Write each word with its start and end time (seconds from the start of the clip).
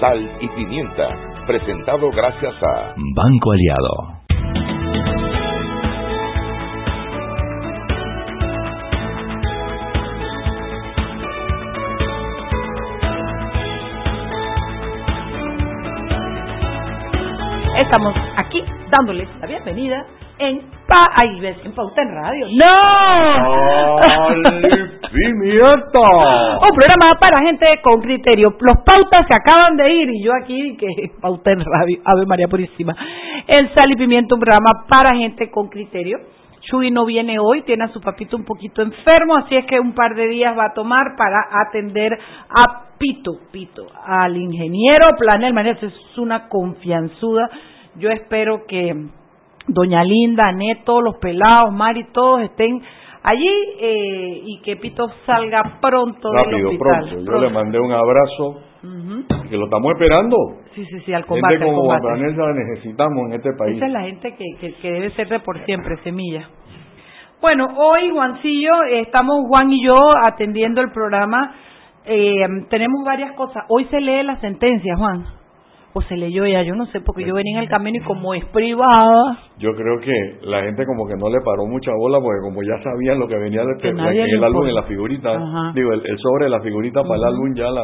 Sal 0.00 0.38
y 0.40 0.48
Pimienta, 0.48 1.08
presentado 1.46 2.10
gracias 2.10 2.54
a 2.62 2.94
Banco 3.16 3.50
Aliado. 3.52 4.18
Estamos 17.78 18.14
aquí 18.36 18.62
dándoles 18.90 19.28
la 19.40 19.46
bienvenida 19.46 20.06
en 20.38 20.78
Pa 20.88 21.00
ahí 21.16 21.38
ves, 21.40 21.58
en 21.64 21.72
Pauta 21.72 22.00
en 22.00 22.14
Radio. 22.14 22.46
¡No! 22.56 24.00
pimienta! 25.12 25.98
Un 26.62 26.74
programa 26.74 27.10
para 27.20 27.42
gente 27.42 27.66
con 27.82 28.00
criterio. 28.00 28.54
Los 28.58 28.76
pautas 28.86 29.26
se 29.28 29.38
acaban 29.38 29.76
de 29.76 29.92
ir 29.92 30.08
y 30.10 30.24
yo 30.24 30.32
aquí 30.34 30.76
que 30.78 30.86
Pauta 31.20 31.50
en 31.50 31.60
Radio. 31.60 31.98
Ave 32.04 32.24
María 32.26 32.48
Purísima. 32.48 32.94
El 33.46 33.68
Sal 33.74 33.92
y 33.92 33.96
Pimienta, 33.96 34.34
un 34.34 34.40
programa 34.40 34.86
para 34.88 35.14
gente 35.14 35.50
con 35.50 35.68
criterio. 35.68 36.20
Chuy 36.62 36.90
no 36.90 37.04
viene 37.04 37.38
hoy, 37.38 37.62
tiene 37.62 37.84
a 37.84 37.88
su 37.88 38.00
papito 38.00 38.36
un 38.36 38.44
poquito 38.44 38.82
enfermo, 38.82 39.36
así 39.36 39.56
es 39.56 39.64
que 39.66 39.80
un 39.80 39.94
par 39.94 40.14
de 40.14 40.26
días 40.26 40.56
va 40.56 40.66
a 40.66 40.74
tomar 40.74 41.16
para 41.16 41.48
atender 41.66 42.12
a 42.12 42.88
Pito, 42.98 43.32
Pito, 43.52 43.86
al 44.04 44.36
ingeniero 44.36 45.06
Planel. 45.18 45.54
María, 45.54 45.72
es 45.72 46.18
una 46.18 46.48
confianzuda. 46.48 47.48
Yo 47.96 48.10
espero 48.10 48.66
que 48.66 48.94
Doña 49.68 50.02
Linda, 50.02 50.52
Neto, 50.52 51.00
los 51.00 51.16
pelados, 51.18 51.72
Mari, 51.72 52.06
todos 52.12 52.42
estén 52.42 52.80
allí 53.22 53.50
eh, 53.80 54.42
y 54.44 54.60
que 54.62 54.76
Pito 54.76 55.08
salga 55.26 55.78
pronto 55.80 56.32
Rápido, 56.32 56.56
del 56.56 56.66
hospital. 56.66 57.08
pronto. 57.10 57.32
Yo 57.32 57.38
le 57.38 57.50
mandé 57.50 57.78
un 57.78 57.92
abrazo, 57.92 58.60
que 59.50 59.56
lo 59.56 59.64
estamos 59.64 59.92
esperando. 59.92 60.36
Sí, 60.74 60.84
sí, 60.86 61.00
sí, 61.00 61.12
al 61.12 61.26
combate. 61.26 61.54
Gente 61.54 61.64
al 61.64 61.74
como 61.74 61.88
combate. 61.88 62.36
La 62.36 62.52
necesitamos 62.54 63.26
en 63.26 63.32
este 63.34 63.52
país. 63.52 63.76
Esa 63.76 63.86
es 63.86 63.92
la 63.92 64.02
gente 64.02 64.34
que, 64.36 64.44
que, 64.60 64.74
que 64.74 64.92
debe 64.92 65.10
ser 65.10 65.28
de 65.28 65.40
por 65.40 65.62
siempre, 65.64 65.96
semilla. 66.02 66.48
Bueno, 67.40 67.68
hoy, 67.76 68.10
Juancillo, 68.10 68.72
estamos 68.90 69.46
Juan 69.48 69.70
y 69.70 69.84
yo 69.84 69.96
atendiendo 70.24 70.80
el 70.80 70.90
programa. 70.90 71.54
Eh, 72.04 72.46
tenemos 72.70 73.04
varias 73.04 73.32
cosas. 73.32 73.64
Hoy 73.68 73.84
se 73.90 74.00
lee 74.00 74.22
la 74.22 74.40
sentencia, 74.40 74.94
Juan. 74.96 75.37
O 75.98 76.02
se 76.02 76.16
leyó 76.16 76.46
ya, 76.46 76.62
yo 76.62 76.76
no 76.76 76.86
sé, 76.86 77.00
porque 77.00 77.24
yo 77.26 77.34
venía 77.34 77.56
en 77.58 77.64
el 77.64 77.68
camino 77.68 77.98
y 77.98 78.06
como 78.06 78.32
es 78.32 78.44
privada. 78.46 79.36
Yo 79.58 79.72
creo 79.74 79.98
que 79.98 80.46
la 80.46 80.62
gente 80.62 80.86
como 80.86 81.08
que 81.08 81.14
no 81.16 81.28
le 81.28 81.40
paró 81.44 81.66
mucha 81.66 81.90
bola 81.92 82.20
porque 82.20 82.38
como 82.40 82.62
ya 82.62 82.80
sabían 82.84 83.18
lo 83.18 83.26
que 83.26 83.36
venía 83.36 83.62
de- 83.64 83.82
Que 83.82 83.92
le 83.92 84.22
el 84.24 84.44
álbum, 84.44 84.64
en 84.68 84.74
la 84.76 84.84
figurita, 84.84 85.30
Ajá. 85.30 85.72
digo, 85.74 85.92
el, 85.92 86.06
el 86.06 86.16
sobre 86.18 86.44
de 86.44 86.50
la 86.50 86.60
figurita 86.60 87.02
para 87.02 87.16
el 87.16 87.24
álbum 87.24 87.52
ya 87.56 87.68
la... 87.70 87.82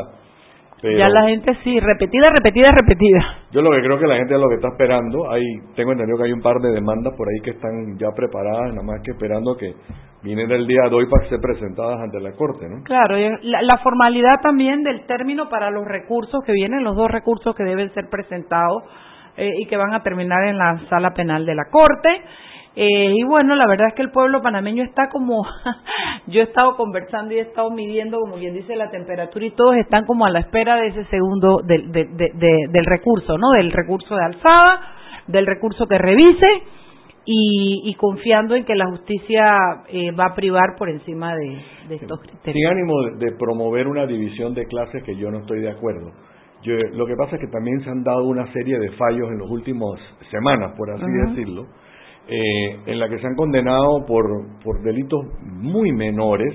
pero 0.85 0.99
Ya 0.99 1.09
la 1.09 1.27
gente 1.29 1.51
sí, 1.65 1.81
repetida, 1.81 2.29
repetida, 2.29 2.69
repetida. 2.69 3.39
Yo 3.53 3.63
lo 3.63 3.71
que 3.71 3.81
creo 3.81 3.99
que 3.99 4.07
la 4.07 4.17
gente 4.17 4.35
es 4.35 4.41
lo 4.41 4.51
que 4.51 4.57
está 4.57 4.69
esperando, 4.69 5.31
hay, 5.31 5.43
tengo 5.75 5.93
entendido 5.93 6.19
que 6.19 6.25
hay 6.25 6.33
un 6.33 6.43
par 6.43 6.59
de 6.61 6.73
demandas 6.73 7.15
por 7.17 7.27
ahí 7.27 7.41
que 7.43 7.53
están 7.53 7.97
ya 7.97 8.09
preparadas, 8.15 8.75
nada 8.75 8.83
más 8.83 9.01
que 9.03 9.13
esperando 9.13 9.57
que 9.57 9.73
vienen 10.23 10.47
del 10.47 10.67
día 10.67 10.83
de 10.91 10.95
hoy 10.95 11.07
para 11.09 11.27
ser 11.31 11.41
presentadas 11.41 12.01
ante 12.03 12.21
la 12.21 12.33
Corte, 12.33 12.69
¿no? 12.69 12.83
Claro, 12.85 13.19
y 13.19 13.31
la, 13.49 13.63
la 13.63 13.79
formalidad 13.79 14.43
también 14.43 14.83
del 14.83 15.07
término 15.07 15.49
para 15.49 15.71
los 15.71 15.87
recursos 15.87 16.45
que 16.45 16.53
vienen, 16.53 16.85
los 16.85 16.97
dos 16.97 17.11
recursos 17.11 17.57
que 17.57 17.65
deben 17.65 17.91
ser 17.95 18.11
presentados 18.11 18.83
eh, 19.39 19.51
y 19.63 19.67
que 19.67 19.79
van 19.79 19.95
a 19.95 20.03
terminar 20.03 20.47
en 20.47 20.59
la 20.59 20.79
sala 20.91 21.15
penal 21.15 21.47
de 21.47 21.55
la 21.55 21.65
Corte. 21.71 22.11
Eh, 22.77 23.13
y 23.15 23.23
bueno, 23.25 23.55
la 23.55 23.69
verdad 23.69 23.87
es 23.89 23.95
que 23.95 24.03
el 24.03 24.11
pueblo 24.11 24.43
panameño 24.43 24.83
está 24.83 25.09
como, 25.09 25.45
yo 26.27 26.41
he 26.41 26.45
estado 26.45 26.77
conversando 26.77 27.33
y 27.33 27.39
he 27.39 27.43
estado 27.43 27.71
midiendo, 27.71 28.19
como 28.19 28.37
bien 28.37 28.53
dice, 28.55 28.75
la 28.75 28.91
temperatura 28.91 29.47
y 29.47 29.51
todos 29.53 29.77
están 29.77 30.05
como 30.07 30.27
a 30.27 30.31
la 30.31 30.41
espera 30.41 30.77
de 30.77 30.89
ese 30.89 31.05
segundo 31.05 31.59
del, 31.65 31.93
de- 31.93 32.07
de- 32.07 32.33
de- 32.35 32.67
del 32.71 32.85
recurso, 32.85 33.39
¿no? 33.39 33.51
Del 33.53 33.71
recurso 33.71 34.17
de 34.17 34.25
alzada, 34.25 34.81
del 35.29 35.47
recurso 35.47 35.87
que 35.87 35.99
revise 35.99 36.47
y, 37.25 37.83
y 37.85 37.95
confiando 37.95 38.55
en 38.57 38.65
que 38.65 38.75
la 38.75 38.87
justicia 38.91 39.57
eh, 39.89 40.11
va 40.13 40.27
a 40.27 40.35
privar 40.35 40.75
por 40.77 40.91
encima 40.91 41.35
de, 41.37 41.57
estos 41.95 42.21
criterios. 42.21 42.55
Sin 42.55 42.67
ánimo 42.67 42.95
de, 43.19 43.33
promover 43.39 43.87
una 43.87 44.05
división 44.07 44.53
de 44.53 44.67
clases 44.67 45.03
que 45.05 45.17
yo 45.17 45.31
no 45.31 45.39
estoy 45.39 45.61
de 45.61 45.71
acuerdo. 45.71 46.11
Yo, 46.63 46.75
lo 46.93 47.07
que 47.07 47.15
pasa 47.17 47.37
es 47.37 47.41
que 47.41 47.49
también 47.53 47.81
se 47.83 47.91
han 47.91 48.03
dado 48.03 48.25
una 48.25 48.53
serie 48.53 48.79
de 48.79 48.91
fallos 48.93 49.29
en 49.31 49.39
las 49.39 49.49
últimas 49.51 50.01
semanas, 50.31 50.73
por 50.77 50.91
así 50.91 51.05
decirlo, 51.29 51.67
eh, 52.29 52.79
en 52.87 52.99
la 52.99 53.09
que 53.09 53.19
se 53.19 53.27
han 53.27 53.35
condenado 53.35 54.05
por, 54.07 54.25
por 54.63 54.83
delitos 54.83 55.21
muy 55.43 55.93
menores 55.93 56.55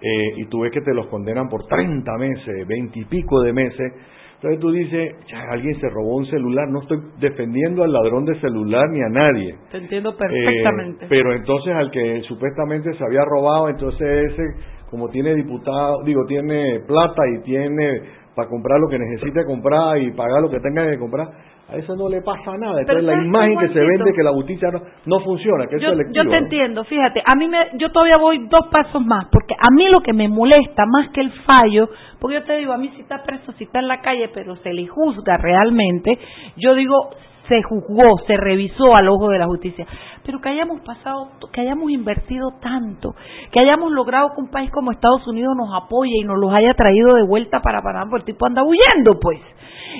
eh, 0.00 0.32
y 0.36 0.46
tú 0.46 0.60
ves 0.60 0.72
que 0.72 0.80
te 0.80 0.94
los 0.94 1.06
condenan 1.06 1.48
por 1.48 1.66
30 1.66 2.10
meses, 2.18 2.66
20 2.66 2.98
y 2.98 3.04
pico 3.04 3.42
de 3.42 3.52
meses. 3.52 3.92
Entonces 4.34 4.60
tú 4.60 4.70
dices, 4.72 5.14
ya, 5.30 5.40
alguien 5.50 5.80
se 5.80 5.88
robó 5.88 6.16
un 6.16 6.26
celular, 6.26 6.68
no 6.68 6.82
estoy 6.82 6.98
defendiendo 7.18 7.82
al 7.82 7.92
ladrón 7.92 8.26
de 8.26 8.38
celular 8.40 8.88
ni 8.90 9.00
a 9.00 9.08
nadie. 9.08 9.56
Te 9.70 9.78
entiendo 9.78 10.16
perfectamente. 10.16 11.06
Eh, 11.06 11.08
pero 11.08 11.34
entonces 11.34 11.74
al 11.74 11.90
que 11.90 12.20
supuestamente 12.28 12.92
se 12.92 13.04
había 13.04 13.24
robado, 13.24 13.70
entonces 13.70 14.32
ese, 14.32 14.42
como 14.90 15.08
tiene 15.08 15.34
diputado, 15.34 16.02
digo, 16.04 16.26
tiene 16.26 16.80
plata 16.86 17.22
y 17.38 17.42
tiene 17.42 18.02
para 18.34 18.48
comprar 18.48 18.80
lo 18.80 18.88
que 18.88 18.98
necesite 18.98 19.44
comprar 19.44 19.98
y 20.02 20.10
pagar 20.12 20.42
lo 20.42 20.50
que 20.50 20.60
tenga 20.60 20.90
que 20.90 20.98
comprar, 20.98 21.28
a 21.68 21.76
eso 21.76 21.96
no 21.96 22.08
le 22.08 22.20
pasa 22.20 22.56
nada. 22.58 22.80
Entonces 22.80 23.04
la 23.04 23.12
¿sabes 23.12 23.26
imagen 23.26 23.58
que 23.58 23.68
se 23.68 23.80
vende 23.80 24.12
que 24.14 24.22
la 24.22 24.32
justicia 24.32 24.68
no, 24.70 24.82
no 25.06 25.20
funciona, 25.20 25.66
que 25.66 25.76
es 25.76 25.82
yo, 25.82 25.90
selectivo. 25.90 26.24
yo 26.24 26.30
te 26.30 26.36
entiendo, 26.36 26.84
fíjate, 26.84 27.22
a 27.24 27.34
mí 27.36 27.48
me, 27.48 27.58
yo 27.74 27.90
todavía 27.90 28.16
voy 28.18 28.46
dos 28.48 28.68
pasos 28.70 29.04
más, 29.04 29.26
porque 29.32 29.54
a 29.54 29.74
mí 29.74 29.88
lo 29.88 30.00
que 30.02 30.12
me 30.12 30.28
molesta 30.28 30.84
más 30.86 31.10
que 31.10 31.22
el 31.22 31.32
fallo, 31.44 31.88
porque 32.20 32.36
yo 32.36 32.44
te 32.44 32.56
digo, 32.56 32.72
a 32.72 32.78
mí 32.78 32.90
si 32.94 33.02
está 33.02 33.22
preso, 33.22 33.52
si 33.52 33.64
está 33.64 33.80
en 33.80 33.88
la 33.88 34.00
calle, 34.00 34.28
pero 34.34 34.56
se 34.56 34.72
le 34.72 34.86
juzga 34.86 35.36
realmente, 35.38 36.18
yo 36.56 36.74
digo, 36.74 37.10
se 37.48 37.62
juzgó, 37.62 38.18
se 38.26 38.36
revisó 38.36 38.94
al 38.94 39.08
ojo 39.08 39.28
de 39.28 39.38
la 39.38 39.46
justicia, 39.46 39.86
pero 40.24 40.40
que 40.40 40.48
hayamos 40.48 40.80
pasado, 40.80 41.28
que 41.52 41.60
hayamos 41.60 41.90
invertido 41.90 42.52
tanto, 42.60 43.14
que 43.52 43.62
hayamos 43.62 43.92
logrado 43.92 44.30
que 44.34 44.40
un 44.40 44.50
país 44.50 44.70
como 44.70 44.92
Estados 44.92 45.26
Unidos 45.26 45.54
nos 45.56 45.68
apoye 45.74 46.14
y 46.20 46.24
nos 46.24 46.38
los 46.38 46.52
haya 46.52 46.74
traído 46.74 47.14
de 47.14 47.22
vuelta 47.22 47.60
para 47.60 47.82
Panamá, 47.82 48.10
porque 48.10 48.30
el 48.30 48.36
tipo 48.36 48.46
anda 48.46 48.62
huyendo, 48.62 49.18
pues. 49.20 49.40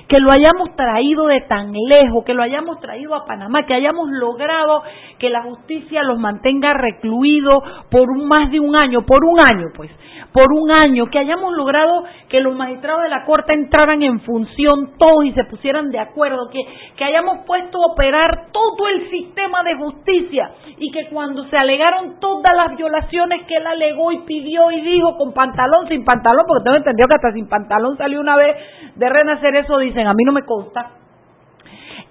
Que 0.09 0.19
lo 0.19 0.33
hayamos 0.33 0.75
traído 0.75 1.27
de 1.27 1.43
tan 1.43 1.73
lejos, 1.73 2.25
que 2.25 2.35
lo 2.35 2.43
hayamos 2.43 2.81
traído 2.81 3.15
a 3.15 3.25
Panamá, 3.27 3.65
que 3.65 3.75
hayamos 3.75 4.09
logrado 4.11 4.83
que 5.19 5.31
la 5.31 5.43
justicia 5.43 6.03
los 6.03 6.19
mantenga 6.19 6.75
recluidos 6.75 7.63
por 7.91 8.11
un, 8.11 8.27
más 8.27 8.51
de 8.51 8.59
un 8.59 8.75
año, 8.75 9.03
por 9.07 9.25
un 9.25 9.39
año 9.41 9.69
pues, 9.77 9.91
por 10.33 10.53
un 10.53 10.69
año, 10.83 11.07
que 11.07 11.19
hayamos 11.21 11.55
logrado 11.55 12.05
que 12.29 12.41
los 12.41 12.57
magistrados 12.57 13.03
de 13.05 13.09
la 13.09 13.25
Corte 13.25 13.53
entraran 13.55 14.03
en 14.03 14.21
función 14.21 14.91
todos 14.99 15.25
y 15.25 15.33
se 15.33 15.45
pusieran 15.45 15.91
de 15.91 16.01
acuerdo, 16.01 16.51
que, 16.51 16.59
que 16.97 17.05
hayamos 17.05 17.34
puesto 17.45 17.79
a 17.79 17.93
operar 17.93 18.47
todo 18.53 18.89
el 18.89 19.11
sistema 19.11 19.63
de 19.63 19.75
justicia 19.77 20.51
y 20.79 20.91
que 20.93 21.09
cuando 21.09 21.45
se 21.49 21.57
alegaron 21.57 22.21
todas 22.21 22.55
las 22.55 22.77
violaciones 22.77 23.47
que 23.47 23.57
él 23.57 23.67
alegó 23.67 24.13
y 24.13 24.21
pidió 24.21 24.71
y 24.71 24.81
dijo 24.81 25.17
con 25.17 25.33
pantalón, 25.33 25.89
sin 25.89 26.05
pantalón, 26.05 26.45
porque 26.47 26.65
tengo 26.65 26.77
entendido 26.77 27.09
que 27.09 27.15
hasta 27.15 27.33
sin 27.33 27.49
pantalón 27.49 27.97
salió 27.97 28.21
una 28.21 28.37
vez 28.37 28.57
de 28.95 29.09
renacer 29.09 29.57
eso, 29.57 29.79
dicen, 29.79 30.07
a 30.07 30.15
mí 30.15 30.25
no 30.25 30.33
me 30.33 30.45
consta. 30.45 30.91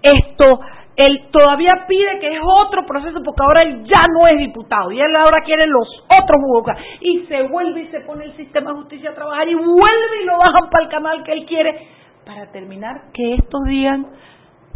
Esto, 0.02 0.60
él 0.96 1.28
todavía 1.32 1.86
pide 1.88 2.20
que 2.20 2.34
es 2.34 2.40
otro 2.44 2.86
proceso 2.86 3.20
porque 3.24 3.42
ahora 3.42 3.64
él 3.64 3.84
ya 3.86 4.02
no 4.14 4.28
es 4.28 4.38
diputado 4.38 4.92
y 4.92 5.00
él 5.00 5.16
ahora 5.16 5.42
quiere 5.44 5.66
los 5.66 5.88
otros 6.08 6.42
juzgados 6.42 6.82
y 7.02 7.26
se 7.26 7.44
vuelve 7.44 7.82
y 7.82 7.88
se 7.88 8.02
pone 8.02 8.26
el 8.26 8.36
sistema 8.36 8.72
de 8.72 8.78
justicia 8.78 9.10
a 9.10 9.16
trabajar 9.16 9.48
y 9.48 9.56
vuelve 9.56 10.22
y 10.22 10.26
lo 10.26 10.38
bajan 10.38 10.70
para 10.70 10.84
el 10.84 10.92
canal 10.92 11.24
que 11.24 11.32
él 11.32 11.46
quiere 11.46 11.88
para 12.26 12.52
terminar 12.52 13.12
que 13.14 13.36
estos 13.36 13.64
digan 13.66 14.08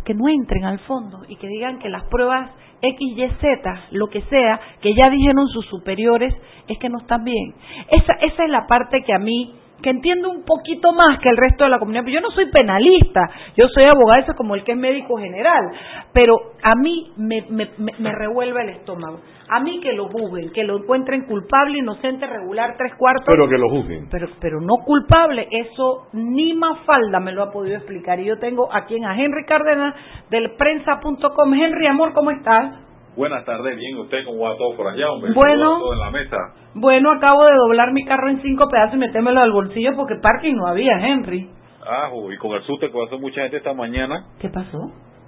que 0.07 0.13
no 0.13 0.29
entren 0.29 0.63
al 0.63 0.79
fondo 0.79 1.25
y 1.27 1.35
que 1.35 1.49
digan 1.49 1.79
que 1.79 1.89
las 1.89 2.05
pruebas 2.05 2.51
X, 2.81 2.97
Y, 3.17 3.27
Z, 3.41 3.87
lo 3.91 4.07
que 4.07 4.21
sea, 4.21 4.57
que 4.79 4.93
ya 4.93 5.09
dijeron 5.09 5.49
sus 5.49 5.65
superiores, 5.65 6.33
es 6.69 6.77
que 6.77 6.87
no 6.87 6.99
están 6.99 7.25
bien. 7.25 7.55
Esa, 7.91 8.13
esa 8.21 8.43
es 8.45 8.49
la 8.49 8.67
parte 8.67 9.03
que 9.03 9.13
a 9.13 9.19
mí, 9.19 9.53
que 9.81 9.89
entiendo 9.89 10.29
un 10.29 10.43
poquito 10.43 10.91
más 10.91 11.19
que 11.19 11.29
el 11.29 11.37
resto 11.37 11.63
de 11.63 11.69
la 11.69 11.79
comunidad, 11.79 12.05
yo 12.05 12.21
no 12.21 12.31
soy 12.31 12.49
penalista, 12.51 13.21
yo 13.55 13.67
soy 13.69 13.85
abogado, 13.85 14.21
eso 14.21 14.31
es 14.31 14.37
como 14.37 14.55
el 14.55 14.63
que 14.63 14.71
es 14.71 14.77
médico 14.77 15.17
general, 15.17 15.71
pero 16.13 16.53
a 16.63 16.75
mí 16.75 17.11
me, 17.17 17.45
me, 17.49 17.69
me, 17.77 17.93
me 17.99 18.11
revuelve 18.11 18.61
el 18.63 18.69
estómago. 18.69 19.19
A 19.49 19.61
mí 19.61 19.79
que 19.79 19.93
lo 19.93 20.09
juzguen, 20.09 20.51
que 20.51 20.63
lo 20.63 20.77
encuentren 20.77 21.25
culpable, 21.25 21.77
inocente, 21.77 22.27
regular, 22.27 22.75
tres 22.77 22.93
cuartos. 22.95 23.25
Pero 23.25 23.47
que 23.47 23.57
lo 23.57 23.69
juzguen. 23.69 24.09
Pero, 24.09 24.27
pero 24.41 24.59
no 24.59 24.83
culpable, 24.85 25.47
eso 25.51 26.07
ni 26.11 26.53
Mafalda 26.53 27.19
me 27.21 27.31
lo 27.31 27.43
ha 27.43 27.51
podido 27.51 27.77
explicar. 27.77 28.19
Y 28.19 28.25
yo 28.25 28.39
tengo 28.39 28.67
aquí 28.73 28.95
a 29.01 29.15
Henry 29.15 29.45
Cárdenas 29.45 29.95
del 30.29 30.55
prensa.com. 30.57 31.53
Henry, 31.53 31.87
amor, 31.87 32.11
¿cómo 32.13 32.31
estás? 32.31 32.86
Buenas 33.17 33.43
tardes, 33.45 33.75
bien, 33.75 33.97
usted 33.97 34.23
cómo 34.25 34.43
va 34.43 34.55
todo 34.57 34.77
por 34.77 34.87
allá, 34.87 35.11
hombre. 35.11 35.31
Bueno. 35.33 35.63
¿Cómo 35.65 35.73
va 35.73 35.79
todo 35.79 35.93
en 35.93 35.99
la 35.99 36.11
mesa. 36.11 36.37
Bueno, 36.75 37.11
acabo 37.11 37.43
de 37.45 37.55
doblar 37.55 37.91
mi 37.91 38.05
carro 38.05 38.29
en 38.29 38.41
cinco 38.43 38.67
pedazos 38.69 38.93
y 38.95 38.97
metérmelo 38.99 39.41
al 39.41 39.51
bolsillo 39.51 39.91
porque 39.95 40.15
parking 40.21 40.53
no 40.55 40.67
había, 40.67 40.93
Henry. 40.99 41.49
Ah, 41.83 42.09
y 42.31 42.37
con 42.37 42.51
el 42.51 42.61
susto 42.63 42.87
que 42.87 42.93
pasó 42.93 43.17
mucha 43.17 43.41
gente 43.41 43.57
esta 43.57 43.73
mañana, 43.73 44.25
¿Qué 44.39 44.49
pasó? 44.49 44.77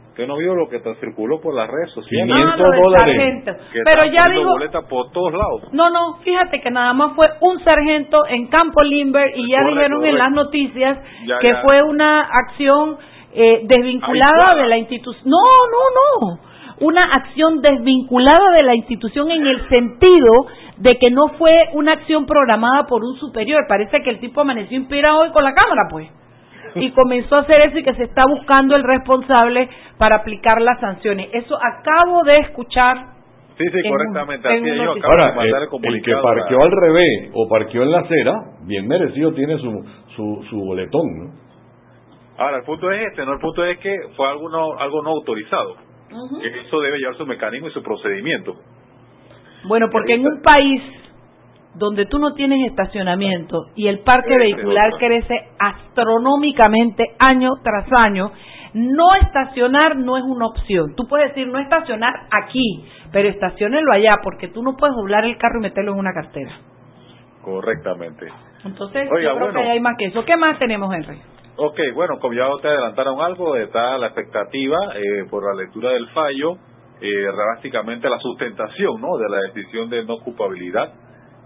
Usted 0.09 0.27
no 0.27 0.36
vio 0.38 0.53
lo 0.53 0.68
que 0.68 0.80
te 0.80 0.94
circuló 0.95 1.39
por 1.39 1.56
las 1.56 1.68
redes 1.69 1.91
sociales. 1.94 2.36
500 2.36 2.53
Ah, 2.53 2.57
lo 2.77 2.83
dólares. 2.83 3.15
sargento. 3.15 3.51
Que 3.71 3.81
Pero 3.86 4.03
están 4.03 4.21
ya 4.24 4.30
digo, 4.38 4.51
boletas 4.51 4.83
por 4.86 5.12
todos 5.12 5.31
lados. 5.33 5.62
no, 5.71 5.89
no, 5.89 6.18
fíjate 6.24 6.59
que 6.62 6.69
nada 6.69 6.94
más 6.94 7.15
fue 7.15 7.27
un 7.41 7.63
sargento 7.63 8.25
en 8.27 8.47
Campo 8.47 8.83
Limber 8.83 9.31
y 9.36 9.50
ya 9.50 9.59
Correcto, 9.59 9.75
dijeron 9.80 9.94
en 10.06 10.12
correcto. 10.12 10.18
las 10.18 10.31
noticias 10.31 10.97
Ya, 11.25 11.39
que 11.39 11.53
ya. 11.53 11.62
fue 11.63 11.81
una 11.83 12.21
acción 12.21 12.97
eh, 13.33 13.62
desvinculada 13.63 14.56
de 14.56 14.68
la 14.68 14.77
institución. 14.77 15.24
No, 15.25 15.38
no, 15.71 16.27
no. 16.36 16.49
Una 16.81 17.03
acción 17.05 17.61
desvinculada 17.61 18.51
de 18.51 18.63
la 18.63 18.75
institución 18.75 19.29
en 19.31 19.45
el 19.45 19.67
sentido 19.67 20.45
de 20.77 20.97
que 20.97 21.11
no 21.11 21.27
fue 21.37 21.53
una 21.73 21.93
acción 21.93 22.25
programada 22.25 22.83
por 22.87 23.03
un 23.03 23.17
superior. 23.17 23.65
Parece 23.67 24.01
que 24.01 24.09
el 24.11 24.19
tipo 24.19 24.41
amaneció 24.41 24.77
inspirado 24.77 25.19
hoy 25.21 25.31
con 25.31 25.43
la 25.43 25.53
cámara, 25.53 25.83
pues. 25.89 26.07
Y 26.75 26.91
comenzó 26.91 27.35
a 27.35 27.39
hacer 27.39 27.61
eso 27.61 27.79
y 27.79 27.83
que 27.83 27.95
se 27.95 28.03
está 28.03 28.23
buscando 28.29 28.75
el 28.75 28.83
responsable 28.83 29.67
para 29.97 30.17
aplicar 30.17 30.61
las 30.61 30.79
sanciones. 30.79 31.29
Eso 31.33 31.57
acabo 31.61 32.23
de 32.23 32.37
escuchar 32.39 33.19
Sí, 33.57 33.65
sí, 33.73 33.79
En 33.83 33.91
correctamente. 33.91 34.47
un- 34.47 34.53
Así 34.53 34.61
noticiero. 34.69 34.91
acaban 34.93 35.17
de 35.31 35.35
mandar 35.35 35.61
el, 35.83 35.95
el 35.95 36.01
que 36.01 36.13
parqueó 36.23 36.63
al 36.63 36.71
revés 36.71 37.29
o 37.33 37.49
parqueó 37.49 37.83
en 37.83 37.91
la 37.91 37.99
acera, 37.99 38.33
bien 38.65 38.87
merecido 38.87 39.33
tiene 39.33 39.57
su, 39.57 39.69
su, 40.15 40.45
su 40.49 40.59
boletón, 40.63 41.01
¿no? 41.17 41.33
Ahora, 42.37 42.59
el 42.59 42.63
punto 42.63 42.89
es 42.89 43.05
este, 43.07 43.25
no 43.25 43.33
el 43.33 43.39
punto 43.39 43.65
es 43.65 43.77
que 43.79 43.93
fue 44.15 44.29
algo 44.29 44.47
no, 44.49 44.77
algo 44.79 45.01
no 45.03 45.09
autorizado. 45.09 45.75
Eso 46.09 46.79
debe 46.81 46.97
llevar 46.97 47.15
su 47.15 47.25
mecanismo 47.25 47.67
y 47.67 47.71
su 47.71 47.83
procedimiento. 47.83 48.56
Bueno, 49.67 49.88
porque 49.91 50.13
en 50.13 50.25
un 50.25 50.41
país 50.41 50.81
donde 51.75 52.06
tú 52.06 52.19
no 52.19 52.33
tienes 52.33 52.69
estacionamiento 52.69 53.67
y 53.75 53.88
el 53.88 54.00
parque 54.00 54.38
vehicular 54.38 54.91
crece 54.97 55.35
astronómicamente 55.59 57.15
año 57.19 57.51
tras 57.63 57.85
año, 57.91 58.31
no 58.73 59.15
estacionar 59.21 59.95
no 59.97 60.17
es 60.17 60.23
una 60.23 60.47
opción. 60.47 60.95
Tú 60.95 61.07
puedes 61.07 61.29
decir 61.29 61.47
no 61.47 61.59
estacionar 61.59 62.13
aquí, 62.31 62.85
pero 63.12 63.29
estacionenlo 63.29 63.91
allá, 63.91 64.17
porque 64.23 64.47
tú 64.47 64.63
no 64.63 64.75
puedes 64.77 64.95
doblar 64.95 65.25
el 65.25 65.38
carro 65.38 65.59
y 65.59 65.63
meterlo 65.63 65.94
en 65.94 66.00
una 66.00 66.13
cartera. 66.13 66.51
Correctamente. 67.41 68.27
Entonces, 68.65 69.09
Oiga, 69.12 69.29
yo 69.29 69.35
creo 69.35 69.47
bueno. 69.47 69.62
que 69.62 69.69
hay 69.69 69.79
más 69.79 69.95
que 69.97 70.05
eso. 70.05 70.25
¿Qué 70.25 70.35
más 70.38 70.59
tenemos, 70.59 70.94
Henry? 70.94 71.19
Ok, 71.61 71.77
bueno, 71.94 72.19
como 72.19 72.33
ya 72.33 72.45
te 72.61 72.69
adelantaron 72.69 73.19
algo, 73.19 73.57
está 73.57 73.97
la 73.97 74.07
expectativa 74.07 74.77
eh, 74.95 75.25
por 75.29 75.44
la 75.44 75.61
lectura 75.61 75.91
del 75.91 76.07
fallo, 76.11 76.53
eh, 77.01 77.25
básicamente 77.53 78.07
la 78.09 78.17
sustentación 78.19 79.01
¿no? 79.01 79.17
de 79.17 79.27
la 79.29 79.41
decisión 79.47 79.89
de 79.89 80.06
no 80.06 80.19
culpabilidad 80.19 80.94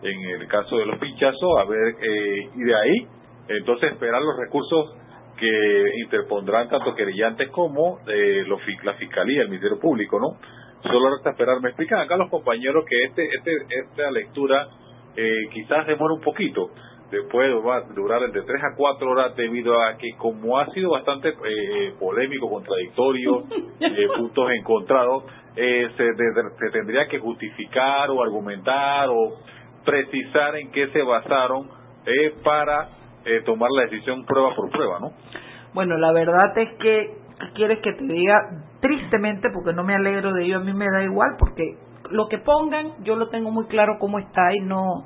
en 0.03 0.41
el 0.41 0.47
caso 0.47 0.77
de 0.77 0.85
los 0.85 0.99
pinchazos, 0.99 1.57
a 1.59 1.65
ver, 1.65 1.95
eh, 1.99 2.49
y 2.55 2.63
de 2.63 2.75
ahí, 2.75 3.07
entonces 3.47 3.91
esperar 3.93 4.21
los 4.21 4.37
recursos 4.37 4.95
que 5.35 5.83
interpondrán 6.03 6.69
tanto 6.69 6.93
querellantes 6.93 7.49
como 7.49 7.97
eh, 8.07 8.43
los, 8.45 8.59
la 8.83 8.93
Fiscalía, 8.93 9.41
el 9.41 9.49
Ministerio 9.49 9.79
Público, 9.79 10.19
¿no? 10.19 10.37
Solo 10.83 11.09
resta 11.09 11.31
esperar. 11.31 11.59
Me 11.59 11.69
explican 11.69 12.01
acá 12.01 12.17
los 12.17 12.29
compañeros 12.29 12.85
que 12.87 13.03
este, 13.07 13.25
este, 13.35 13.51
esta 13.69 14.11
lectura 14.11 14.67
eh, 15.15 15.31
quizás 15.51 15.87
demora 15.87 16.13
un 16.13 16.21
poquito, 16.21 16.69
después 17.13 17.49
va 17.65 17.77
a 17.77 17.81
durar 17.81 18.21
de 18.21 18.41
3 18.41 18.63
a 18.63 18.75
4 18.75 19.09
horas 19.09 19.35
debido 19.35 19.81
a 19.81 19.97
que 19.97 20.09
como 20.17 20.57
ha 20.57 20.65
sido 20.71 20.91
bastante 20.91 21.29
eh, 21.29 21.93
polémico, 21.99 22.49
contradictorio, 22.49 23.43
eh, 23.79 24.07
puntos 24.17 24.51
encontrados, 24.51 25.23
eh, 25.55 25.89
se, 25.95 26.15
se 26.15 26.69
tendría 26.71 27.07
que 27.07 27.19
justificar 27.19 28.09
o 28.09 28.23
argumentar 28.23 29.07
o 29.09 29.37
precisar 29.85 30.55
en 30.55 30.71
qué 30.71 30.87
se 30.89 31.01
basaron 31.03 31.69
eh, 32.05 32.35
para 32.43 32.89
eh, 33.25 33.41
tomar 33.45 33.69
la 33.71 33.83
decisión 33.83 34.25
prueba 34.25 34.55
por 34.55 34.69
prueba, 34.69 34.99
¿no? 34.99 35.11
Bueno, 35.73 35.97
la 35.97 36.11
verdad 36.11 36.57
es 36.57 36.69
que, 36.79 37.17
¿qué 37.39 37.53
quieres 37.53 37.79
que 37.79 37.93
te 37.93 38.03
diga? 38.03 38.35
Tristemente, 38.81 39.49
porque 39.53 39.73
no 39.73 39.83
me 39.83 39.95
alegro 39.95 40.33
de 40.33 40.45
ello, 40.45 40.57
a 40.57 40.63
mí 40.63 40.73
me 40.73 40.89
da 40.89 41.03
igual, 41.03 41.35
porque 41.39 41.77
lo 42.09 42.27
que 42.27 42.39
pongan, 42.39 43.03
yo 43.03 43.15
lo 43.15 43.29
tengo 43.29 43.51
muy 43.51 43.65
claro 43.67 43.97
cómo 43.99 44.19
está 44.19 44.53
y 44.53 44.59
no... 44.59 45.05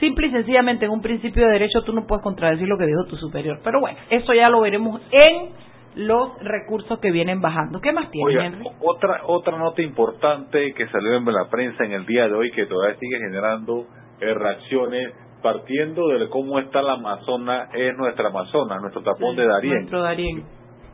Simple 0.00 0.26
y 0.26 0.30
sencillamente, 0.30 0.86
en 0.86 0.90
un 0.90 1.00
principio 1.00 1.46
de 1.46 1.52
derecho 1.52 1.82
tú 1.84 1.92
no 1.92 2.06
puedes 2.06 2.22
contradecir 2.22 2.66
lo 2.68 2.76
que 2.78 2.86
dijo 2.86 3.04
tu 3.04 3.16
superior. 3.16 3.60
Pero 3.62 3.80
bueno, 3.80 3.98
eso 4.10 4.34
ya 4.34 4.48
lo 4.48 4.60
veremos 4.60 5.00
en 5.12 5.50
los 5.96 6.36
recursos 6.42 6.98
que 6.98 7.12
vienen 7.12 7.40
bajando. 7.40 7.80
¿Qué 7.80 7.92
más 7.92 8.10
tienes, 8.10 8.28
Oiga, 8.28 8.46
Henry? 8.46 8.64
otra 8.80 9.20
otra 9.26 9.56
nota 9.58 9.80
importante 9.82 10.72
que 10.74 10.88
salió 10.88 11.16
en 11.16 11.24
la 11.26 11.48
prensa 11.48 11.84
en 11.84 11.92
el 11.92 12.04
día 12.06 12.26
de 12.28 12.34
hoy 12.34 12.50
que 12.50 12.66
todavía 12.66 12.96
sigue 12.98 13.18
generando 13.18 13.86
eh, 14.20 14.34
reacciones 14.34 15.14
partiendo 15.42 16.08
de 16.08 16.28
cómo 16.30 16.58
está 16.58 16.80
la 16.82 16.94
Amazona 16.94 17.68
es 17.74 17.94
nuestra 17.96 18.28
Amazona, 18.28 18.78
nuestro 18.80 19.02
tapón 19.02 19.36
de. 19.36 19.46
Nuestro 19.46 20.02
Darién. 20.02 20.42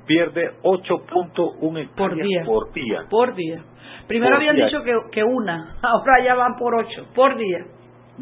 Pierde 0.07 0.51
8.1 0.63 1.79
hectáreas 1.79 1.95
Por 1.97 2.17
día. 2.17 2.45
por 2.45 2.73
día. 2.73 3.01
Por 3.09 3.35
día. 3.35 3.65
Primero 4.09 4.33
Por 4.33 4.37
habían 4.39 4.57
día. 4.57 4.67
dicho 4.67 4.83
que, 4.83 4.93
que 5.13 5.23
una, 5.23 5.77
ahora 5.83 6.25
ya 6.25 6.35
van 6.35 6.57
por 6.57 6.75
ocho, 6.75 7.07
por 7.15 7.37
día. 7.37 7.65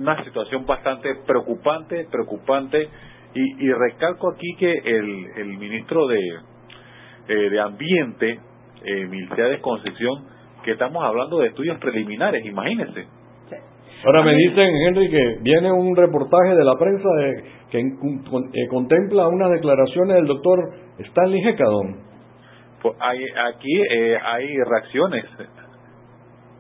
Una 0.01 0.23
situación 0.25 0.65
bastante 0.67 1.15
preocupante, 1.27 2.07
preocupante. 2.11 2.89
Y, 3.35 3.67
y 3.67 3.73
recalco 3.73 4.31
aquí 4.33 4.55
que 4.59 4.73
el, 4.73 5.27
el 5.37 5.59
ministro 5.59 6.07
de, 6.07 6.19
eh, 7.29 7.51
de 7.51 7.61
Ambiente, 7.61 8.41
eh, 8.85 9.07
Milciades 9.07 9.61
Concepción, 9.61 10.25
que 10.65 10.73
estamos 10.73 11.05
hablando 11.05 11.39
de 11.41 11.49
estudios 11.49 11.79
preliminares, 11.79 12.45
imagínense. 12.45 13.07
Ahora 14.05 14.23
me 14.23 14.35
dicen, 14.35 14.71
Henry, 14.87 15.11
que 15.11 15.39
viene 15.43 15.73
un 15.73 15.95
reportaje 15.97 16.55
de 16.55 16.65
la 16.65 16.75
prensa 16.79 17.09
de- 17.19 17.45
que 17.71 17.83
con- 18.31 18.49
eh, 18.55 18.69
contempla 18.71 19.27
unas 19.29 19.51
declaraciones 19.51 20.17
del 20.17 20.27
doctor 20.27 20.59
Stanley 20.99 21.47
Hecadon. 21.49 21.97
Pues 22.81 22.95
hay, 23.01 23.19
aquí 23.53 23.83
eh, 23.91 24.17
hay 24.25 24.57
reacciones. 24.65 25.25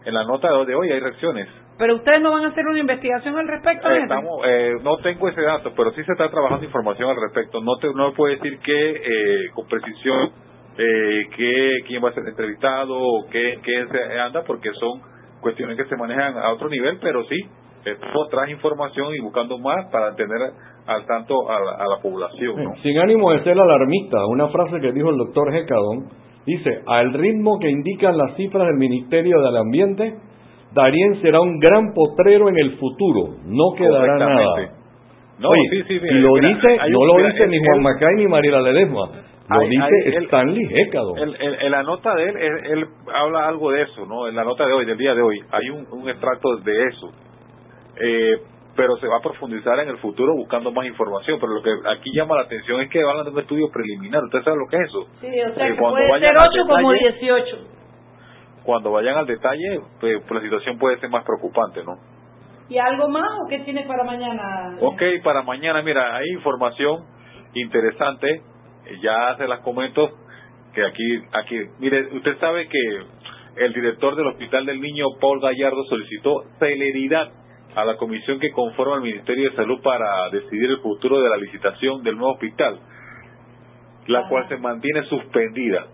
En 0.04 0.14
la 0.14 0.24
nota 0.24 0.48
de 0.64 0.74
hoy 0.74 0.90
hay 0.90 1.00
reacciones. 1.00 1.48
Pero 1.78 1.94
ustedes 1.94 2.20
no 2.20 2.32
van 2.32 2.44
a 2.44 2.48
hacer 2.48 2.66
una 2.66 2.80
investigación 2.80 3.38
al 3.38 3.46
respecto, 3.46 3.88
Eh? 3.88 4.00
Estamos, 4.02 4.40
eh, 4.44 4.74
no 4.82 4.96
tengo 4.98 5.28
ese 5.28 5.42
dato, 5.42 5.72
pero 5.76 5.92
sí 5.92 6.02
se 6.02 6.12
está 6.12 6.28
trabajando 6.28 6.64
información 6.64 7.08
al 7.10 7.16
respecto. 7.16 7.60
No 7.60 7.76
te, 7.76 7.88
no 7.94 8.12
puedo 8.14 8.34
decir 8.34 8.58
que 8.58 8.90
eh, 8.90 9.50
con 9.54 9.66
precisión 9.68 10.30
eh, 10.76 11.26
que 11.36 11.70
quién 11.86 12.04
va 12.04 12.10
a 12.10 12.12
ser 12.12 12.24
entrevistado 12.26 12.96
o 12.96 13.26
qué, 13.30 13.60
qué 13.62 13.86
se 13.90 14.18
anda, 14.18 14.42
porque 14.44 14.70
son 14.74 15.00
cuestiones 15.40 15.76
que 15.76 15.84
se 15.84 15.96
manejan 15.96 16.36
a 16.36 16.52
otro 16.52 16.68
nivel, 16.68 16.98
pero 17.00 17.24
sí, 17.24 17.36
estamos 17.84 18.28
tras 18.28 18.48
información 18.50 19.14
y 19.14 19.20
buscando 19.20 19.58
más 19.58 19.86
para 19.92 20.14
tener 20.16 20.38
al 20.86 21.06
tanto 21.06 21.48
a 21.48 21.60
la, 21.60 21.72
a 21.72 21.86
la 21.86 22.02
población. 22.02 22.64
¿no? 22.64 22.74
Sin 22.82 22.98
ánimo 22.98 23.30
de 23.32 23.44
ser 23.44 23.58
alarmista, 23.58 24.24
una 24.26 24.48
frase 24.48 24.80
que 24.80 24.92
dijo 24.92 25.10
el 25.10 25.16
doctor 25.16 25.54
Hecadon, 25.54 26.08
dice, 26.44 26.82
al 26.86 27.12
ritmo 27.12 27.58
que 27.60 27.70
indican 27.70 28.16
las 28.16 28.34
cifras 28.36 28.66
del 28.66 28.76
Ministerio 28.76 29.40
del 29.40 29.56
Ambiente, 29.56 30.14
Darien 30.72 31.20
será 31.22 31.40
un 31.40 31.58
gran 31.58 31.92
potrero 31.94 32.48
en 32.48 32.58
el 32.58 32.78
futuro, 32.78 33.36
no 33.44 33.74
quedará 33.76 34.16
nada. 34.18 34.72
No, 35.38 35.50
Oye, 35.50 35.60
sí, 35.70 35.82
sí, 35.86 35.94
y 36.02 36.14
lo 36.14 36.32
mira, 36.32 36.48
dice, 36.48 36.76
no 36.90 36.98
un- 36.98 37.06
lo 37.06 37.14
mira, 37.14 37.28
dice 37.30 37.46
ni 37.46 37.58
Juan 37.58 37.82
Macay 37.82 38.14
ni 38.16 38.26
Mariela 38.26 38.60
Ledesma, 38.60 39.08
lo 39.50 39.60
Hay- 39.60 39.68
dice 39.68 40.16
hay- 40.18 40.24
Stanley 40.24 40.66
Hecadon. 40.74 41.16
En, 41.18 41.70
la 41.70 41.82
nota 41.84 42.14
de 42.16 42.24
él, 42.28 42.36
él, 42.36 42.52
él 42.72 42.86
habla 43.14 43.46
algo 43.46 43.70
de 43.70 43.82
eso, 43.82 44.04
¿no? 44.06 44.26
En 44.28 44.34
la 44.34 44.42
nota 44.44 44.66
de 44.66 44.72
hoy, 44.72 44.84
del 44.84 44.98
día 44.98 45.14
de 45.14 45.22
hoy, 45.22 45.40
hay 45.52 45.70
un, 45.70 45.86
un 45.92 46.08
extracto 46.08 46.56
de 46.56 46.84
eso. 46.86 47.10
Eh, 48.00 48.36
pero 48.76 48.96
se 48.98 49.08
va 49.08 49.16
a 49.16 49.20
profundizar 49.20 49.78
en 49.80 49.88
el 49.88 49.98
futuro 49.98 50.34
buscando 50.36 50.70
más 50.70 50.86
información. 50.86 51.38
Pero 51.40 51.52
lo 51.54 51.62
que 51.62 51.70
aquí 51.90 52.10
llama 52.14 52.36
la 52.36 52.42
atención 52.42 52.80
es 52.80 52.88
que 52.90 53.00
hablan 53.00 53.24
de 53.24 53.32
un 53.32 53.38
estudio 53.40 53.68
preliminar. 53.72 54.22
¿Usted 54.22 54.42
sabe 54.44 54.56
lo 54.56 54.66
que 54.70 54.76
es 54.76 54.82
eso? 54.88 55.04
Sí, 55.20 55.26
o 55.26 55.54
sea 55.54 55.66
Eh, 55.66 55.72
que 55.72 55.78
puede 55.80 56.20
ser 56.20 56.36
al 56.38 56.48
8 56.48 56.62
como 56.68 56.92
detalle- 56.92 57.16
18. 57.18 57.56
Cuando 58.68 58.92
vayan 58.92 59.16
al 59.16 59.24
detalle, 59.24 59.80
pues, 59.98 60.20
pues 60.28 60.30
la 60.30 60.40
situación 60.42 60.76
puede 60.76 61.00
ser 61.00 61.08
más 61.08 61.24
preocupante, 61.24 61.82
¿no? 61.82 61.96
¿Y 62.68 62.76
algo 62.76 63.08
más 63.08 63.30
o 63.40 63.48
qué 63.48 63.60
tiene 63.60 63.86
para 63.86 64.04
mañana? 64.04 64.76
Ok, 64.82 65.00
para 65.24 65.40
mañana, 65.40 65.80
mira, 65.80 66.14
hay 66.14 66.28
información 66.34 66.98
interesante, 67.54 68.28
eh, 68.30 68.42
ya 69.00 69.36
se 69.38 69.48
las 69.48 69.60
comento, 69.60 70.10
que 70.74 70.84
aquí, 70.84 71.22
aquí, 71.32 71.58
mire, 71.78 72.14
usted 72.14 72.38
sabe 72.40 72.68
que 72.68 73.64
el 73.64 73.72
director 73.72 74.14
del 74.16 74.26
Hospital 74.26 74.66
del 74.66 74.82
Niño, 74.82 75.06
Paul 75.18 75.40
Gallardo, 75.40 75.82
solicitó 75.84 76.44
celeridad 76.58 77.30
a 77.74 77.86
la 77.86 77.96
comisión 77.96 78.38
que 78.38 78.50
conforma 78.50 78.96
el 78.96 79.00
Ministerio 79.00 79.48
de 79.48 79.56
Salud 79.56 79.80
para 79.82 80.28
decidir 80.28 80.68
el 80.72 80.80
futuro 80.80 81.22
de 81.22 81.30
la 81.30 81.38
licitación 81.38 82.02
del 82.02 82.18
nuevo 82.18 82.34
hospital, 82.34 82.80
la 84.08 84.28
cual 84.28 84.46
se 84.50 84.58
mantiene 84.58 85.04
suspendida. 85.04 85.86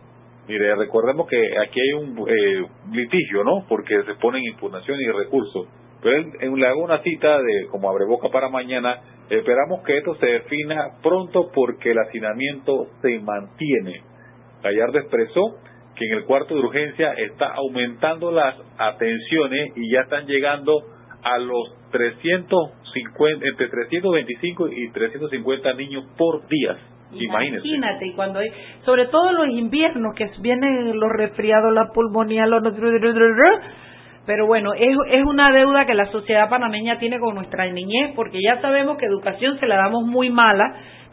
Mire, 0.46 0.74
recordemos 0.76 1.26
que 1.26 1.38
aquí 1.66 1.80
hay 1.80 1.92
un 1.92 2.18
eh, 2.28 2.66
litigio, 2.92 3.44
¿no? 3.44 3.64
Porque 3.68 4.02
se 4.04 4.14
ponen 4.16 4.42
impugnación 4.44 5.00
y 5.00 5.10
recursos. 5.10 5.68
Pero 6.02 6.16
él, 6.16 6.32
él 6.40 6.52
le 6.54 6.66
hago 6.66 6.82
una 6.84 7.02
cita 7.02 7.38
de 7.38 7.66
como 7.70 7.88
abre 7.88 8.04
boca 8.04 8.28
para 8.28 8.50
mañana. 8.50 9.00
Esperamos 9.30 9.82
que 9.84 9.96
esto 9.96 10.14
se 10.16 10.26
defina 10.26 10.98
pronto 11.02 11.50
porque 11.54 11.92
el 11.92 11.98
hacinamiento 11.98 12.88
se 13.00 13.18
mantiene. 13.20 14.02
Gallardo 14.62 14.98
expresó 14.98 15.58
que 15.96 16.06
en 16.06 16.18
el 16.18 16.24
cuarto 16.24 16.54
de 16.54 16.60
urgencia 16.60 17.12
está 17.12 17.52
aumentando 17.54 18.30
las 18.30 18.56
atenciones 18.76 19.72
y 19.76 19.92
ya 19.92 20.00
están 20.00 20.26
llegando 20.26 20.82
a 21.22 21.38
los 21.38 21.74
350, 21.90 23.46
entre 23.46 23.68
325 23.68 24.68
y 24.68 24.90
350 24.90 25.72
niños 25.74 26.04
por 26.18 26.46
día. 26.48 26.76
Imagínate. 27.12 27.68
Imagínate, 27.68 28.06
y 28.06 28.12
cuando 28.12 28.38
hay, 28.40 28.50
sobre 28.84 29.06
todo 29.06 29.32
los 29.32 29.48
inviernos, 29.48 30.14
que 30.16 30.30
vienen 30.40 30.98
los 30.98 31.10
resfriados, 31.12 31.72
la 31.72 31.88
pulmonía, 31.92 32.46
los... 32.46 32.62
Pero 34.26 34.46
bueno, 34.46 34.72
es, 34.74 34.96
es 35.10 35.24
una 35.24 35.52
deuda 35.52 35.84
que 35.84 35.94
la 35.94 36.06
sociedad 36.06 36.48
panameña 36.48 36.98
tiene 36.98 37.20
con 37.20 37.34
nuestra 37.34 37.70
niñez, 37.70 38.12
porque 38.16 38.40
ya 38.42 38.60
sabemos 38.60 38.96
que 38.96 39.06
educación 39.06 39.58
se 39.60 39.66
la 39.66 39.76
damos 39.76 40.04
muy 40.06 40.30
mala, 40.30 40.64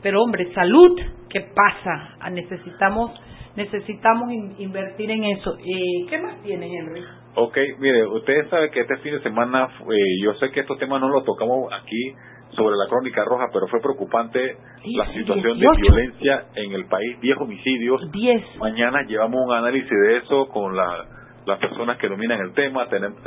pero 0.01 0.23
hombre, 0.23 0.51
salud, 0.53 0.97
¿qué 1.29 1.41
pasa? 1.53 2.15
Ah, 2.19 2.29
necesitamos 2.29 3.11
necesitamos 3.55 4.31
invertir 4.59 5.11
en 5.11 5.25
eso. 5.25 5.57
Eh, 5.59 6.05
¿Qué 6.09 6.17
más 6.19 6.41
tiene, 6.41 6.67
Henry? 6.67 7.03
Ok, 7.35 7.57
mire, 7.79 8.07
ustedes 8.07 8.49
saben 8.49 8.71
que 8.71 8.81
este 8.81 8.97
fin 8.97 9.13
de 9.13 9.21
semana, 9.21 9.67
eh, 9.81 10.23
yo 10.23 10.33
sé 10.35 10.51
que 10.51 10.61
estos 10.61 10.77
temas 10.79 11.01
no 11.01 11.09
los 11.09 11.23
tocamos 11.23 11.71
aquí 11.73 12.13
sobre 12.55 12.75
la 12.75 12.87
crónica 12.87 13.23
roja, 13.25 13.47
pero 13.53 13.67
fue 13.67 13.79
preocupante 13.79 14.57
la 14.85 15.05
situación 15.13 15.59
de 15.59 15.69
violencia 15.77 16.45
en 16.55 16.73
el 16.73 16.85
país, 16.85 17.19
10 17.21 17.37
homicidios. 17.37 18.11
10. 18.11 18.57
Mañana 18.57 19.03
llevamos 19.03 19.41
un 19.45 19.53
análisis 19.53 19.89
de 19.89 20.17
eso 20.17 20.47
con 20.49 20.75
la, 20.75 21.05
las 21.45 21.59
personas 21.59 21.97
que 21.97 22.07
dominan 22.07 22.39
el 22.39 22.53
tema, 22.53 22.87
tenemos, 22.87 23.19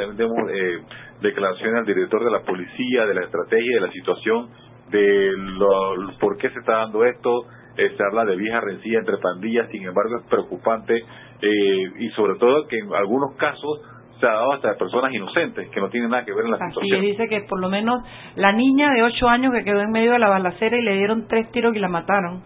eh, 0.50 0.78
declaraciones 1.20 1.86
del 1.86 1.94
director 1.96 2.24
de 2.24 2.30
la 2.30 2.40
policía, 2.40 3.06
de 3.06 3.14
la 3.14 3.22
estrategia, 3.22 3.74
de 3.76 3.86
la 3.86 3.92
situación, 3.92 4.50
de 4.90 5.32
lo, 5.36 6.18
por 6.20 6.36
qué 6.36 6.50
se 6.50 6.58
está 6.58 6.78
dando 6.78 7.04
esto, 7.04 7.46
eh, 7.76 7.92
se 7.96 8.02
habla 8.04 8.24
de 8.24 8.36
vieja 8.36 8.60
rencilla 8.60 8.98
entre 8.98 9.18
pandillas, 9.18 9.68
sin 9.70 9.84
embargo 9.84 10.18
es 10.18 10.26
preocupante 10.28 10.96
eh, 10.96 11.92
y 11.98 12.08
sobre 12.10 12.38
todo 12.38 12.66
que 12.68 12.78
en 12.78 12.94
algunos 12.94 13.34
casos 13.36 13.80
se 14.20 14.26
ha 14.26 14.32
dado 14.32 14.52
hasta 14.52 14.76
personas 14.76 15.12
inocentes 15.12 15.68
que 15.70 15.80
no 15.80 15.88
tienen 15.88 16.10
nada 16.10 16.24
que 16.24 16.32
ver 16.32 16.44
en 16.44 16.52
la 16.52 16.56
Así 16.56 16.74
situación. 16.74 17.00
dice 17.00 17.28
que 17.28 17.40
por 17.42 17.60
lo 17.60 17.68
menos 17.68 18.02
la 18.36 18.52
niña 18.52 18.90
de 18.92 19.02
8 19.02 19.28
años 19.28 19.52
que 19.52 19.64
quedó 19.64 19.80
en 19.80 19.90
medio 19.90 20.12
de 20.12 20.18
la 20.18 20.28
balacera 20.28 20.76
y 20.76 20.82
le 20.82 20.96
dieron 20.96 21.26
tres 21.28 21.50
tiros 21.52 21.74
y 21.74 21.78
la 21.78 21.88
mataron. 21.88 22.42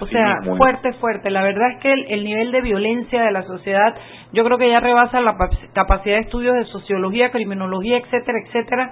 o 0.00 0.06
sea, 0.06 0.36
fuerte, 0.56 0.92
fuerte. 0.94 1.30
La 1.30 1.42
verdad 1.42 1.72
es 1.72 1.82
que 1.82 1.92
el, 1.92 2.24
nivel 2.24 2.52
de 2.52 2.60
violencia 2.60 3.22
de 3.22 3.32
la 3.32 3.42
sociedad, 3.42 3.94
yo 4.32 4.44
creo 4.44 4.56
que 4.56 4.70
ya 4.70 4.78
rebasa 4.78 5.20
la 5.20 5.36
capacidad 5.74 6.16
de 6.16 6.22
estudios 6.22 6.54
de 6.54 6.64
sociología, 6.66 7.30
criminología, 7.30 7.98
etcétera, 7.98 8.38
etcétera, 8.46 8.90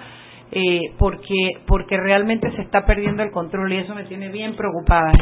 eh, 0.51 0.81
porque 0.99 1.53
porque 1.67 1.97
realmente 1.97 2.51
se 2.53 2.63
está 2.63 2.85
perdiendo 2.85 3.23
el 3.23 3.31
control 3.31 3.73
y 3.73 3.77
eso 3.77 3.95
me 3.95 4.05
tiene 4.05 4.29
bien 4.31 4.57
preocupada. 4.57 5.13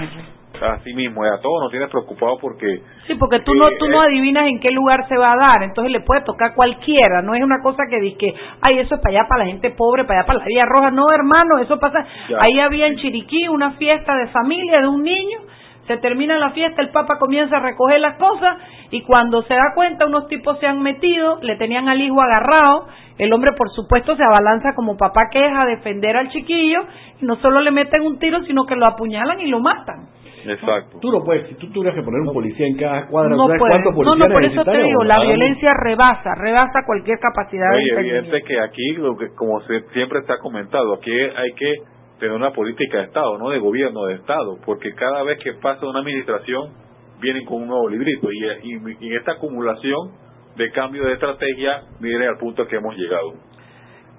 Así 0.61 0.93
mismo, 0.95 1.25
a 1.25 1.41
todos 1.41 1.63
nos 1.63 1.71
tiene 1.71 1.89
preocupado 1.89 2.39
porque... 2.41 2.83
Sí, 3.07 3.15
porque 3.15 3.41
tú 3.41 3.55
no 3.55 3.69
tú 3.79 3.89
no 3.89 4.03
eh, 4.03 4.07
adivinas 4.09 4.47
en 4.47 4.61
qué 4.61 4.71
lugar 4.71 5.07
se 5.09 5.17
va 5.17 5.33
a 5.33 5.37
dar, 5.37 5.63
entonces 5.63 5.93
le 5.93 6.01
puede 6.01 6.23
tocar 6.23 6.55
cualquiera, 6.55 7.23
no 7.23 7.35
es 7.35 7.43
una 7.43 7.63
cosa 7.63 7.85
que 7.89 8.01
dice 8.01 8.35
ay, 8.63 8.79
eso 8.79 8.97
es 8.97 9.01
para 9.01 9.19
allá, 9.19 9.29
para 9.29 9.45
la 9.45 9.51
gente 9.51 9.71
pobre, 9.71 10.05
para 10.05 10.21
allá, 10.21 10.27
para 10.27 10.39
la 10.41 10.45
Vía 10.47 10.65
Roja, 10.65 10.91
no, 10.91 11.11
hermano, 11.13 11.59
eso 11.59 11.79
pasa... 11.79 12.07
Ahí 12.41 12.59
había 12.59 12.87
en 12.87 12.97
Chiriquí 12.97 13.49
una 13.49 13.73
fiesta 13.73 14.17
de 14.17 14.29
familia 14.29 14.81
de 14.81 14.89
un 14.89 15.03
niño, 15.03 15.39
se 15.87 15.97
termina 15.99 16.39
la 16.39 16.51
fiesta, 16.51 16.83
el 16.83 16.91
Papa 16.91 17.19
comienza 17.19 17.57
a 17.57 17.61
recoger 17.61 18.01
las 18.01 18.17
cosas 18.17 18.57
y 18.91 19.03
cuando 19.03 19.43
se 19.43 19.55
da 19.55 19.73
cuenta 19.75 20.07
unos 20.07 20.27
tipos 20.29 20.59
se 20.59 20.67
han 20.67 20.83
metido, 20.83 21.39
le 21.43 21.57
tenían 21.57 21.89
al 21.89 22.01
hijo 22.01 22.21
agarrado, 22.21 22.89
el 23.19 23.33
hombre 23.33 23.53
por 23.53 23.71
supuesto 23.71 24.17
se 24.17 24.23
abalanza 24.25 24.75
como 24.75 24.97
papá 24.97 25.29
que 25.31 25.39
es 25.39 25.53
a 25.57 25.65
defender 25.65 26.17
al 26.17 26.29
chiquillo 26.31 26.81
y 27.21 27.25
no 27.25 27.37
solo 27.37 27.61
le 27.61 27.71
meten 27.71 28.03
un 28.03 28.19
tiro, 28.19 28.43
sino 28.45 28.67
que 28.67 28.77
lo 28.77 28.87
apuñalan 28.87 29.41
y 29.41 29.47
lo 29.47 29.61
matan. 29.61 30.09
Exacto. 30.50 30.99
Tú 31.00 31.11
no 31.11 31.25
puedes, 31.25 31.49
si 31.49 31.55
tú 31.55 31.71
tuvieras 31.71 31.95
que 31.95 32.03
poner 32.03 32.21
un 32.21 32.33
policía 32.33 32.67
en 32.67 32.76
cada 32.76 33.07
cuadra, 33.07 33.37
no 33.37 33.47
¿sabes 33.47 33.61
cuántos 33.61 33.95
policías 33.95 34.19
No, 34.19 34.26
no, 34.26 34.33
por 34.33 34.45
eso 34.45 34.65
te 34.65 34.83
digo, 34.83 35.05
la 35.05 35.21
violencia 35.21 35.73
rebasa, 35.83 36.35
rebasa 36.37 36.81
cualquier 36.87 37.19
capacidad 37.19 37.75
Oye, 37.75 37.95
de 37.95 38.00
evidente 38.00 38.43
que 38.43 38.61
aquí, 38.61 38.93
lo 38.95 39.17
que, 39.17 39.29
como 39.35 39.61
se, 39.62 39.83
siempre 39.93 40.21
está 40.21 40.38
comentado, 40.38 40.95
aquí 40.95 41.12
hay 41.12 41.53
que 41.57 41.73
tener 42.19 42.35
una 42.35 42.53
política 42.53 42.99
de 42.99 43.05
Estado, 43.05 43.38
no 43.38 43.50
de 43.50 43.59
gobierno, 43.59 44.07
de 44.07 44.15
Estado, 44.15 44.59
porque 44.65 44.95
cada 44.95 45.23
vez 45.23 45.38
que 45.43 45.55
pasa 45.55 45.87
una 45.87 46.00
administración, 46.00 46.73
vienen 47.21 47.45
con 47.45 47.62
un 47.62 47.69
nuevo 47.69 47.88
librito, 47.88 48.29
y, 48.33 48.45
y, 48.45 48.97
y 49.00 49.09
en 49.09 49.17
esta 49.19 49.33
acumulación 49.33 50.12
de 50.57 50.71
cambio 50.71 51.05
de 51.05 51.15
estrategia, 51.15 51.83
mire 52.00 52.26
al 52.26 52.38
punto 52.38 52.67
que 52.67 52.76
hemos 52.76 52.97
llegado. 52.97 53.35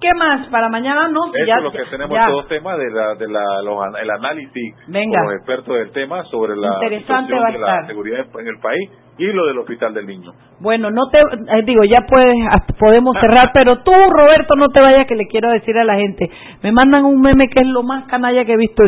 ¿Qué 0.00 0.14
más? 0.14 0.46
Para 0.48 0.68
mañana 0.68 1.08
no. 1.08 1.26
Eso 1.34 1.56
es 1.56 1.62
lo 1.62 1.72
que 1.72 1.84
tenemos 1.90 2.18
todos 2.26 2.48
temas 2.48 2.78
de, 2.78 2.90
la, 2.90 3.14
de 3.14 3.28
la, 3.28 3.62
los, 3.64 3.78
el 4.00 4.10
análisis 4.10 4.74
Venga. 4.86 5.18
con 5.18 5.26
los 5.26 5.36
expertos 5.38 5.74
del 5.74 5.90
tema 5.90 6.22
sobre 6.24 6.56
la 6.56 6.78
de 6.78 7.58
la 7.58 7.86
seguridad 7.86 8.26
en 8.38 8.46
el 8.46 8.58
país 8.60 8.90
y 9.18 9.26
lo 9.32 9.46
del 9.46 9.58
hospital 9.58 9.92
del 9.94 10.06
niño. 10.06 10.32
Bueno, 10.60 10.90
no 10.90 11.08
te 11.10 11.18
eh, 11.18 11.62
digo, 11.64 11.82
ya 11.84 12.06
puedes 12.06 12.34
podemos 12.78 13.16
cerrar, 13.20 13.50
pero 13.52 13.82
tú 13.82 13.92
Roberto 13.92 14.54
no 14.56 14.68
te 14.68 14.80
vayas 14.80 15.06
que 15.06 15.16
le 15.16 15.26
quiero 15.26 15.50
decir 15.50 15.76
a 15.76 15.84
la 15.84 15.96
gente. 15.96 16.30
Me 16.62 16.70
mandan 16.70 17.04
un 17.04 17.20
meme 17.20 17.48
que 17.48 17.60
es 17.60 17.66
lo 17.66 17.82
más 17.82 18.04
canalla 18.04 18.44
que 18.44 18.52
he 18.52 18.56
visto. 18.56 18.84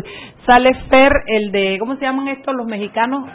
Sale 0.46 0.72
Fer, 0.88 1.12
el 1.26 1.50
de 1.50 1.76
¿cómo 1.80 1.96
se 1.96 2.02
llaman 2.02 2.28
estos 2.28 2.54
los 2.54 2.66
mexicanos? 2.66 3.28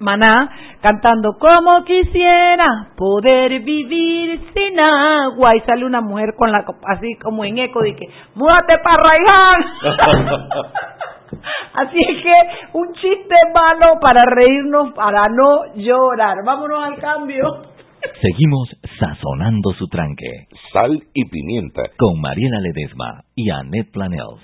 Maná 0.00 0.50
cantando 0.80 1.34
como 1.38 1.84
quisiera 1.84 2.88
poder 2.96 3.60
vivir 3.60 4.40
sin 4.54 4.80
agua 4.80 5.54
y 5.54 5.60
sale 5.60 5.84
una 5.84 6.00
mujer 6.00 6.34
con 6.36 6.50
la 6.50 6.64
así 6.86 7.14
como 7.22 7.44
en 7.44 7.58
eco 7.58 7.82
de 7.82 7.94
que 7.94 8.06
múdate 8.34 8.78
para 8.82 9.02
Raigán 9.02 9.62
así 11.74 11.98
es 12.00 12.22
que 12.22 12.78
un 12.78 12.92
chiste 12.94 13.34
malo 13.54 14.00
para 14.00 14.22
reírnos 14.24 14.92
para 14.94 15.26
no 15.28 15.74
llorar. 15.74 16.38
Vámonos 16.44 16.84
al 16.84 16.98
cambio. 16.98 17.44
Seguimos 18.20 18.68
sazonando 18.98 19.72
su 19.74 19.86
tranque. 19.88 20.46
Sal 20.72 21.02
y 21.14 21.28
pimienta. 21.28 21.82
Con 21.98 22.20
Mariela 22.20 22.60
Ledesma 22.60 23.24
y 23.34 23.50
Annette 23.50 23.92
Planels. 23.92 24.40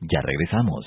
Ya 0.00 0.20
regresamos 0.22 0.86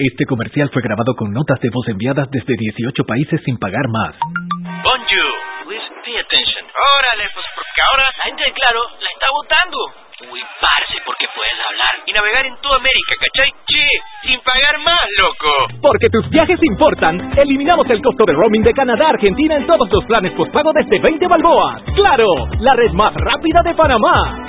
Este 0.00 0.24
comercial 0.24 0.70
fue 0.72 0.80
grabado 0.80 1.12
con 1.14 1.30
notas 1.30 1.60
de 1.60 1.68
voz 1.68 1.86
enviadas 1.86 2.24
desde 2.30 2.56
18 2.56 3.04
países 3.04 3.38
sin 3.44 3.58
pagar 3.58 3.84
más. 3.92 4.16
Bonjour, 4.80 5.32
please 5.68 5.84
pay 6.00 6.16
attention. 6.16 6.64
Órale, 6.64 7.28
pues 7.36 7.44
porque 7.52 7.80
ahora 7.84 8.08
la 8.08 8.24
gente 8.24 8.44
de 8.44 8.52
Claro 8.56 8.80
la 8.80 9.10
está 9.12 9.28
votando. 9.28 9.76
Uy, 10.32 10.40
parce, 10.56 10.96
porque 11.04 11.26
puedes 11.36 11.52
hablar 11.68 12.00
y 12.06 12.12
navegar 12.12 12.46
en 12.46 12.56
toda 12.64 12.76
América, 12.80 13.12
¿cachai? 13.20 13.52
Che, 13.68 13.84
sin 14.24 14.40
pagar 14.40 14.78
más, 14.80 15.04
loco. 15.20 15.68
Porque 15.82 16.08
tus 16.08 16.30
viajes 16.30 16.58
importan, 16.64 17.36
eliminamos 17.36 17.84
el 17.90 18.00
costo 18.00 18.24
de 18.24 18.32
roaming 18.32 18.62
de 18.62 18.72
Canadá 18.72 19.04
a 19.04 19.10
Argentina 19.20 19.56
en 19.56 19.66
todos 19.66 19.86
los 19.92 20.04
planes 20.06 20.32
postpago 20.32 20.72
desde 20.72 20.98
20 20.98 21.28
balboas. 21.28 21.82
¡Claro! 21.94 22.48
La 22.60 22.72
red 22.72 22.92
más 22.92 23.12
rápida 23.12 23.60
de 23.62 23.74
Panamá. 23.74 24.48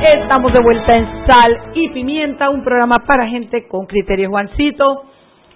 Estamos 0.00 0.52
de 0.52 0.60
vuelta 0.60 0.96
en 0.96 1.26
Sal 1.26 1.72
y 1.74 1.88
Pimienta, 1.88 2.50
un 2.50 2.62
programa 2.62 3.00
para 3.00 3.26
gente 3.26 3.66
con 3.66 3.86
criterios, 3.86 4.30
Juancito. 4.30 5.04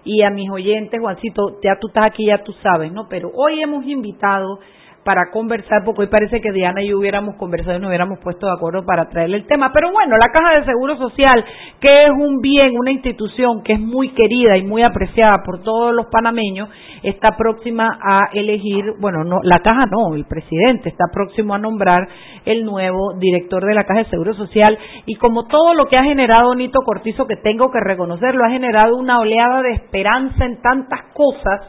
Y 0.05 0.23
a 0.23 0.31
mis 0.31 0.51
oyentes, 0.51 1.01
Juancito, 1.01 1.61
ya 1.63 1.79
tú 1.81 1.87
estás 1.87 2.07
aquí, 2.07 2.27
ya 2.27 2.39
tú 2.39 2.53
sabes, 2.55 2.93
¿no? 2.93 3.07
Pero 3.09 3.31
hoy 3.33 3.63
hemos 3.63 3.87
invitado 3.87 4.59
para 5.05 5.31
conversar, 5.31 5.83
porque 5.85 6.03
hoy 6.03 6.07
parece 6.07 6.41
que 6.41 6.53
Diana 6.53 6.83
y 6.83 6.89
yo 6.89 6.99
hubiéramos 6.99 7.35
conversado 7.37 7.77
y 7.77 7.81
nos 7.81 7.89
hubiéramos 7.89 8.19
puesto 8.21 8.47
de 8.47 8.53
acuerdo 8.53 8.85
para 8.85 9.09
traerle 9.09 9.39
el 9.39 9.47
tema. 9.47 9.73
Pero 9.73 9.91
bueno, 9.93 10.17
la 10.17 10.33
Caja 10.33 10.61
de 10.61 10.65
Seguro 10.65 10.97
Social, 10.97 11.45
que 11.81 12.05
es 12.05 12.11
un 12.11 12.41
bien, 12.41 12.79
una 12.79 12.93
institución 12.93 13.63
que 13.63 13.75
es 13.75 13.81
muy 13.81 14.11
querida 14.11 14.57
y 14.57 14.63
muy 14.63 14.83
apreciada 14.83 15.43
por 15.45 15.63
todos 15.63 15.93
los 15.95 16.07
panameños, 16.07 16.69
está 17.03 17.37
próxima 17.37 17.99
a 18.01 18.29
elegir, 18.33 18.85
bueno, 19.01 19.25
no, 19.25 19.41
la 19.43 19.59
Caja 19.59 19.87
no, 19.87 20.15
el 20.15 20.25
presidente 20.25 20.89
está 20.89 21.07
próximo 21.13 21.55
a 21.55 21.59
nombrar 21.59 22.09
el 22.45 22.65
nuevo 22.65 23.15
director 23.19 23.65
de 23.65 23.75
la 23.75 23.85
Caja 23.85 24.05
de 24.05 24.11
Seguro 24.11 24.35
Social 24.35 24.79
y 25.07 25.17
como 25.17 25.47
todo 25.47 25.75
lo 25.75 25.87
que 25.87 25.97
ha 25.97 26.05
generado 26.05 26.55
Nito 26.55 26.81
Cortizo, 26.85 27.27
que 27.27 27.37
tengo 27.37 27.71
que 27.71 27.81
reconocerlo, 27.81 28.45
ha 28.45 28.51
generado 28.51 28.97
una 28.97 29.19
oleada 29.19 29.63
de 29.63 29.73
esperanza 29.73 30.45
en 30.45 30.61
tantas 30.61 31.01
cosas, 31.15 31.69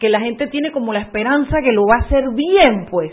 que 0.00 0.08
la 0.08 0.20
gente 0.20 0.48
tiene 0.48 0.72
como 0.72 0.92
la 0.92 1.00
esperanza 1.00 1.58
que 1.62 1.72
lo 1.72 1.86
va 1.86 1.96
a 1.96 2.06
hacer 2.06 2.24
bien, 2.34 2.86
pues. 2.90 3.12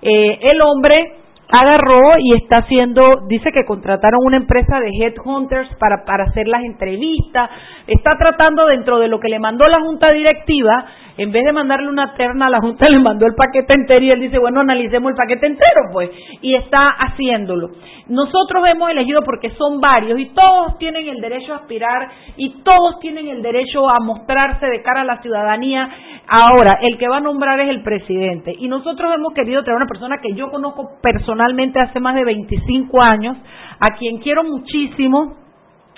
Eh, 0.00 0.38
el 0.52 0.62
hombre 0.62 1.12
agarró 1.50 2.18
y 2.18 2.34
está 2.34 2.58
haciendo, 2.58 3.22
dice 3.26 3.50
que 3.52 3.64
contrataron 3.64 4.20
una 4.22 4.36
empresa 4.36 4.80
de 4.80 4.90
headhunters 4.90 5.74
para, 5.76 6.04
para 6.04 6.24
hacer 6.24 6.46
las 6.46 6.62
entrevistas, 6.62 7.50
está 7.86 8.16
tratando 8.18 8.66
dentro 8.66 8.98
de 8.98 9.08
lo 9.08 9.18
que 9.18 9.28
le 9.28 9.38
mandó 9.38 9.66
la 9.66 9.80
junta 9.80 10.12
directiva 10.12 10.86
en 11.18 11.32
vez 11.32 11.44
de 11.44 11.52
mandarle 11.52 11.88
una 11.88 12.14
terna, 12.14 12.48
la 12.48 12.60
Junta 12.60 12.86
le 12.92 13.00
mandó 13.00 13.26
el 13.26 13.34
paquete 13.34 13.74
entero 13.76 14.04
y 14.04 14.10
él 14.10 14.20
dice, 14.20 14.38
bueno, 14.38 14.60
analicemos 14.60 15.10
el 15.10 15.16
paquete 15.16 15.46
entero, 15.46 15.90
pues, 15.92 16.10
y 16.40 16.54
está 16.54 16.88
haciéndolo. 16.90 17.70
Nosotros 18.08 18.64
hemos 18.72 18.88
elegido 18.90 19.20
porque 19.22 19.50
son 19.50 19.80
varios 19.80 20.18
y 20.18 20.26
todos 20.26 20.78
tienen 20.78 21.08
el 21.08 21.20
derecho 21.20 21.52
a 21.52 21.56
aspirar 21.56 22.08
y 22.36 22.62
todos 22.62 23.00
tienen 23.00 23.26
el 23.28 23.42
derecho 23.42 23.88
a 23.90 23.98
mostrarse 24.00 24.66
de 24.66 24.80
cara 24.82 25.02
a 25.02 25.04
la 25.04 25.20
ciudadanía. 25.20 25.90
Ahora, 26.28 26.78
el 26.82 26.96
que 26.98 27.08
va 27.08 27.16
a 27.18 27.20
nombrar 27.20 27.58
es 27.60 27.68
el 27.68 27.82
presidente 27.82 28.54
y 28.56 28.68
nosotros 28.68 29.12
hemos 29.14 29.34
querido 29.34 29.62
traer 29.64 29.76
una 29.76 29.86
persona 29.86 30.18
que 30.22 30.34
yo 30.34 30.50
conozco 30.50 30.98
personalmente 31.02 31.80
hace 31.80 32.00
más 32.00 32.14
de 32.14 32.24
25 32.24 33.02
años, 33.02 33.36
a 33.80 33.96
quien 33.98 34.18
quiero 34.18 34.44
muchísimo, 34.44 35.47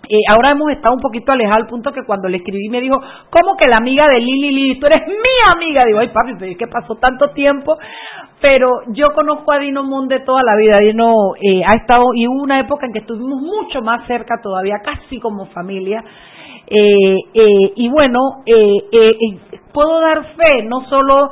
eh, 0.09 0.23
ahora 0.33 0.53
hemos 0.53 0.71
estado 0.73 0.95
un 0.95 1.01
poquito 1.01 1.33
alejados 1.33 1.63
al 1.63 1.69
punto 1.69 1.93
que 1.93 2.05
cuando 2.05 2.29
le 2.29 2.39
escribí 2.39 2.69
me 2.69 2.81
dijo, 2.81 2.99
¿cómo 3.31 3.57
que 3.57 3.69
la 3.69 3.77
amiga 3.77 4.09
de 4.09 4.19
Lili 4.19 4.51
Lili? 4.51 4.81
Tú 4.81 4.87
eres 4.87 5.07
mi 5.07 5.55
amiga. 5.55 5.85
Digo, 5.85 5.99
ay 5.99 6.09
papi, 6.09 6.57
¿qué 6.57 6.67
pasó 6.67 6.97
tanto 6.97 7.31
tiempo? 7.31 7.77
Pero 8.41 8.71
yo 8.89 9.13
conozco 9.13 9.53
a 9.53 9.59
Dino 9.59 9.85
Moon 9.85 10.09
de 10.09 10.21
toda 10.21 10.43
la 10.43 10.57
vida. 10.57 10.77
Dino 10.81 11.35
eh, 11.41 11.63
ha 11.65 11.77
estado, 11.77 12.05
y 12.15 12.27
hubo 12.27 12.43
una 12.43 12.61
época 12.61 12.87
en 12.87 12.93
que 12.93 13.01
estuvimos 13.01 13.41
mucho 13.41 13.83
más 13.83 14.07
cerca 14.07 14.41
todavía, 14.43 14.77
casi 14.83 15.21
como 15.21 15.47
familia. 15.47 16.03
Eh, 16.67 17.17
y 17.77 17.89
bueno, 17.89 18.43
puedo 19.73 20.01
dar 20.01 20.25
fe 20.37 20.63
no 20.65 20.89
solo 20.89 21.31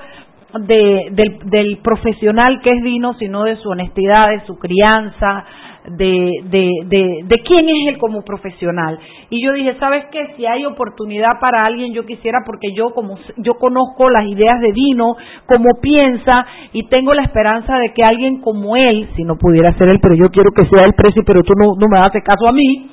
de, 0.60 1.08
del, 1.12 1.38
del 1.44 1.78
profesional 1.78 2.60
que 2.62 2.70
es 2.70 2.82
Dino, 2.82 3.14
sino 3.14 3.44
de 3.44 3.56
su 3.56 3.70
honestidad, 3.70 4.30
de 4.30 4.46
su 4.46 4.58
crianza, 4.58 5.44
de, 5.90 6.32
de, 6.44 6.70
de, 6.86 7.20
de 7.24 7.36
quién 7.40 7.68
es 7.68 7.88
él 7.88 7.98
como 7.98 8.22
profesional. 8.22 8.98
Y 9.30 9.42
yo 9.44 9.52
dije, 9.52 9.76
¿sabes 9.78 10.06
qué? 10.10 10.34
Si 10.36 10.46
hay 10.46 10.64
oportunidad 10.64 11.40
para 11.40 11.64
alguien, 11.64 11.92
yo 11.92 12.04
quisiera, 12.06 12.38
porque 12.44 12.72
yo 12.72 12.90
como 12.94 13.16
yo 13.36 13.54
conozco 13.54 14.10
las 14.10 14.26
ideas 14.26 14.60
de 14.60 14.72
Dino, 14.72 15.16
cómo 15.46 15.80
piensa, 15.80 16.46
y 16.72 16.88
tengo 16.88 17.14
la 17.14 17.22
esperanza 17.22 17.78
de 17.78 17.92
que 17.92 18.02
alguien 18.02 18.40
como 18.40 18.76
él, 18.76 19.08
si 19.16 19.24
no 19.24 19.36
pudiera 19.36 19.72
ser 19.74 19.88
él, 19.88 19.98
pero 20.00 20.14
yo 20.14 20.30
quiero 20.30 20.50
que 20.52 20.66
sea 20.66 20.86
el 20.86 20.94
precio, 20.94 21.22
pero 21.26 21.42
tú 21.42 21.52
no, 21.56 21.74
no 21.78 21.86
me 21.88 21.98
haces 21.98 22.22
caso 22.24 22.46
a 22.46 22.52
mí, 22.52 22.90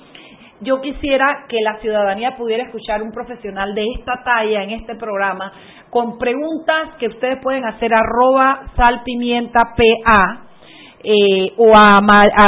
yo 0.62 0.81
quisiera 0.81 1.45
que 1.49 1.62
la 1.62 1.77
ciudadanía 1.79 2.36
pudiera 2.38 2.63
escuchar 2.63 3.01
un 3.03 3.12
profesional 3.12 3.75
de 3.75 3.86
esta 3.97 4.23
talla 4.23 4.63
en 4.63 4.71
este 4.71 4.95
programa 4.95 5.51
con 5.89 6.17
preguntas 6.17 6.95
que 6.97 7.08
ustedes 7.08 7.39
pueden 7.41 7.65
hacer 7.65 7.93
arroba 7.93 8.71
salpimienta 8.75 9.75
pa 9.75 10.44
eh, 11.07 11.53
o 11.57 11.71
a, 11.77 11.99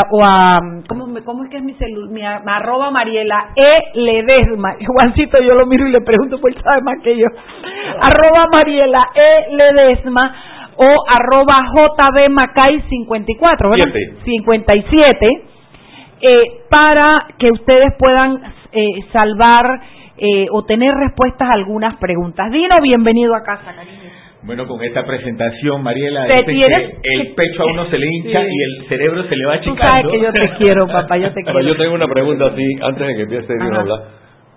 o 0.10 0.24
a 0.24 0.60
¿cómo, 0.88 1.06
¿cómo, 1.24 1.44
es 1.44 1.50
que 1.52 1.58
es 1.58 1.64
mi 1.64 1.76
celular? 1.76 2.10
Mi, 2.10 2.52
arroba 2.52 2.90
Mariela 2.90 3.50
E. 3.56 3.84
Ledesma. 3.94 4.76
Juancito, 4.88 5.40
yo 5.42 5.54
lo 5.54 5.68
miro 5.68 5.88
y 5.88 5.92
le 5.92 6.02
pregunto, 6.02 6.40
pues 6.42 6.56
sabe 6.64 6.82
más 6.82 6.96
que 7.04 7.16
yo. 7.16 7.28
arroba 8.02 8.48
Mariela 8.52 9.10
E. 9.14 9.54
Ledesma 9.56 10.34
o 10.76 10.96
arroba 11.08 11.54
JB 11.72 12.30
Macay 12.30 12.82
54, 12.90 13.70
¿verdad? 13.70 13.94
57. 14.26 15.42
Eh, 16.20 16.44
para 16.68 17.14
que 17.38 17.52
ustedes 17.52 17.94
puedan 18.00 18.42
eh, 18.72 19.04
salvar 19.14 19.82
eh, 20.18 20.48
o 20.52 20.66
tener 20.66 20.96
respuestas 20.96 21.48
a 21.48 21.54
algunas 21.54 21.96
preguntas. 21.98 22.50
Dino, 22.52 22.82
bienvenido 22.82 23.36
a 23.36 23.44
casa, 23.44 23.76
cariño. 23.76 23.97
Bueno, 24.48 24.66
con 24.66 24.82
esta 24.82 25.04
presentación, 25.04 25.84
Mariela, 25.84 26.26
el 26.26 27.34
pecho 27.36 27.64
a 27.64 27.66
uno 27.66 27.86
se 27.88 27.98
le 27.98 28.08
hincha 28.08 28.42
y 28.42 28.64
el 28.64 28.88
cerebro 28.88 29.24
se 29.24 29.36
le 29.36 29.46
va 29.46 29.56
achicando. 29.56 29.82
Tú 29.82 29.88
sabes 29.92 30.06
que 30.10 30.22
yo 30.22 30.32
te 30.32 30.58
quiero, 30.58 30.88
papá, 30.88 31.18
yo 31.18 31.34
te 31.34 31.44
quiero. 31.44 31.60
yo 31.60 31.76
tengo 31.76 31.96
una 31.96 32.08
pregunta 32.08 32.46
así, 32.46 32.64
antes 32.82 33.08
de 33.08 33.16
que 33.16 33.22
empiece 33.24 33.54
a 33.60 33.80
hablar. 33.80 34.00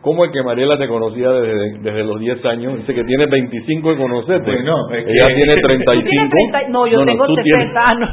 ¿Cómo 0.01 0.25
es 0.25 0.31
que 0.31 0.43
Mariela 0.43 0.79
te 0.79 0.87
conocía 0.87 1.29
desde, 1.31 1.79
desde 1.81 2.05
los 2.05 2.21
10 2.21 2.45
años? 2.47 2.77
Dice 2.79 2.95
que 2.95 3.05
tiene 3.05 3.27
25 3.27 3.91
de 3.91 3.97
conocerte. 3.97 4.51
Bueno, 4.51 4.89
Ella 4.93 5.27
tiene 5.35 5.53
35. 5.63 6.37
no, 6.71 6.87
yo 6.87 7.05
tengo 7.05 7.27
60 7.27 7.81
años. 7.85 8.11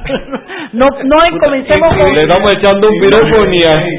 No, 0.73 0.87
no, 1.05 1.15
comencemos 1.39 1.95
con... 1.95 2.13
Le 2.13 2.23
estamos 2.23 2.53
echando 2.55 2.89
un 2.89 2.99
piropo 2.99 3.45
ni 3.45 3.59
así. 3.59 3.95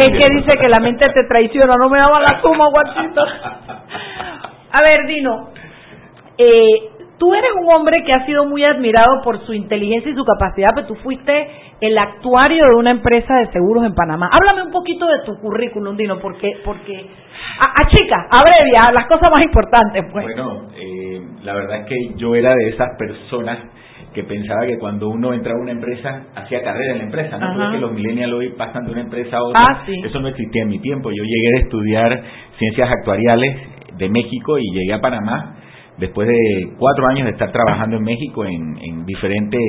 Es 0.00 0.08
que 0.10 0.34
dice 0.36 0.58
que 0.60 0.68
la 0.68 0.80
mente 0.80 1.06
te 1.14 1.24
traiciona. 1.28 1.76
No 1.80 1.88
me 1.88 1.98
daba 1.98 2.20
la 2.20 2.42
suma, 2.42 2.66
guachito. 2.68 3.24
A 4.72 4.82
ver, 4.82 5.06
Dino. 5.06 5.48
Eh, 6.38 6.98
tú 7.18 7.34
eres 7.34 7.50
un 7.60 7.68
hombre 7.74 8.04
que 8.04 8.12
ha 8.12 8.24
sido 8.24 8.46
muy 8.46 8.64
admirado 8.64 9.20
por 9.22 9.44
su 9.44 9.52
inteligencia 9.52 10.10
y 10.10 10.14
su 10.14 10.24
capacidad, 10.24 10.68
pero 10.74 10.86
tú 10.86 10.94
fuiste 10.96 11.48
el 11.80 11.98
actuario 11.98 12.64
de 12.64 12.76
una 12.76 12.92
empresa 12.92 13.34
de 13.34 13.52
seguros 13.52 13.84
en 13.84 13.94
Panamá. 13.94 14.30
Háblame 14.32 14.62
un 14.62 14.70
poquito 14.70 15.06
de 15.06 15.20
tu 15.26 15.34
currículum, 15.40 15.96
Dino, 15.96 16.18
porque, 16.20 16.58
porque 16.64 17.06
a, 17.60 17.88
chica, 17.88 18.28
abrevia, 18.30 18.82
las 18.92 19.06
cosas 19.06 19.30
más 19.30 19.42
importantes. 19.42 20.04
Pues. 20.12 20.24
Bueno, 20.24 20.68
eh, 20.76 21.20
la 21.42 21.54
verdad 21.54 21.80
es 21.80 21.86
que 21.86 21.96
yo 22.16 22.34
era 22.34 22.54
de 22.54 22.68
esas 22.68 22.96
personas 22.96 23.58
que 24.14 24.24
pensaba 24.24 24.66
que 24.66 24.78
cuando 24.78 25.08
uno 25.08 25.32
entraba 25.34 25.58
a 25.58 25.62
una 25.62 25.72
empresa 25.72 26.26
hacía 26.34 26.62
carrera 26.62 26.92
en 26.92 26.98
la 26.98 27.04
empresa, 27.04 27.38
¿no? 27.38 27.54
Porque 27.54 27.78
los 27.78 27.92
millennials 27.92 28.32
hoy 28.32 28.48
pasan 28.56 28.86
de 28.86 28.92
una 28.92 29.02
empresa 29.02 29.36
a 29.36 29.42
otra. 29.42 29.62
Ah, 29.68 29.84
Eso 29.86 30.20
no 30.20 30.28
existía 30.28 30.62
en 30.62 30.68
mi 30.68 30.80
tiempo. 30.80 31.10
Yo 31.10 31.22
llegué 31.22 31.58
a 31.58 31.60
estudiar 31.62 32.22
ciencias 32.58 32.88
actuariales 32.90 33.56
de 33.96 34.08
México 34.08 34.58
y 34.58 34.64
llegué 34.72 34.94
a 34.94 35.00
Panamá 35.00 35.57
después 35.98 36.28
de 36.28 36.74
cuatro 36.78 37.06
años 37.08 37.26
de 37.26 37.32
estar 37.32 37.52
trabajando 37.52 37.96
en 37.96 38.04
México 38.04 38.44
en, 38.44 38.78
en 38.78 39.06
diferentes 39.06 39.60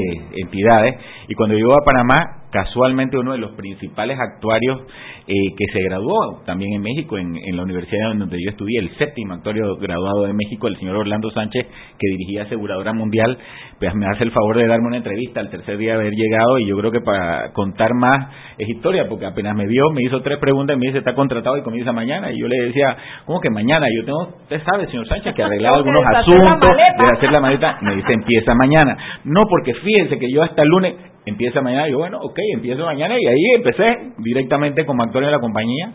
entidades 0.43 0.95
y 1.27 1.35
cuando 1.35 1.55
llegó 1.55 1.73
a 1.73 1.85
Panamá 1.85 2.38
casualmente 2.51 3.17
uno 3.17 3.33
de 3.33 3.37
los 3.37 3.51
principales 3.55 4.17
actuarios 4.19 4.81
eh, 5.27 5.33
que 5.57 5.65
se 5.71 5.83
graduó 5.83 6.41
también 6.45 6.73
en 6.73 6.81
México, 6.81 7.17
en, 7.17 7.35
la 7.55 7.63
universidad 7.63 8.13
donde 8.15 8.37
yo 8.43 8.49
estudié, 8.49 8.79
el 8.79 8.95
séptimo 8.97 9.33
actuario 9.33 9.75
graduado 9.77 10.23
de 10.23 10.33
México, 10.33 10.67
el 10.67 10.77
señor 10.77 10.95
Orlando 10.95 11.29
Sánchez, 11.31 11.65
que 11.65 12.07
dirigía 12.17 12.43
Aseguradora 12.43 12.93
Mundial, 12.93 13.37
pues 13.79 13.93
me 13.95 14.05
hace 14.07 14.23
el 14.23 14.31
favor 14.31 14.57
de 14.57 14.67
darme 14.67 14.87
una 14.87 14.97
entrevista 14.97 15.39
al 15.39 15.49
tercer 15.49 15.77
día 15.77 15.93
de 15.93 15.99
haber 15.99 16.13
llegado 16.13 16.57
y 16.59 16.67
yo 16.67 16.77
creo 16.77 16.91
que 16.91 17.01
para 17.01 17.51
contar 17.53 17.93
más 17.93 18.27
es 18.57 18.67
historia, 18.67 19.07
porque 19.07 19.25
apenas 19.25 19.55
me 19.55 19.65
vio, 19.67 19.89
me 19.91 20.03
hizo 20.03 20.21
tres 20.21 20.37
preguntas 20.39 20.75
y 20.75 20.79
me 20.79 20.87
dice, 20.87 20.99
está 20.99 21.15
contratado 21.15 21.57
y 21.57 21.63
comienza 21.63 21.91
mañana. 21.91 22.31
Y 22.31 22.39
yo 22.39 22.47
le 22.47 22.57
decía, 22.65 22.97
¿cómo 23.25 23.39
que 23.39 23.49
mañana? 23.49 23.87
Yo 23.95 24.05
tengo, 24.05 24.35
usted 24.41 24.61
sabe, 24.63 24.87
señor 24.87 25.07
Sánchez, 25.07 25.33
que 25.33 25.43
arreglado 25.43 25.75
algunos 25.77 26.03
asuntos 26.05 26.69
de 26.69 27.11
hacer 27.11 27.31
la 27.31 27.39
maleta. 27.39 27.77
Me 27.81 27.95
dice, 27.95 28.13
empieza 28.13 28.53
mañana. 28.55 28.97
No, 29.23 29.43
porque 29.49 29.73
fíjense 29.75 30.19
que 30.19 30.31
yo 30.31 30.43
hasta 30.43 30.61
el 30.61 30.67
lunes, 30.67 30.95
empieza 31.25 31.61
mañana. 31.61 31.87
Y 31.87 31.91
yo, 31.91 31.99
bueno, 31.99 32.19
ok, 32.21 32.38
empiezo 32.53 32.85
mañana. 32.85 33.15
Y 33.19 33.25
ahí 33.25 33.55
empecé 33.55 34.13
directamente 34.17 34.85
como 34.85 35.03
actor 35.03 35.23
en 35.23 35.31
la 35.31 35.39
compañía. 35.39 35.91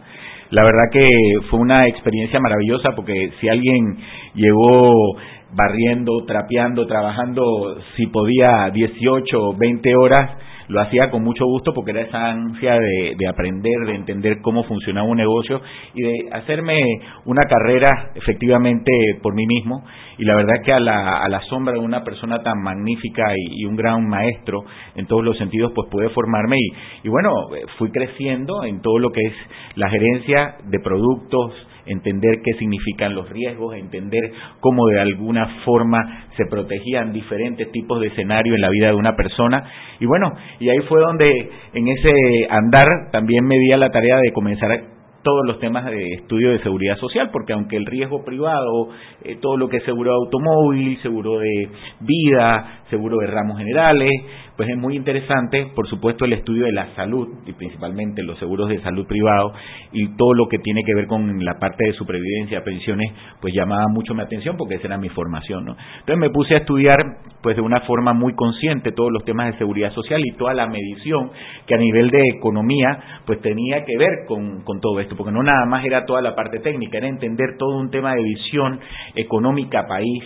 La 0.51 0.63
verdad 0.63 0.85
que 0.93 1.07
fue 1.51 1.61
una 1.61 1.89
experiencia 1.89 2.39
maravillosa 2.41 2.91
porque 2.95 3.33
si 3.41 3.49
alguien 3.49 3.97
llegó 4.35 5.17
barriendo, 5.53 6.25
trapeando, 6.27 6.87
trabajando, 6.87 7.79
si 7.97 8.07
podía 8.09 8.71
18 8.73 9.37
o 9.41 9.57
20 9.57 9.97
horas, 9.97 10.31
lo 10.69 10.81
hacía 10.81 11.11
con 11.11 11.23
mucho 11.23 11.45
gusto 11.47 11.73
porque 11.75 11.93
era 11.93 12.03
esa 12.03 12.31
ansia 12.31 12.79
de, 12.79 13.15
de 13.19 13.29
aprender, 13.29 13.87
de 13.87 13.95
entender 13.95 14.41
cómo 14.41 14.65
funcionaba 14.65 15.09
un 15.09 15.17
negocio 15.17 15.61
y 15.95 16.03
de 16.03 16.29
hacerme 16.33 16.81
una 17.25 17.43
carrera 17.49 18.11
efectivamente 18.15 18.91
por 19.23 19.35
mí 19.35 19.47
mismo. 19.47 19.85
Y 20.19 20.25
la 20.25 20.37
verdad 20.37 20.63
que 20.65 20.73
a 20.73 20.81
la, 20.81 21.41
sombra 21.49 21.75
de 21.75 21.81
una 21.81 22.05
persona 22.05 22.43
tan 22.43 22.63
magnífica 22.63 23.23
y, 23.37 23.65
un 23.65 23.77
gran 23.77 24.07
maestro 24.09 24.65
en 24.95 25.07
todos 25.07 25.25
los 25.25 25.37
sentidos 25.37 25.73
pues 25.75 25.89
pude 25.91 26.09
formarme 26.11 26.57
y, 26.59 27.07
y 27.07 27.09
bueno 27.09 27.31
fui 27.79 27.91
creciendo 27.91 28.65
en 28.65 28.81
todo 28.81 28.99
lo 28.99 29.11
que 29.11 29.21
es 29.21 29.35
la 29.75 29.91
gerencia 29.91 30.57
de 30.65 30.79
productos 30.81 31.53
entender 31.87 32.41
qué 32.43 32.53
significan 32.55 33.15
los 33.15 33.29
riesgos, 33.29 33.77
entender 33.77 34.33
cómo 34.61 34.87
de 34.87 35.01
alguna 35.01 35.63
forma 35.65 36.29
se 36.37 36.47
protegían 36.47 37.13
diferentes 37.13 37.71
tipos 37.73 38.01
de 38.01 38.09
escenarios 38.09 38.57
en 38.57 38.63
la 38.63 38.71
vida 38.71 38.89
de 38.89 38.95
una 38.95 39.17
persona. 39.17 39.65
Y 40.01 40.07
bueno, 40.07 40.33
y 40.61 40.69
ahí 40.69 40.81
fue 40.89 41.01
donde 41.01 41.51
en 41.75 41.89
ese 41.89 42.13
andar 42.51 42.87
también 43.13 43.45
me 43.47 43.59
di 43.59 43.73
a 43.73 43.77
la 43.77 43.91
tarea 43.91 44.17
de 44.17 44.33
comenzar 44.33 44.95
todos 45.25 45.45
los 45.47 45.59
temas 45.59 45.87
de 45.87 46.13
estudio 46.13 46.53
de 46.53 46.63
seguridad 46.63 46.97
social, 46.99 47.31
porque 47.33 47.55
aunque 47.55 47.77
el 47.77 47.87
riesgo 47.87 48.23
privado, 48.25 48.91
eh, 49.25 49.39
todo 49.41 49.57
lo 49.57 49.69
que 49.69 49.79
es 49.79 49.85
seguro 49.85 50.11
de 50.11 50.17
automóvil, 50.17 50.99
seguro 51.01 51.39
de 51.39 51.69
vida, 52.01 52.83
seguro 52.91 53.17
de 53.19 53.27
ramos 53.27 53.59
generales, 53.59 54.11
pues 54.57 54.69
es 54.69 54.77
muy 54.77 54.97
interesante, 54.97 55.67
por 55.75 55.89
supuesto, 55.89 56.25
el 56.25 56.33
estudio 56.33 56.67
de 56.67 56.73
la 56.73 56.95
salud, 56.95 57.29
y 57.47 57.53
principalmente 57.53 58.23
los 58.23 58.39
seguros 58.39 58.69
de 58.69 58.81
salud 58.83 59.07
privado, 59.07 59.53
y 59.93 60.09
todo 60.17 60.35
lo 60.35 60.49
que 60.49 60.59
tiene 60.59 60.83
que 60.85 60.95
ver 60.95 61.07
con 61.07 61.45
la 61.45 61.59
parte 61.59 61.87
de 61.87 61.93
supervivencia, 61.95 62.63
pensiones, 62.63 63.13
pues 63.41 63.53
llamaba 63.55 63.87
mucho 63.89 64.15
mi 64.15 64.23
atención 64.23 64.57
porque 64.57 64.77
esa 64.77 64.87
era 64.87 64.99
mi 64.99 65.09
formación, 65.09 65.65
¿no? 65.65 65.77
Entonces 66.01 66.19
me 66.19 66.31
puse 66.31 66.55
a 66.55 66.59
estudiar, 66.59 66.97
pues 67.43 67.57
de 67.57 67.63
una 67.63 67.81
forma 67.81 68.13
muy 68.13 68.35
consciente, 68.35 68.93
todos 68.93 69.11
los 69.13 69.25
temas 69.25 69.53
de 69.53 69.59
seguridad 69.59 69.93
social 69.93 70.21
y 70.25 70.33
toda 70.33 70.55
la 70.55 70.67
medición 70.67 71.31
que 71.67 71.75
a 71.75 71.79
nivel 71.79 72.11
de 72.11 72.23
economía, 72.37 73.23
pues 73.27 73.41
tenía 73.41 73.85
que 73.85 73.97
ver 73.99 74.27
con, 74.27 74.63
con 74.63 74.81
todo 74.81 75.01
esto 75.01 75.17
porque 75.17 75.33
no 75.33 75.43
nada 75.43 75.67
más 75.67 75.85
era 75.85 76.05
toda 76.05 76.23
la 76.23 76.35
parte 76.35 76.61
técnica, 76.61 76.99
era 76.99 77.09
entender 77.09 77.57
todo 77.59 77.77
un 77.77 77.91
tema 77.91 78.15
de 78.15 78.23
visión 78.23 78.81
económica 79.15 79.87
país, 79.89 80.23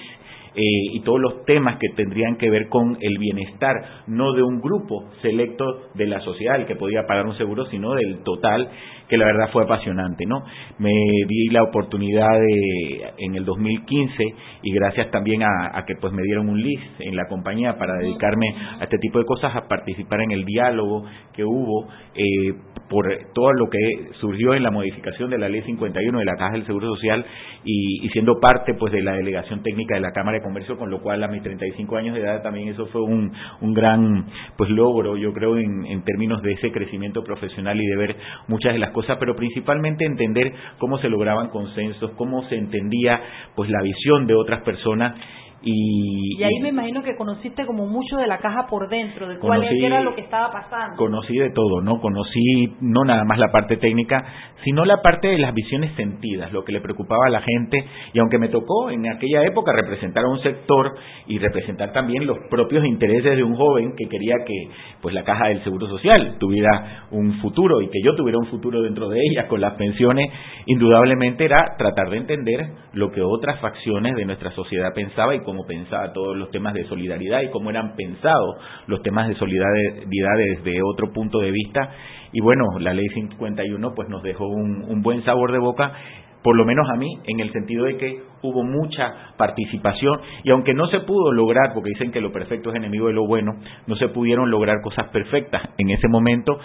eh, 0.55 0.61
y 0.93 1.01
todos 1.01 1.21
los 1.21 1.45
temas 1.45 1.79
que 1.79 1.89
tendrían 1.91 2.37
que 2.37 2.51
ver 2.51 2.69
con 2.69 2.99
el 3.01 3.19
bienestar, 3.19 4.05
no 4.07 4.33
de 4.33 4.43
un 4.43 4.61
grupo 4.61 5.11
selecto 5.23 5.91
de 5.95 6.07
la 6.07 6.21
sociedad, 6.21 6.57
el 6.57 6.67
que 6.67 6.77
podía 6.77 7.07
pagar 7.07 7.27
un 7.27 7.37
seguro, 7.37 7.67
sino 7.67 7.95
del 7.95 8.23
total 8.23 8.69
que 9.09 9.16
la 9.16 9.25
verdad 9.25 9.51
fue 9.53 9.64
apasionante, 9.64 10.27
¿no? 10.27 10.44
Me 10.79 10.92
di 11.27 11.49
la 11.49 11.62
oportunidad 11.62 12.38
de, 12.38 13.12
en 13.18 13.35
el 13.35 13.44
2015 13.44 14.25
y 14.62 14.73
gracias 14.73 15.11
también 15.11 15.42
a, 15.42 15.85
que 15.87 15.94
pues 16.01 16.12
me 16.12 16.23
dieron 16.23 16.49
un 16.49 16.61
list 16.61 17.01
en 17.01 17.16
la 17.16 17.27
compañía 17.27 17.79
para 17.79 17.94
dedicarme 17.94 18.55
a 18.81 18.85
este 18.85 18.99
tipo 18.99 19.18
de 19.18 19.25
cosas, 19.25 19.55
a 19.57 19.66
participar 19.66 20.21
en 20.21 20.33
el 20.33 20.44
diálogo 20.44 21.05
que 21.33 21.44
hubo 21.44 21.88
eh, 22.14 22.55
por 22.88 23.07
todo 23.35 23.53
lo 23.53 23.68
que 23.68 24.12
surgió 24.21 24.55
en 24.55 24.62
la 24.62 24.71
modificación 24.71 25.31
de 25.31 25.38
la 25.38 25.49
ley 25.49 25.62
51 25.62 26.18
de 26.18 26.25
la 26.25 26.37
Caja 26.37 26.53
del 26.53 26.66
Seguro 26.66 26.94
Social 26.94 27.25
y, 27.64 28.09
siendo 28.12 28.40
parte 28.40 28.75
pues 28.75 28.92
de 28.92 29.03
la 29.03 29.12
delegación 29.12 29.62
técnica 29.62 29.94
de 29.94 30.01
la 30.01 30.12
Cámara 30.12 30.38
de 30.38 30.44
Comercio, 30.44 30.79
con 30.79 30.90
lo 30.90 31.01
cual 31.01 31.23
a 31.23 31.29
mis 31.29 31.42
35 31.42 31.97
años 31.97 32.14
de 32.14 32.23
edad 32.23 32.42
también 32.42 32.68
eso 32.68 32.87
fue 32.87 33.03
un, 33.03 33.33
un 33.61 33.75
gran 33.75 34.27
pues 34.57 34.71
logro, 34.71 35.16
yo 35.16 35.33
creo, 35.33 35.57
en, 35.57 35.87
en 35.87 36.03
términos 36.03 36.42
de 36.42 36.53
ese 36.53 36.73
crecimiento 36.73 37.23
profesional 37.23 37.79
y 37.81 37.87
de 37.87 37.97
ver 37.97 38.16
muchas 38.49 38.73
de 38.73 38.79
las 38.79 38.90
cosas, 38.99 39.17
pero 39.21 39.37
principalmente 39.37 40.05
entender 40.05 40.53
cómo 40.79 40.99
se 40.99 41.09
lograban 41.09 41.51
consensos, 41.51 42.11
cómo 42.17 42.49
se 42.49 42.57
entendía 42.57 43.23
pues 43.55 43.71
la 43.71 43.81
visión 43.81 44.27
de 44.27 44.35
otras 44.35 44.63
personas 44.63 45.15
y, 45.61 46.42
ahí 46.44 46.61
me 46.62 46.68
imagino 46.68 47.03
que 47.03 47.16
conociste 47.16 47.66
como 47.66 47.87
mucho 47.87 48.16
de 48.16 48.29
la 48.29 48.38
caja 48.38 48.68
por 48.68 48.88
dentro, 48.88 49.29
de 49.29 49.38
cuál 49.38 49.64
era 49.64 50.01
lo 50.03 50.14
que 50.14 50.21
estaba 50.21 50.53
pasando. 50.53 50.97
Conocí 50.97 51.37
de 51.37 51.51
todo, 51.51 51.81
¿no? 51.81 52.01
Conocí 52.01 52.77
no 52.81 53.05
nada 53.05 53.25
más 53.25 53.38
la 53.38 53.51
parte 53.51 53.77
técnica, 53.77 54.25
sino 54.62 54.85
la 54.85 55.03
parte 55.03 55.29
de 55.29 55.38
las 55.38 55.53
visiones 55.55 55.94
sentidas, 55.97 56.53
lo 56.53 56.64
que 56.64 56.71
le 56.71 56.81
preocupaba 56.81 57.27
a 57.27 57.31
la 57.31 57.40
gente. 57.40 57.85
Y 58.12 58.21
aunque 58.21 58.38
me 58.38 58.49
tocó 58.49 58.90
en 58.90 59.09
aquella 59.09 59.42
época 59.44 59.73
representar 59.73 60.25
a 60.25 60.29
un 60.29 60.40
sector 60.42 60.94
y 61.27 61.38
representar 61.38 61.92
también 61.92 62.27
los 62.27 62.38
propios 62.51 62.85
intereses 62.85 63.37
de 63.37 63.42
un 63.42 63.57
joven 63.57 63.94
que 63.97 64.09
quería 64.09 64.37
que 64.47 64.68
pues 65.01 65.12
la 65.12 65.25
caja 65.25 65.49
del 65.49 65.64
Seguro 65.64 65.88
Social 65.88 66.37
tuviera 66.38 67.07
un 67.11 67.40
futuro 67.40 67.81
y 67.83 67.88
que 67.88 68.01
yo 68.05 68.14
tuviera 68.14 68.38
un 68.38 68.47
futuro 68.47 68.81
dentro 68.83 69.09
de 69.09 69.18
ella 69.21 69.49
con 69.49 69.61
las 69.61 69.75
pensiones, 69.75 70.31
indudablemente 70.66 71.44
era 71.44 71.75
tratar 71.77 72.11
de 72.11 72.18
entender 72.18 72.66
lo 72.92 73.11
que 73.11 73.23
otras 73.23 73.61
facciones 73.61 74.14
de 74.14 74.25
nuestra 74.25 74.53
sociedad 74.53 74.92
pensaba 74.94 75.35
y 75.35 75.40
cómo 75.49 75.65
pensaba 75.65 76.13
todos 76.13 76.37
los 76.37 76.51
temas 76.51 76.75
de 76.75 76.85
solidaridad 76.85 77.41
y 77.41 77.49
cómo 77.49 77.71
eran 77.71 77.97
pensados 77.97 78.57
los 78.87 79.01
temas 79.01 79.29
de 79.29 79.35
solidaridad 79.37 80.37
desde 80.37 80.83
otro 80.83 81.11
punto 81.11 81.39
de 81.39 81.51
vista. 81.51 81.89
Y 82.33 82.43
bueno, 82.43 82.79
la 82.81 82.93
ley 82.93 83.09
51 83.15 83.95
pues 83.95 84.11
nos 84.11 84.23
dejó 84.23 84.47
un, 84.47 84.85
un 84.87 85.01
buen 85.01 85.25
sabor 85.25 85.53
de 85.53 85.59
boca 85.59 85.95
por 86.43 86.57
lo 86.57 86.65
menos 86.65 86.89
a 86.89 86.97
mí, 86.97 87.19
en 87.27 87.41
el 87.41 87.53
sentido 87.53 87.85
de 87.85 87.97
que 87.97 88.23
hubo 88.43 88.63
mucha 88.63 89.35
participación 89.37 90.21
y 90.45 90.51
aunque 90.51 90.73
no 90.73 90.87
se 90.87 91.01
pudo 91.01 91.33
lograr, 91.33 91.75
porque 91.75 91.91
dicen 91.91 92.13
que 92.13 92.21
lo 92.21 92.33
perfecto 92.33 92.71
es 92.71 92.77
enemigo 92.77 93.09
de 93.09 93.13
lo 93.13 93.27
bueno, 93.27 93.57
no 93.87 93.97
se 93.97 94.09
pudieron 94.09 94.51
lograr 94.51 94.81
cosas 94.83 95.09
perfectas 95.09 95.63
en 95.79 95.91
ese 95.91 96.09
momento, 96.09 96.59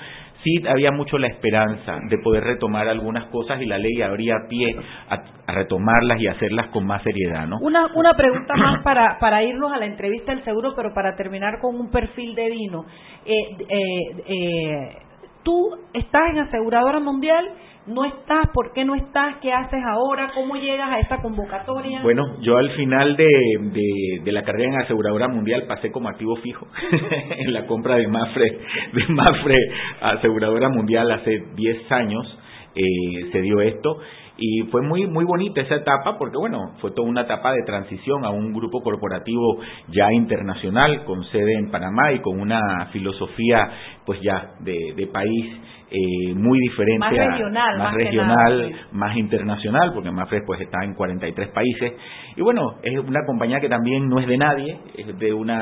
sí 0.43 0.62
había 0.67 0.91
mucho 0.91 1.17
la 1.17 1.27
esperanza 1.27 1.99
de 2.10 2.17
poder 2.17 2.43
retomar 2.43 2.88
algunas 2.88 3.25
cosas 3.27 3.62
y 3.62 3.65
la 3.65 3.77
ley 3.77 4.01
abría 4.01 4.36
pie 4.49 4.75
a, 5.10 5.53
retomarlas 5.53 6.19
y 6.19 6.27
hacerlas 6.27 6.67
con 6.67 6.86
más 6.86 7.01
seriedad, 7.03 7.47
¿no? 7.47 7.58
Una, 7.62 7.88
una 7.95 8.13
pregunta 8.15 8.56
más 8.56 8.84
para, 8.84 9.17
para 9.19 9.43
irnos 9.43 9.71
a 9.71 9.77
la 9.77 9.86
entrevista 9.86 10.34
del 10.34 10.43
seguro, 10.43 10.73
pero 10.75 10.93
para 10.93 11.15
terminar 11.15 11.60
con 11.60 11.75
un 11.75 11.89
perfil 11.89 12.36
de 12.36 12.49
vino. 12.49 12.86
Eh, 13.25 13.58
eh, 13.69 14.23
eh, 14.27 14.97
tú 15.43 15.77
estás 15.93 16.29
en 16.32 16.39
aseguradora 16.39 16.99
mundial 16.99 17.45
no 17.86 18.06
estás, 18.06 18.48
¿por 18.54 18.72
qué 18.74 18.86
no 18.86 18.96
estás? 18.96 19.38
¿Qué 19.41 19.52
haces 19.52 19.82
ahora? 19.86 20.32
¿Cómo 20.34 20.56
llegas 20.56 20.89
a 20.89 21.00
esta 21.00 21.22
convocatoria? 21.22 22.02
Bueno, 22.02 22.39
yo 22.41 22.58
al 22.58 22.72
final 22.72 23.17
de, 23.17 24.22
de, 24.24 24.32
la 24.32 24.43
carrera 24.43 24.69
en 24.69 24.82
aseguradora 24.82 25.28
mundial 25.28 25.65
pasé 25.67 25.91
como 25.91 26.10
activo 26.10 26.36
fijo 26.38 26.67
en 27.38 27.54
la 27.54 27.65
compra 27.65 27.96
de 27.96 28.08
Mafre, 28.08 28.60
de 28.93 29.08
Mafre 29.10 29.58
aseguradora 30.02 30.69
mundial 30.69 31.12
hace 31.12 31.43
10 31.56 31.91
años 31.91 32.39
eh, 32.76 33.30
se 33.32 33.41
dio 33.41 33.62
esto 33.62 33.98
y 34.36 34.63
fue 34.72 34.82
muy 34.82 35.06
muy 35.06 35.26
bonita 35.26 35.62
esa 35.62 35.76
etapa 35.76 36.17
porque 36.17 36.38
bueno 36.38 36.74
fue 36.82 36.89
toda 36.91 37.08
una 37.08 37.22
etapa 37.22 37.52
de 37.52 37.62
transición 37.67 38.26
a 38.26 38.32
un 38.32 38.52
grupo 38.52 38.82
corporativo 38.82 39.60
ya 39.89 40.12
internacional 40.12 41.04
con 41.06 41.24
sede 41.26 41.54
en 41.54 41.69
Panamá 41.69 42.13
y 42.13 42.19
con 42.22 42.39
una 42.39 42.88
filosofía 42.91 43.69
pues 44.08 44.19
ya 44.22 44.56
de, 44.62 44.93
de 44.96 45.06
país 45.06 45.56
eh, 45.95 46.34
muy 46.34 46.60
diferente, 46.60 46.97
más 46.97 47.12
regional, 47.13 47.77
más, 47.77 47.93
regional, 47.93 48.73
más 48.93 49.15
internacional, 49.15 49.91
porque 49.93 50.10
Mafre 50.10 50.41
pues 50.43 50.60
está 50.62 50.84
en 50.84 50.95
43 50.95 51.49
países. 51.49 51.93
Y 52.36 52.41
bueno, 52.41 52.77
es 52.82 52.97
una 52.97 53.19
compañía 53.27 53.60
que 53.60 53.69
también 53.69 54.10
no 54.10 54.19
es 54.19 54.25
de 54.25 54.38
nadie, 54.38 54.79
es 54.97 55.19
de 55.19 55.34
una, 55.34 55.62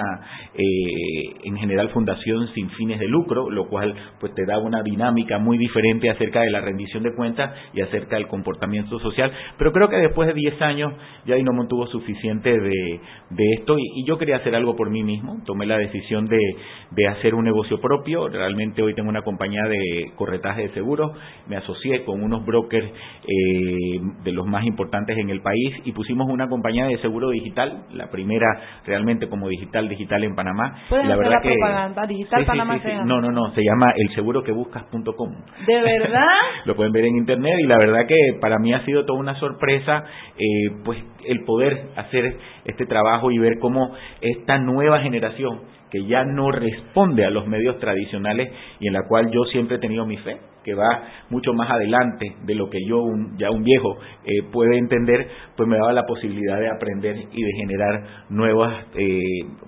eh, 0.54 1.34
en 1.44 1.58
general, 1.58 1.90
fundación 1.90 2.48
sin 2.54 2.70
fines 2.72 3.00
de 3.00 3.10
lucro, 3.10 3.50
lo 3.50 3.68
cual 3.68 3.94
pues 4.22 4.34
te 4.34 4.46
da 4.46 4.58
una 4.58 4.82
dinámica 4.84 5.38
muy 5.38 5.58
diferente 5.58 6.10
acerca 6.10 6.40
de 6.42 6.50
la 6.50 6.62
rendición 6.62 7.04
de 7.04 7.14
cuentas 7.14 7.54
y 7.74 7.82
acerca 7.82 8.16
del 8.16 8.28
comportamiento 8.28 9.00
social. 9.00 9.34
Pero 9.58 9.74
creo 9.74 9.90
que 9.90 9.98
después 9.98 10.30
de 10.30 10.34
10 10.34 10.62
años 10.62 10.94
ya 11.26 11.36
no 11.44 11.52
mantuvo 11.52 11.88
suficiente 11.88 12.58
de, 12.58 13.00
de 13.32 13.44
esto 13.58 13.78
y, 13.78 13.84
y, 13.96 14.06
yo 14.06 14.18
quería 14.18 14.38
hacer 14.38 14.56
algo 14.56 14.78
por 14.78 14.90
mí 14.90 15.04
mismo. 15.04 15.42
Tomé 15.46 15.66
la 15.66 15.78
decisión 15.78 16.26
de, 16.28 16.40
de 16.92 17.08
hacer 17.08 17.36
un 17.36 17.44
negocio 17.44 17.82
propio. 17.82 18.30
Realmente 18.30 18.82
hoy 18.82 18.94
tengo 18.94 19.10
una 19.10 19.24
compañía 19.24 19.64
de 19.64 20.14
corretaje 20.22 20.62
de 20.62 20.70
seguros, 20.76 21.18
me 21.48 21.58
asocié 21.58 22.04
con 22.04 22.22
unos 22.22 22.46
brokers 22.46 22.86
eh, 22.86 24.00
de 24.24 24.32
los 24.32 24.46
más 24.46 24.64
importantes 24.66 25.18
en 25.18 25.32
el 25.32 25.42
país 25.42 25.82
y 25.84 25.94
pusimos 25.94 26.30
una 26.30 26.48
compañía 26.48 26.86
de 26.86 27.00
seguro 27.00 27.32
digital, 27.32 27.86
la 27.92 28.12
primera 28.12 28.46
realmente 28.86 29.28
como 29.28 29.50
digital 29.50 29.90
digital 29.90 30.24
en 30.24 30.36
Panamá. 30.36 30.76
la 30.92 31.16
verdad 31.16 31.42
que 31.42 31.56
digital 32.08 32.46
Panamá 32.46 32.80
No, 33.04 33.20
no, 33.20 33.32
no, 33.32 33.52
se 33.56 33.64
llama 33.64 33.94
elseguroquebuscas.com. 33.96 35.30
¿De 35.66 35.82
verdad? 35.82 36.26
Lo 36.66 36.76
pueden 36.76 36.92
ver 36.92 37.06
en 37.06 37.18
internet 37.18 37.56
y 37.60 37.66
la 37.66 37.80
verdad 37.80 38.06
que 38.06 38.38
para 38.40 38.60
mí 38.60 38.74
ha 38.74 38.86
sido 38.86 39.06
toda 39.06 39.20
una 39.20 39.34
sorpresa 39.40 40.04
eh, 40.38 40.76
pues 40.86 41.00
el 41.26 41.44
poder 41.46 41.88
hacer 41.96 42.38
este 42.66 42.86
trabajo 42.86 43.32
y 43.32 43.40
ver 43.40 43.58
cómo 43.60 43.92
esta 44.22 44.60
nueva 44.60 45.00
generación 45.00 45.62
que 45.92 46.06
ya 46.06 46.24
no 46.24 46.52
responde 46.52 47.26
a 47.26 47.30
los 47.30 47.46
medios 47.48 47.78
tradicionales 47.80 48.50
y 48.80 48.88
en 48.88 48.94
la 48.94 49.04
cual 49.08 49.30
yo 49.30 49.44
siempre 49.46 49.76
he 49.76 49.80
tenido 49.80 50.06
mi 50.06 50.18
fe, 50.18 50.38
que 50.64 50.74
va 50.74 51.04
mucho 51.30 51.54
más 51.54 51.70
adelante 51.70 52.36
de 52.44 52.56
lo 52.56 52.70
que 52.70 52.80
yo, 52.88 53.02
un, 53.02 53.38
ya 53.38 53.50
un 53.52 53.64
viejo, 53.64 53.98
eh, 54.24 54.44
puede 54.52 54.78
entender, 54.78 55.28
pues 55.58 55.68
me 55.68 55.78
daba 55.78 55.92
la 55.92 56.06
posibilidad 56.06 56.60
de 56.60 56.70
aprender 56.70 57.18
y 57.32 57.44
de 57.44 57.52
generar 57.58 58.26
nuevas, 58.30 58.86
eh, 58.96 59.20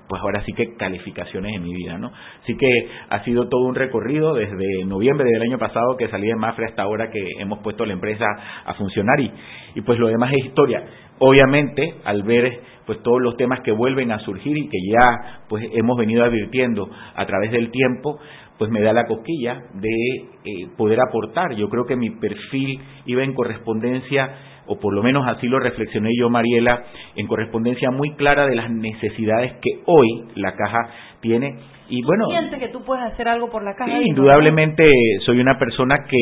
pues 0.08 0.22
ahora 0.22 0.44
sí 0.46 0.54
que 0.54 0.76
calificaciones 0.76 1.56
en 1.56 1.64
mi 1.64 1.74
vida, 1.74 1.98
¿no? 1.98 2.12
Así 2.42 2.56
que 2.56 2.88
ha 3.10 3.24
sido 3.24 3.50
todo 3.50 3.66
un 3.66 3.76
recorrido 3.76 4.34
desde 4.34 4.86
noviembre 4.86 5.28
del 5.30 5.42
año 5.42 5.58
pasado 5.58 5.98
que 5.98 6.08
salí 6.08 6.28
de 6.28 6.36
Mafre 6.36 6.68
hasta 6.68 6.84
ahora 6.84 7.10
que 7.10 7.24
hemos 7.40 7.60
puesto 7.60 7.86
la 7.86 7.94
empresa 7.94 8.26
a 8.66 8.74
funcionar 8.76 9.20
y, 9.20 9.32
y 9.76 9.82
pues 9.82 10.00
lo 10.00 10.08
demás 10.08 10.32
es 10.34 10.46
historia. 10.46 10.84
Obviamente, 11.20 11.96
al 12.04 12.24
ver 12.24 12.60
pues 12.86 13.02
todos 13.02 13.22
los 13.22 13.38
temas 13.38 13.62
que 13.62 13.72
vuelven 13.72 14.12
a 14.12 14.20
surgir 14.20 14.58
y 14.58 14.68
que 14.68 14.78
ya 14.92 15.42
pues 15.48 15.66
hemos 15.74 15.98
venido 15.98 16.24
advirtiendo 16.24 16.90
a 17.16 17.26
través 17.26 17.52
del 17.52 17.72
tiempo, 17.72 18.20
pues 18.58 18.70
me 18.72 18.82
da 18.82 18.94
la 18.94 19.06
cosquilla 19.06 19.64
de 19.74 19.90
eh, 19.90 20.68
poder 20.78 21.00
aportar. 21.00 21.56
Yo 21.56 21.70
creo 21.70 21.86
que 21.86 21.96
mi 21.96 22.10
perfil 22.12 22.80
iba 23.06 23.24
en 23.24 23.34
correspondencia, 23.34 24.30
o 24.68 24.80
por 24.80 24.94
lo 24.94 25.02
menos 25.02 25.28
así 25.28 25.48
lo 25.48 25.60
reflexioné 25.60 26.10
yo, 26.18 26.30
Mariela, 26.30 26.84
en 27.16 27.28
correspondencia 27.28 27.90
muy 27.92 28.16
clara 28.16 28.46
de 28.46 28.56
las 28.56 28.70
necesidades 28.70 29.54
que 29.62 29.82
hoy 29.86 30.26
la 30.36 30.56
caja 30.56 30.90
tiene. 31.22 31.58
Y 31.90 32.04
bueno, 32.04 32.28
¿Siente 32.30 32.60
que 32.60 32.70
tú 32.70 32.84
puedes 32.84 33.04
hacer 33.06 33.28
algo 33.28 33.50
por 33.50 33.64
la 33.64 33.76
caja? 33.76 33.92
Sí, 33.98 34.08
indudablemente 34.08 34.90
soy 35.26 35.40
una 35.40 35.58
persona 35.58 36.06
que 36.10 36.18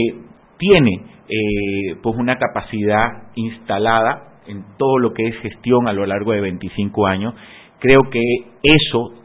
tiene 0.57 0.91
eh, 1.27 1.95
pues 2.01 2.15
una 2.17 2.37
capacidad 2.37 3.31
instalada 3.35 4.30
en 4.47 4.63
todo 4.77 4.97
lo 4.99 5.13
que 5.13 5.27
es 5.27 5.35
gestión 5.37 5.87
a 5.87 5.93
lo 5.93 6.05
largo 6.05 6.31
de 6.31 6.41
25 6.41 7.07
años. 7.07 7.33
Creo 7.79 8.09
que 8.09 8.21
eso 8.63 9.21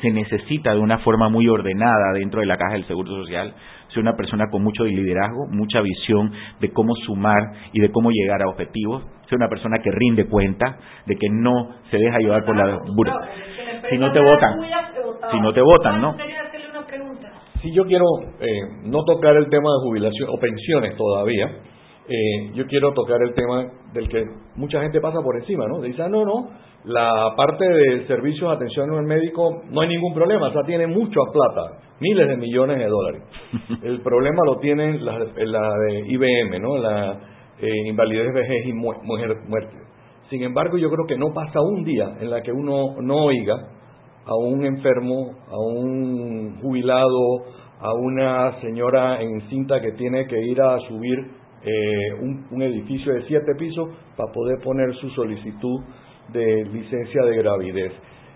se 0.00 0.10
necesita 0.10 0.74
de 0.74 0.80
una 0.80 0.98
forma 0.98 1.28
muy 1.28 1.48
ordenada 1.48 2.12
dentro 2.14 2.40
de 2.40 2.46
la 2.46 2.56
caja 2.56 2.74
del 2.74 2.84
Seguro 2.86 3.10
Social. 3.22 3.54
Soy 3.88 4.02
una 4.02 4.16
persona 4.16 4.46
con 4.50 4.62
mucho 4.62 4.84
liderazgo, 4.84 5.46
mucha 5.50 5.80
visión 5.80 6.32
de 6.60 6.72
cómo 6.72 6.94
sumar 7.06 7.52
y 7.72 7.80
de 7.80 7.90
cómo 7.90 8.10
llegar 8.10 8.42
a 8.42 8.48
objetivos. 8.48 9.04
Soy 9.28 9.36
una 9.36 9.48
persona 9.48 9.78
que 9.82 9.90
rinde 9.90 10.26
cuenta, 10.26 10.78
de 11.06 11.16
que 11.16 11.28
no 11.30 11.76
se 11.90 11.98
deja 11.98 12.18
llevar 12.18 12.44
por 12.44 12.56
la... 12.56 12.80
Si 13.88 13.98
no 13.98 14.12
te 14.12 14.20
votan, 14.20 14.60
si 15.30 15.40
no 15.40 15.52
te 15.52 15.60
votan, 15.60 16.00
¿no? 16.00 16.16
Si 17.62 17.72
yo 17.72 17.84
quiero 17.86 18.04
eh, 18.40 18.60
no 18.84 19.04
tocar 19.04 19.36
el 19.36 19.48
tema 19.48 19.68
de 19.70 19.88
jubilación 19.88 20.28
o 20.30 20.40
pensiones 20.40 20.96
todavía, 20.96 21.48
eh, 22.08 22.50
yo 22.54 22.66
quiero 22.66 22.92
tocar 22.92 23.22
el 23.22 23.32
tema 23.34 23.70
del 23.92 24.08
que 24.08 24.24
mucha 24.56 24.80
gente 24.82 25.00
pasa 25.00 25.20
por 25.22 25.36
encima, 25.36 25.66
¿no? 25.68 25.80
Dice, 25.80 26.02
ah, 26.02 26.08
no, 26.08 26.24
no, 26.24 26.50
la 26.84 27.34
parte 27.36 27.64
de 27.64 28.06
servicios 28.06 28.50
de 28.50 28.56
atención 28.56 28.90
al 28.90 29.04
médico 29.04 29.62
no 29.70 29.80
hay 29.82 29.88
ningún 29.88 30.12
problema, 30.12 30.48
o 30.48 30.52
sea, 30.52 30.62
tiene 30.64 30.86
mucha 30.88 31.20
plata, 31.32 31.78
miles 32.00 32.26
de 32.26 32.36
millones 32.36 32.78
de 32.78 32.86
dólares. 32.86 33.22
El 33.82 34.00
problema 34.00 34.42
lo 34.44 34.58
tienen 34.58 35.04
la, 35.04 35.18
la 35.18 35.74
de 35.86 36.00
IBM, 36.08 36.60
¿no? 36.60 36.76
La 36.78 37.20
eh, 37.60 37.88
invalidez, 37.88 38.34
vejez 38.34 38.66
y 38.66 38.72
mujer, 38.72 39.36
muerte. 39.46 39.76
Sin 40.28 40.42
embargo, 40.42 40.78
yo 40.78 40.90
creo 40.90 41.06
que 41.06 41.16
no 41.16 41.32
pasa 41.32 41.60
un 41.60 41.84
día 41.84 42.16
en 42.20 42.30
la 42.30 42.42
que 42.42 42.50
uno 42.50 43.00
no 43.00 43.26
oiga 43.26 43.54
a 44.24 44.34
un 44.34 44.64
enfermo, 44.64 45.32
a 45.48 45.58
un 45.58 46.58
jubilado, 46.60 47.44
a 47.80 47.92
una 47.94 48.60
señora 48.60 49.20
encinta 49.20 49.80
que 49.80 49.92
tiene 49.92 50.26
que 50.26 50.40
ir 50.40 50.60
a 50.60 50.78
subir 50.88 51.41
eh, 51.64 52.14
un, 52.20 52.62
edificio 52.62 53.12
de 53.14 53.22
siete 53.22 53.54
pisos 53.58 53.88
para 54.16 54.32
poder 54.32 54.58
poner 54.62 54.94
su 54.94 55.08
solicitud 55.10 55.80
de 56.32 56.64
licencia 56.64 57.22
de 57.24 57.36
gravidez. 57.36 57.92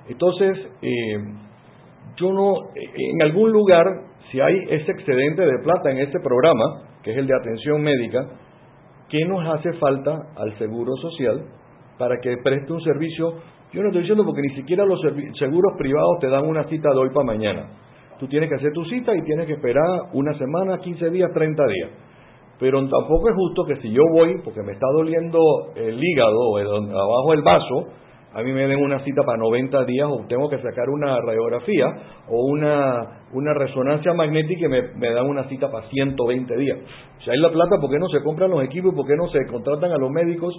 Entonces, 0.08 0.58
eh, 0.82 1.16
yo 2.16 2.32
no, 2.32 2.54
en 2.74 3.22
algún 3.22 3.50
lugar, 3.52 3.84
si 4.30 4.40
hay 4.40 4.54
ese 4.70 4.92
excedente 4.92 5.42
de 5.42 5.58
plata 5.62 5.90
en 5.90 5.98
este 5.98 6.20
programa, 6.20 6.82
que 7.02 7.12
es 7.12 7.16
el 7.16 7.26
de 7.26 7.34
atención 7.34 7.82
médica, 7.82 8.26
¿qué 9.08 9.24
nos 9.24 9.46
hace 9.54 9.72
falta 9.74 10.16
al 10.36 10.56
Seguro 10.58 10.92
Social 10.96 11.46
para 11.98 12.18
que 12.20 12.36
preste 12.42 12.72
un 12.72 12.80
servicio? 12.82 13.34
Yo 13.72 13.82
no 13.82 13.88
estoy 13.88 14.02
diciendo 14.02 14.24
porque 14.24 14.42
ni 14.42 14.54
siquiera 14.54 14.84
los 14.84 15.00
seguros 15.38 15.72
privados 15.78 16.18
te 16.20 16.28
dan 16.28 16.46
una 16.46 16.64
cita 16.64 16.90
de 16.90 16.98
hoy 16.98 17.10
para 17.10 17.26
mañana. 17.26 17.68
Tú 18.18 18.26
tienes 18.28 18.48
que 18.48 18.54
hacer 18.54 18.72
tu 18.72 18.84
cita 18.84 19.14
y 19.14 19.22
tienes 19.22 19.46
que 19.46 19.54
esperar 19.54 19.84
una 20.12 20.32
semana, 20.38 20.78
15 20.78 21.10
días, 21.10 21.30
30 21.34 21.66
días. 21.66 21.90
Pero 22.58 22.78
tampoco 22.80 23.28
es 23.28 23.34
justo 23.34 23.64
que 23.64 23.76
si 23.82 23.90
yo 23.90 24.02
voy, 24.12 24.40
porque 24.42 24.62
me 24.62 24.72
está 24.72 24.86
doliendo 24.96 25.38
el 25.74 26.02
hígado 26.02 26.38
o 26.38 26.58
abajo 26.58 27.32
el 27.34 27.42
vaso, 27.42 27.86
a 28.36 28.42
mí 28.42 28.52
me 28.52 28.66
den 28.66 28.82
una 28.82 29.02
cita 29.02 29.22
para 29.24 29.38
90 29.38 29.84
días 29.84 30.08
o 30.10 30.26
tengo 30.28 30.50
que 30.50 30.58
sacar 30.58 30.90
una 30.90 31.20
radiografía 31.22 31.86
o 32.28 32.44
una, 32.44 33.22
una 33.32 33.54
resonancia 33.54 34.12
magnética 34.12 34.66
y 34.66 34.68
me, 34.68 34.82
me 34.94 35.10
dan 35.10 35.26
una 35.26 35.48
cita 35.48 35.70
para 35.70 35.88
120 35.88 36.56
días. 36.56 36.78
Si 37.24 37.30
hay 37.30 37.38
la 37.38 37.50
plata, 37.50 37.78
¿por 37.80 37.90
qué 37.90 37.98
no 37.98 38.08
se 38.08 38.22
compran 38.22 38.50
los 38.50 38.62
equipos? 38.62 38.94
¿Por 38.94 39.06
qué 39.06 39.14
no 39.16 39.28
se 39.28 39.46
contratan 39.50 39.90
a 39.90 39.96
los 39.96 40.10
médicos? 40.10 40.54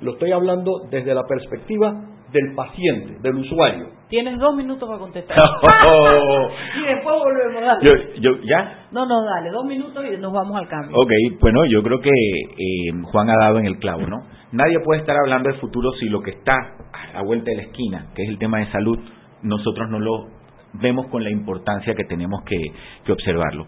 Lo 0.00 0.12
estoy 0.12 0.30
hablando 0.30 0.82
desde 0.90 1.12
la 1.12 1.24
perspectiva 1.24 1.92
del 2.32 2.54
paciente, 2.54 3.18
del 3.20 3.36
usuario. 3.36 3.86
Tienes 4.08 4.38
dos 4.38 4.54
minutos 4.54 4.88
para 4.88 4.98
contestar. 5.00 5.36
y 6.76 6.86
después 6.86 7.16
volvemos. 7.16 7.62
Dale. 7.62 7.84
Yo, 7.84 8.20
yo, 8.20 8.42
¿Ya? 8.44 8.86
No, 8.90 9.06
no, 9.06 9.24
dale, 9.24 9.50
dos 9.50 9.64
minutos 9.64 10.04
y 10.04 10.18
nos 10.18 10.32
vamos 10.32 10.56
al 10.58 10.68
cambio. 10.68 10.96
Ok, 10.96 11.10
bueno, 11.40 11.60
yo 11.66 11.82
creo 11.82 12.00
que 12.00 12.10
eh, 12.10 12.92
Juan 13.04 13.30
ha 13.30 13.36
dado 13.44 13.58
en 13.58 13.66
el 13.66 13.78
clavo, 13.78 14.06
¿no? 14.06 14.26
Nadie 14.52 14.80
puede 14.84 15.00
estar 15.00 15.16
hablando 15.16 15.50
de 15.50 15.58
futuro 15.58 15.90
si 15.98 16.08
lo 16.08 16.20
que 16.22 16.32
está 16.32 16.54
a 16.54 17.12
la 17.14 17.22
vuelta 17.22 17.50
de 17.50 17.56
la 17.56 17.62
esquina, 17.62 18.06
que 18.14 18.22
es 18.22 18.28
el 18.28 18.38
tema 18.38 18.58
de 18.58 18.70
salud, 18.70 18.98
nosotros 19.42 19.88
no 19.88 19.98
lo 19.98 20.28
vemos 20.74 21.06
con 21.08 21.22
la 21.22 21.30
importancia 21.30 21.94
que 21.94 22.04
tenemos 22.04 22.42
que, 22.44 22.58
que 23.04 23.12
observarlo. 23.12 23.66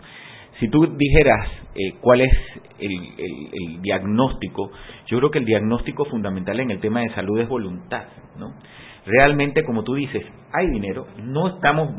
Si 0.61 0.69
tú 0.69 0.87
dijeras 0.97 1.49
eh, 1.75 1.95
cuál 2.01 2.21
es 2.21 2.33
el, 2.79 2.93
el, 2.93 3.83
diagnóstico, 3.83 4.71
yo 5.07 5.19
creo 5.19 5.31
que 5.31 5.39
el 5.39 5.45
diagnóstico 5.45 6.05
fundamental 6.05 6.61
en 6.61 6.71
el 6.71 6.81
tema 6.81 7.01
de 7.01 7.15
salud 7.15 7.41
es 7.41 7.49
voluntad, 7.49 8.05
¿no? 8.39 8.55
Realmente, 9.07 9.65
como 9.65 9.83
tú 9.85 9.95
dices, 9.95 10.25
hay 10.51 10.67
dinero, 10.71 11.07
no 11.23 11.49
estamos 11.49 11.91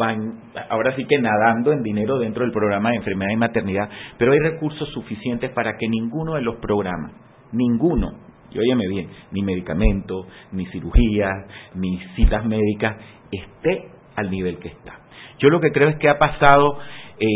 ahora 0.70 0.96
sí 0.96 1.06
que 1.06 1.20
nadando 1.20 1.72
en 1.72 1.84
dinero 1.84 2.18
dentro 2.18 2.44
del 2.44 2.52
programa 2.52 2.90
de 2.90 2.96
enfermedad 2.96 3.32
y 3.32 3.38
maternidad, 3.38 3.90
pero 4.18 4.32
hay 4.32 4.40
recursos 4.40 4.90
suficientes 4.90 5.52
para 5.52 5.78
que 5.78 5.88
ninguno 5.88 6.34
de 6.34 6.42
los 6.42 6.56
programas, 6.56 7.12
ninguno, 7.52 8.12
y 8.52 8.58
óyeme 8.58 8.88
bien, 8.88 9.10
ni 9.32 9.44
medicamento, 9.44 10.26
ni 10.52 10.66
cirugía, 10.68 11.30
ni 11.76 12.00
citas 12.16 12.44
médicas, 12.46 12.98
esté 13.32 13.90
al 14.16 14.32
nivel 14.32 14.58
que 14.58 14.70
está. 14.70 15.02
Yo 15.40 15.50
lo 15.50 15.60
que 15.60 15.72
creo 15.72 15.90
es 15.90 15.98
que 15.98 16.10
ha 16.10 16.18
pasado 16.18 16.80
eh, 17.20 17.28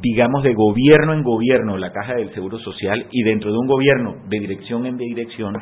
digamos, 0.00 0.42
de 0.42 0.54
gobierno 0.54 1.12
en 1.14 1.22
gobierno, 1.22 1.76
la 1.76 1.92
Caja 1.92 2.14
del 2.14 2.32
Seguro 2.34 2.58
Social, 2.58 3.06
y 3.10 3.22
dentro 3.22 3.50
de 3.50 3.58
un 3.58 3.66
gobierno 3.66 4.16
de 4.28 4.40
dirección 4.40 4.86
en 4.86 4.96
dirección, 4.96 5.54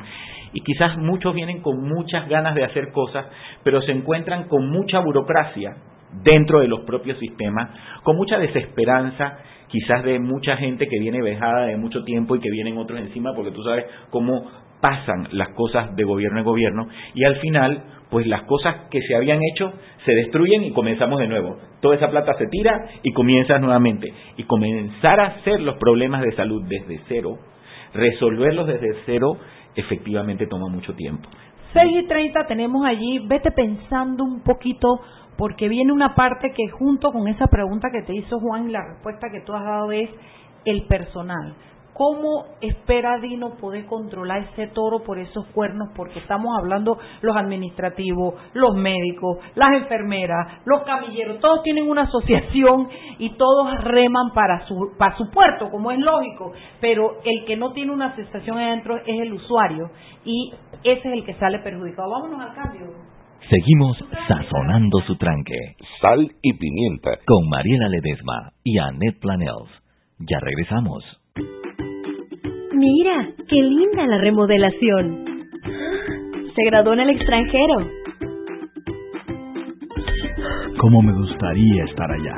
y 0.53 0.61
quizás 0.61 0.97
muchos 0.99 1.35
vienen 1.35 1.61
con 1.61 1.81
muchas 1.83 2.29
ganas 2.29 2.55
de 2.55 2.64
hacer 2.64 2.93
cosas, 2.93 3.27
pero 3.62 3.83
se 3.83 3.93
encuentran 3.93 4.45
con 4.49 4.71
mucha 4.71 5.01
burocracia 5.01 5.77
dentro 6.23 6.61
de 6.61 6.69
los 6.69 6.81
propios 6.81 7.19
sistemas, 7.19 7.71
con 8.03 8.17
mucha 8.17 8.38
desesperanza, 8.38 9.38
quizás 9.69 10.05
de 10.05 10.21
mucha 10.21 10.57
gente 10.57 10.87
que 10.87 11.01
viene 11.01 11.21
vejada 11.21 11.67
de 11.67 11.77
mucho 11.77 12.05
tiempo 12.05 12.37
y 12.37 12.40
que 12.40 12.51
vienen 12.51 12.79
otros 12.79 13.01
encima, 13.01 13.33
porque 13.35 13.51
tú 13.51 13.62
sabes 13.64 13.87
cómo 14.11 14.49
pasan 14.85 15.29
las 15.33 15.49
cosas 15.55 15.97
de 15.97 16.05
gobierno 16.05 16.40
en 16.40 16.44
gobierno, 16.44 16.88
y 17.14 17.25
al 17.25 17.37
final 17.37 17.85
pues 18.11 18.27
las 18.27 18.42
cosas 18.42 18.90
que 18.90 19.01
se 19.01 19.16
habían 19.16 19.40
hecho 19.42 19.73
se 20.05 20.14
destruyen 20.14 20.62
y 20.62 20.73
comenzamos 20.73 21.18
de 21.20 21.27
nuevo. 21.27 21.57
Toda 21.81 21.97
esa 21.97 22.11
plata 22.11 22.35
se 22.35 22.49
tira 22.49 22.87
y 23.03 23.14
comienzas 23.14 23.62
nuevamente. 23.62 24.12
Y 24.37 24.42
comenzar 24.42 25.20
a 25.20 25.27
hacer 25.29 25.61
los 25.62 25.77
problemas 25.79 26.20
de 26.20 26.33
salud 26.33 26.62
desde 26.68 27.01
cero, 27.09 27.38
resolverlos 27.94 28.66
desde 28.66 28.94
cero, 29.07 29.38
efectivamente 29.75 30.47
toma 30.47 30.68
mucho 30.68 30.94
tiempo. 30.94 31.31
6 31.73 32.05
y 32.05 32.07
30 32.07 32.47
tenemos 32.47 32.85
allí, 32.85 33.20
vete 33.27 33.51
pensando 33.53 34.23
un 34.23 34.42
poquito, 34.42 35.01
porque 35.38 35.68
viene 35.68 35.90
una 35.90 36.14
parte 36.14 36.53
que 36.55 36.68
junto 36.68 37.11
con 37.11 37.27
esa 37.27 37.47
pregunta 37.47 37.88
que 37.90 38.03
te 38.03 38.14
hizo 38.14 38.38
Juan, 38.38 38.70
la 38.70 38.83
respuesta 38.92 39.29
que 39.33 39.40
tú 39.47 39.55
has 39.55 39.64
dado 39.64 39.90
es 39.92 40.11
el 40.66 40.87
personal. 40.87 41.55
¿Cómo 41.94 42.46
espera 42.61 43.18
Dino 43.20 43.54
poder 43.54 43.87
controlar 43.87 44.48
ese 44.52 44.66
toro 44.66 45.04
por 45.04 45.20
esos 45.20 45.46
cuernos? 45.54 45.90
Porque 45.94 46.18
estamos 46.18 46.48
hablando 46.59 46.98
los 47.22 47.37
administrativos, 47.37 48.35
los 48.52 48.74
médicos, 48.74 49.38
las 49.54 49.80
enfermeras, 49.80 50.61
los 50.64 50.83
camilleros, 50.83 51.38
todos 51.38 51.62
tienen 51.62 51.88
una 51.88 52.02
asociación 52.02 52.88
y 53.18 53.30
todos 53.37 53.72
reman 53.85 54.33
para 54.35 54.66
su, 54.66 54.92
para 54.98 55.16
su 55.16 55.30
puerto, 55.30 55.70
como 55.70 55.92
es 55.92 56.00
lógico, 56.00 56.52
pero 56.80 57.18
el 57.24 57.44
que 57.46 57.57
no 57.57 57.72
tiene 57.72 57.92
una 57.92 58.07
asociación 58.07 58.59
adentro 58.59 58.96
es 58.96 59.20
el 59.20 59.33
usuario 59.33 59.90
y 60.24 60.52
ese 60.83 60.98
es 61.09 61.14
el 61.14 61.24
que 61.24 61.35
sale 61.35 61.61
perjudicado. 61.61 62.11
Vámonos 62.11 62.40
al 62.40 62.54
cambio. 62.54 62.87
Seguimos 63.48 63.96
sazonando 64.26 65.00
su 65.07 65.16
tranque. 65.16 65.76
Sal 66.00 66.33
y 66.42 66.54
pimienta. 66.54 67.11
Con 67.24 67.48
Mariela 67.48 67.88
Ledesma 67.88 68.52
y 68.64 68.78
Annette 68.78 69.20
Planels. 69.20 69.70
Ya 70.18 70.40
regresamos. 70.40 71.04
Mira, 72.85 73.31
qué 73.49 73.57
linda 73.57 74.07
la 74.07 74.18
remodelación. 74.18 75.25
Se 76.55 76.64
graduó 76.64 76.92
en 76.92 77.01
el 77.01 77.11
extranjero. 77.11 77.77
Cómo 80.77 81.01
me 81.01 81.14
gustaría 81.14 81.85
estar 81.85 82.11
allá. 82.11 82.37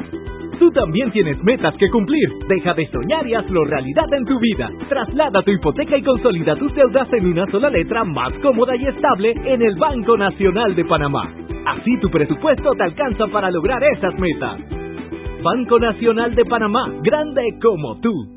Tú 0.60 0.70
también 0.70 1.10
tienes 1.10 1.42
metas 1.42 1.74
que 1.78 1.90
cumplir. 1.90 2.28
Deja 2.48 2.74
de 2.74 2.86
soñar 2.92 3.26
y 3.26 3.34
hazlo 3.34 3.64
realidad 3.64 4.06
en 4.16 4.24
tu 4.24 4.38
vida. 4.38 4.70
Traslada 4.88 5.42
tu 5.42 5.50
hipoteca 5.50 5.96
y 5.96 6.02
consolida 6.04 6.54
tus 6.54 6.72
deudas 6.76 7.12
en 7.12 7.26
una 7.26 7.50
sola 7.50 7.68
letra 7.68 8.04
más 8.04 8.32
cómoda 8.34 8.76
y 8.76 8.86
estable 8.86 9.34
en 9.46 9.62
el 9.62 9.74
Banco 9.74 10.16
Nacional 10.16 10.76
de 10.76 10.84
Panamá. 10.84 11.28
Así 11.66 11.98
tu 12.00 12.08
presupuesto 12.08 12.70
te 12.70 12.84
alcanza 12.84 13.26
para 13.32 13.50
lograr 13.50 13.82
esas 13.96 14.16
metas. 14.20 14.60
Banco 15.42 15.80
Nacional 15.80 16.36
de 16.36 16.44
Panamá, 16.44 16.88
grande 17.02 17.42
como 17.60 18.00
tú. 18.00 18.36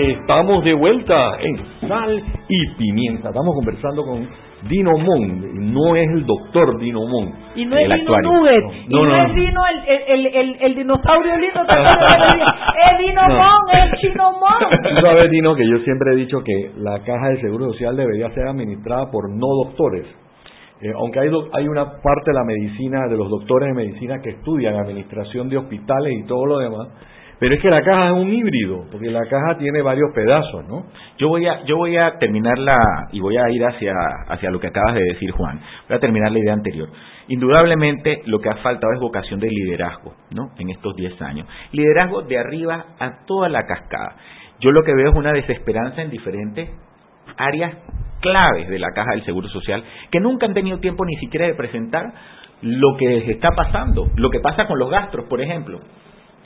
Estamos 0.00 0.64
de 0.64 0.72
vuelta 0.72 1.36
en 1.40 1.86
Sal 1.86 2.22
y 2.48 2.66
Pimienta. 2.78 3.28
Estamos 3.28 3.54
conversando 3.54 4.02
con 4.02 4.26
Dino 4.66 4.92
Mon. 4.92 5.72
No 5.74 5.94
es 5.94 6.08
el 6.08 6.24
doctor 6.24 6.78
Dino 6.78 7.00
Mon. 7.06 7.34
Y 7.54 7.66
no 7.66 7.76
es 7.76 7.84
el 7.84 8.00
Dino 8.00 8.22
Nugget. 8.22 8.64
No, 8.88 9.04
y 9.04 9.06
no, 9.06 9.26
es 9.26 9.34
Dino 9.34 9.60
el, 9.86 10.26
el, 10.26 10.56
el, 10.58 10.74
dinosaurio 10.74 11.36
lindo. 11.36 11.60
es 11.68 12.98
Dino 12.98 13.22
Mon, 13.28 13.68
es 13.74 14.00
Chino 14.00 14.32
Mon. 14.32 14.70
Tú 14.70 15.00
sabes, 15.02 15.30
Dino, 15.30 15.54
que 15.54 15.68
yo 15.68 15.78
siempre 15.80 16.14
he 16.14 16.16
dicho 16.16 16.42
que 16.42 16.70
la 16.78 17.00
caja 17.00 17.28
de 17.28 17.40
seguro 17.42 17.70
social 17.70 17.94
debería 17.94 18.30
ser 18.30 18.48
administrada 18.48 19.10
por 19.10 19.28
no 19.28 19.48
doctores. 19.64 20.06
Eh, 20.80 20.92
aunque 20.96 21.20
hay, 21.20 21.28
hay 21.52 21.68
una 21.68 21.84
parte 21.84 22.30
de 22.30 22.34
la 22.34 22.44
medicina, 22.44 23.06
de 23.06 23.18
los 23.18 23.28
doctores 23.28 23.68
de 23.68 23.74
medicina 23.74 24.22
que 24.22 24.30
estudian 24.30 24.76
administración 24.76 25.50
de 25.50 25.58
hospitales 25.58 26.14
y 26.18 26.26
todo 26.26 26.46
lo 26.46 26.58
demás, 26.58 26.88
pero 27.40 27.54
es 27.54 27.62
que 27.62 27.70
la 27.70 27.82
caja 27.82 28.08
es 28.08 28.12
un 28.12 28.30
híbrido, 28.30 28.84
porque 28.92 29.10
la 29.10 29.24
caja 29.26 29.56
tiene 29.56 29.80
varios 29.80 30.12
pedazos, 30.14 30.68
¿no? 30.68 30.84
Yo 31.16 31.28
voy 31.28 31.46
a, 31.46 31.64
yo 31.64 31.78
voy 31.78 31.96
a 31.96 32.18
terminar 32.18 32.58
la, 32.58 33.08
y 33.12 33.20
voy 33.20 33.38
a 33.38 33.48
ir 33.50 33.64
hacia, 33.64 33.94
hacia 34.28 34.50
lo 34.50 34.60
que 34.60 34.66
acabas 34.66 34.94
de 34.94 35.04
decir, 35.04 35.30
Juan. 35.30 35.58
Voy 35.88 35.96
a 35.96 36.00
terminar 36.00 36.30
la 36.30 36.38
idea 36.38 36.52
anterior. 36.52 36.90
Indudablemente 37.28 38.20
lo 38.26 38.40
que 38.40 38.50
ha 38.50 38.56
faltado 38.56 38.92
es 38.92 39.00
vocación 39.00 39.40
de 39.40 39.48
liderazgo, 39.48 40.14
¿no? 40.30 40.50
En 40.58 40.68
estos 40.68 40.94
10 40.94 41.22
años. 41.22 41.48
Liderazgo 41.72 42.22
de 42.22 42.38
arriba 42.38 42.84
a 42.98 43.24
toda 43.24 43.48
la 43.48 43.64
cascada. 43.64 44.16
Yo 44.60 44.70
lo 44.70 44.84
que 44.84 44.94
veo 44.94 45.08
es 45.08 45.16
una 45.16 45.32
desesperanza 45.32 46.02
en 46.02 46.10
diferentes 46.10 46.68
áreas 47.38 47.74
claves 48.20 48.68
de 48.68 48.78
la 48.78 48.88
caja 48.94 49.12
del 49.12 49.24
Seguro 49.24 49.48
Social 49.48 49.82
que 50.10 50.20
nunca 50.20 50.44
han 50.44 50.52
tenido 50.52 50.78
tiempo 50.78 51.06
ni 51.06 51.16
siquiera 51.16 51.46
de 51.46 51.54
presentar 51.54 52.12
lo 52.60 52.98
que 52.98 53.06
les 53.06 53.28
está 53.28 53.48
pasando, 53.56 54.10
lo 54.16 54.28
que 54.28 54.40
pasa 54.40 54.66
con 54.66 54.78
los 54.78 54.90
gastros, 54.90 55.24
por 55.26 55.40
ejemplo. 55.40 55.80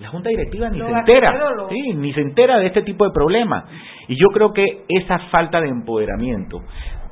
La 0.01 0.09
junta 0.09 0.29
directiva 0.29 0.69
ni 0.71 0.81
se 0.81 0.91
entera, 0.91 1.35
sí, 1.69 1.95
ni 1.95 2.13
se 2.13 2.21
entera 2.21 2.59
de 2.59 2.67
este 2.67 2.83
tipo 2.83 3.05
de 3.05 3.13
problemas. 3.13 3.65
Y 4.09 4.17
yo 4.17 4.29
creo 4.33 4.53
que 4.53 4.85
esa 4.89 5.19
falta 5.31 5.61
de 5.61 5.69
empoderamiento 5.69 6.61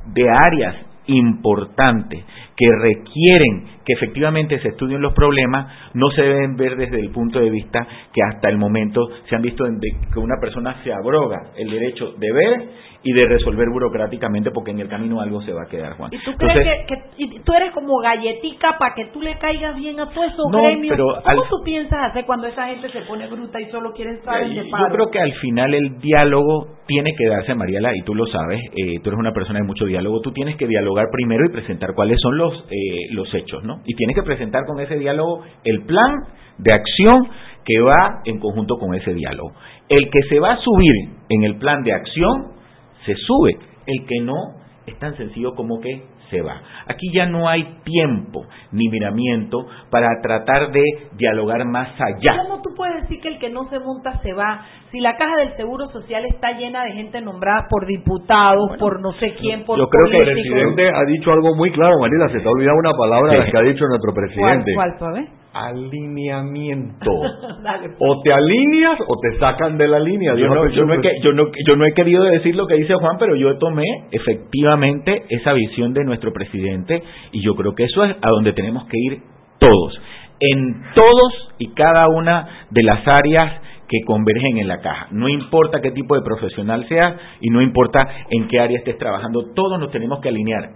de 0.07 0.29
áreas 0.29 0.77
importantes 1.07 2.25
que 2.57 2.67
requieren 2.81 3.81
que 3.85 3.93
efectivamente 3.95 4.61
se 4.61 4.69
estudien 4.69 5.01
los 5.01 5.15
problemas 5.15 5.67
no 5.95 6.11
se 6.11 6.23
deben 6.23 6.57
ver 6.57 6.77
desde 6.77 7.01
el 7.01 7.11
punto 7.11 7.41
de 7.41 7.51
vista 7.51 7.87
que 8.13 8.21
hasta 8.23 8.49
el 8.49 8.57
momento 8.57 9.09
se 9.29 9.35
han 9.35 9.43
visto 9.43 9.65
que 10.13 10.19
una 10.21 10.37
persona 10.41 10.81
se 10.85 10.93
abroga 10.93 11.51
el 11.57 11.71
derecho 11.71 12.13
de 12.19 12.33
ver 12.33 12.69
y 13.05 13.13
de 13.13 13.27
resolver 13.27 13.69
burocráticamente 13.69 14.51
porque 14.53 14.71
en 14.71 14.81
el 14.81 14.89
camino 14.89 15.21
algo 15.21 15.43
se 15.43 15.53
va 15.53 15.63
a 15.63 15.69
quedar, 15.69 15.95
Juan. 15.97 16.11
¿Y 16.13 16.19
tú 16.19 16.33
crees 16.37 16.87
que, 16.87 17.41
tú 17.45 17.53
eres 17.53 17.73
como 17.73 17.99
galletica 17.99 18.77
para 18.79 18.95
que 18.95 19.07
tú 19.07 19.21
le 19.21 19.37
caigas 19.39 19.77
bien 19.77 19.99
a 19.99 20.09
todos 20.11 20.33
esos 20.33 20.47
gremios? 20.51 20.97
¿Cómo 20.97 21.43
tú 21.49 21.63
piensas 21.65 22.11
hacer 22.11 22.25
cuando 22.27 22.47
esa 22.47 22.67
gente 22.69 22.91
se 22.91 23.03
pone 23.03 23.27
bruta 23.27 23.61
y 23.61 23.67
solo 23.71 23.93
quieren 23.93 24.17
estar 24.17 24.43
en 24.43 24.55
Yo 24.55 24.87
creo 24.93 25.11
que 25.11 25.19
al 25.19 25.33
final 25.35 25.75
el 25.75 25.99
diálogo 25.99 26.69
tiene 26.87 27.13
que 27.17 27.27
darse, 27.27 27.55
Mariela, 27.55 27.95
y 27.97 28.03
tú 28.03 28.15
lo 28.15 28.27
sabes, 28.27 28.61
eh, 28.77 29.01
tú 29.03 29.11
eres 29.11 29.19
una 29.19 29.33
persona 29.33 29.61
de 29.61 29.67
mucho 29.67 29.85
diálogo, 29.85 30.21
tú 30.21 30.33
tienes 30.33 30.57
que 30.57 30.67
dialogar 30.67 31.07
primero 31.11 31.45
y 31.47 31.53
presentar 31.53 31.95
cuáles 31.95 32.21
son 32.21 32.37
los, 32.37 32.65
eh, 32.71 33.07
los 33.13 33.33
hechos, 33.35 33.65
¿no? 33.65 33.81
Y 33.85 33.95
tienes 33.95 34.15
que 34.15 34.23
presentar 34.23 34.65
con 34.67 34.81
ese 34.81 34.97
diálogo 34.97 35.43
el 35.65 35.85
plan 35.87 36.13
de 36.59 36.73
acción 36.73 37.29
que 37.65 37.81
va 37.81 38.21
en 38.25 38.39
conjunto 38.39 38.77
con 38.77 38.95
ese 38.95 39.15
diálogo. 39.15 39.53
El 39.89 40.11
que 40.11 40.21
se 40.29 40.41
va 40.41 40.53
a 40.53 40.59
subir 40.59 41.11
en 41.29 41.45
el 41.45 41.57
plan 41.57 41.83
de 41.83 41.93
acción 41.93 42.62
se 43.05 43.15
sube. 43.15 43.59
El 43.87 44.07
que 44.07 44.21
no 44.21 44.63
es 44.87 44.99
tan 44.99 45.17
sencillo 45.17 45.55
como 45.55 45.81
que 45.81 46.03
se 46.31 46.41
va. 46.41 46.63
Aquí 46.87 47.13
ya 47.13 47.27
no 47.27 47.49
hay 47.49 47.63
tiempo 47.85 48.47
ni 48.73 48.89
miramiento 48.89 49.67
para 49.91 50.09
tratar 50.23 50.73
de 50.73 50.83
dialogar 51.13 51.65
más 51.67 51.91
allá. 52.01 52.43
¿Cómo 52.43 52.63
tú 52.63 52.71
puedes 52.75 53.03
decir 53.03 53.21
que 53.21 53.29
el 53.29 53.39
que 53.39 53.51
no 53.51 53.69
se 53.69 53.79
monta 53.79 54.19
se 54.23 54.33
va? 54.33 54.65
Si 54.91 54.99
la 55.01 55.17
caja 55.17 55.37
del 55.37 55.57
Seguro 55.57 55.89
Social 55.91 56.25
está 56.25 56.53
llena 56.53 56.85
de 56.85 56.93
gente 56.93 57.21
nombrada 57.21 57.67
por 57.69 57.87
diputados, 57.87 58.79
por 58.79 59.01
no 59.01 59.13
sé 59.13 59.35
quién, 59.35 59.65
por 59.65 59.79
Yo 59.79 59.89
creo 59.89 60.11
que 60.11 60.31
el 60.31 60.33
presidente 60.33 60.89
ha 60.89 61.05
dicho 61.05 61.31
algo 61.33 61.55
muy 61.55 61.71
claro, 61.71 61.99
Marila, 62.01 62.29
se 62.29 62.41
te 62.41 62.49
ha 62.49 62.51
olvidado 62.51 62.79
una 62.79 62.93
palabra 62.93 63.45
que 63.51 63.59
ha 63.59 63.63
dicho 63.63 63.85
nuestro 63.87 64.15
presidente. 64.15 64.73
¿Cuál, 64.75 64.97
cuál 64.99 65.42
alineamiento. 65.53 67.11
Pues. 67.63 67.95
O 67.99 68.23
te 68.23 68.33
alineas 68.33 68.99
o 69.07 69.15
te 69.21 69.39
sacan 69.39 69.77
de 69.79 69.87
la 69.87 69.99
línea. 69.99 70.35
Yo 70.35 70.49
no, 70.49 70.69
yo, 70.69 70.85
no 70.85 70.95
he, 70.95 71.21
yo, 71.23 71.33
no, 71.33 71.45
yo 71.67 71.77
no 71.77 71.85
he 71.85 71.93
querido 71.93 72.25
decir 72.25 72.55
lo 72.55 72.67
que 72.67 72.75
dice 72.75 72.95
Juan, 72.95 73.17
pero 73.19 73.37
yo 73.37 73.57
tomé 73.59 73.85
efectivamente 74.11 75.25
esa 75.29 75.53
visión 75.53 75.93
de 75.93 76.05
nuestro 76.05 76.33
presidente 76.33 77.03
y 77.33 77.43
yo 77.43 77.55
creo 77.55 77.75
que 77.75 77.85
eso 77.85 78.05
es 78.05 78.17
a 78.21 78.31
donde 78.31 78.53
tenemos 78.53 78.85
que 78.87 78.97
ir 78.99 79.23
todos. 79.59 80.01
En 80.41 80.83
todos 80.95 81.55
y 81.59 81.73
cada 81.73 82.09
una 82.09 82.67
de 82.71 82.83
las 82.83 83.07
áreas 83.07 83.61
que 83.89 84.05
convergen 84.07 84.59
en 84.59 84.69
la 84.69 84.81
caja. 84.81 85.09
No 85.11 85.29
importa 85.29 85.81
qué 85.83 85.91
tipo 85.91 86.15
de 86.15 86.23
profesional 86.23 86.87
seas 86.89 87.15
y 87.41 87.51
no 87.51 87.61
importa 87.61 88.09
en 88.31 88.49
qué 88.49 88.59
área 88.59 88.79
estés 88.79 88.97
trabajando, 88.99 89.53
todos 89.55 89.79
nos 89.79 89.91
tenemos 89.91 90.21
que 90.21 90.31
alinear. 90.31 90.71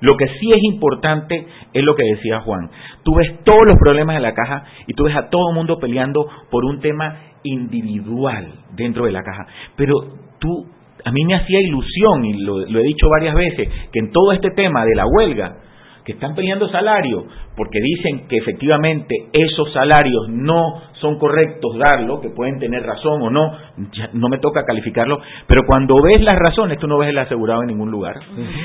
Lo 0.00 0.16
que 0.16 0.26
sí 0.26 0.52
es 0.52 0.62
importante 0.62 1.46
es 1.72 1.82
lo 1.84 1.94
que 1.94 2.04
decía 2.04 2.40
Juan. 2.40 2.70
Tú 3.02 3.14
ves 3.14 3.42
todos 3.44 3.66
los 3.66 3.76
problemas 3.78 4.16
de 4.16 4.22
la 4.22 4.34
caja 4.34 4.64
y 4.86 4.94
tú 4.94 5.04
ves 5.04 5.16
a 5.16 5.28
todo 5.28 5.50
el 5.50 5.56
mundo 5.56 5.78
peleando 5.78 6.28
por 6.50 6.64
un 6.64 6.80
tema 6.80 7.16
individual 7.42 8.52
dentro 8.74 9.06
de 9.06 9.12
la 9.12 9.22
caja. 9.22 9.46
Pero 9.76 9.94
tú, 10.38 10.66
a 11.04 11.10
mí 11.10 11.24
me 11.24 11.34
hacía 11.34 11.60
ilusión, 11.60 12.24
y 12.24 12.42
lo, 12.42 12.58
lo 12.58 12.80
he 12.80 12.84
dicho 12.84 13.08
varias 13.08 13.34
veces, 13.34 13.68
que 13.92 13.98
en 13.98 14.10
todo 14.10 14.32
este 14.32 14.50
tema 14.50 14.84
de 14.84 14.94
la 14.94 15.04
huelga, 15.06 15.56
que 16.08 16.14
están 16.14 16.34
peleando 16.34 16.70
salario, 16.70 17.26
porque 17.54 17.78
dicen 17.82 18.28
que 18.28 18.38
efectivamente 18.38 19.14
esos 19.30 19.70
salarios 19.74 20.30
no 20.30 20.80
son 21.02 21.18
correctos 21.18 21.76
darlo, 21.76 22.22
que 22.22 22.30
pueden 22.30 22.58
tener 22.58 22.82
razón 22.82 23.20
o 23.20 23.30
no, 23.30 23.52
no 24.14 24.28
me 24.30 24.38
toca 24.38 24.64
calificarlo, 24.64 25.18
pero 25.46 25.64
cuando 25.66 25.96
ves 26.02 26.22
las 26.22 26.38
razones, 26.38 26.78
tú 26.78 26.86
no 26.86 26.96
ves 26.96 27.10
el 27.10 27.18
asegurado 27.18 27.60
en 27.60 27.68
ningún 27.68 27.90
lugar. 27.90 28.14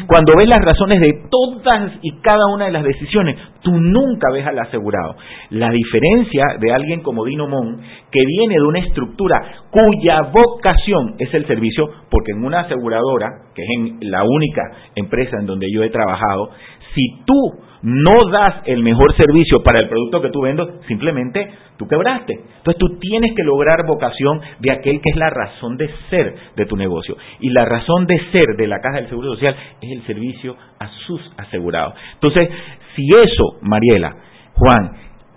Cuando 0.08 0.38
ves 0.38 0.48
las 0.48 0.64
razones 0.64 1.02
de 1.02 1.24
todas 1.30 1.92
y 2.02 2.14
cada 2.22 2.46
una 2.56 2.68
de 2.68 2.72
las 2.72 2.86
decisiones, 2.86 3.36
tú 3.62 3.72
nunca 3.72 4.32
ves 4.32 4.48
al 4.48 4.58
asegurado. 4.60 5.18
La 5.50 5.70
diferencia 5.70 6.46
de 6.62 6.72
alguien 6.72 7.02
como 7.02 7.26
Dino 7.26 7.50
Mon, 7.50 7.82
que 8.10 8.22
viene 8.26 8.56
de 8.56 8.64
una 8.64 8.80
estructura 8.80 9.36
cuya 9.70 10.32
vocación 10.32 11.16
es 11.20 11.34
el 11.34 11.46
servicio, 11.46 11.90
porque 12.10 12.32
en 12.32 12.46
una 12.46 12.62
aseguradora, 12.62 13.28
que 13.54 13.64
es 13.64 13.70
en 13.76 14.10
la 14.10 14.24
única 14.24 14.62
empresa 14.96 15.36
en 15.42 15.46
donde 15.46 15.68
yo 15.70 15.84
he 15.84 15.90
trabajado, 15.90 16.52
si 16.94 17.24
tú 17.26 17.60
no 17.84 18.30
das 18.32 18.62
el 18.66 18.82
mejor 18.82 19.14
servicio 19.18 19.62
para 19.62 19.82
el 19.82 19.90
producto 19.90 20.22
que 20.22 20.30
tú 20.30 20.42
vendes, 20.42 20.68
simplemente 20.88 21.50
tú 21.78 21.86
quebraste. 21.86 22.34
Entonces 22.34 22.78
tú 22.78 22.98
tienes 22.98 23.34
que 23.36 23.44
lograr 23.44 23.86
vocación 23.86 24.40
de 24.60 24.72
aquel 24.72 25.02
que 25.02 25.10
es 25.10 25.18
la 25.18 25.30
razón 25.30 25.76
de 25.76 25.90
ser 26.10 26.34
de 26.56 26.66
tu 26.66 26.78
negocio. 26.78 27.18
Y 27.42 27.50
la 27.50 27.66
razón 27.66 28.06
de 28.06 28.18
ser 28.32 28.56
de 28.58 28.68
la 28.68 28.80
Caja 28.80 29.02
del 29.02 29.10
Seguro 29.10 29.34
Social 29.34 29.56
es 29.82 29.92
el 29.92 30.06
servicio 30.06 30.56
a 30.80 30.88
sus 31.06 31.22
asegurados. 31.38 31.96
Entonces, 32.14 32.50
si 32.96 33.06
eso, 33.10 33.60
Mariela, 33.62 34.16
Juan, 34.54 34.92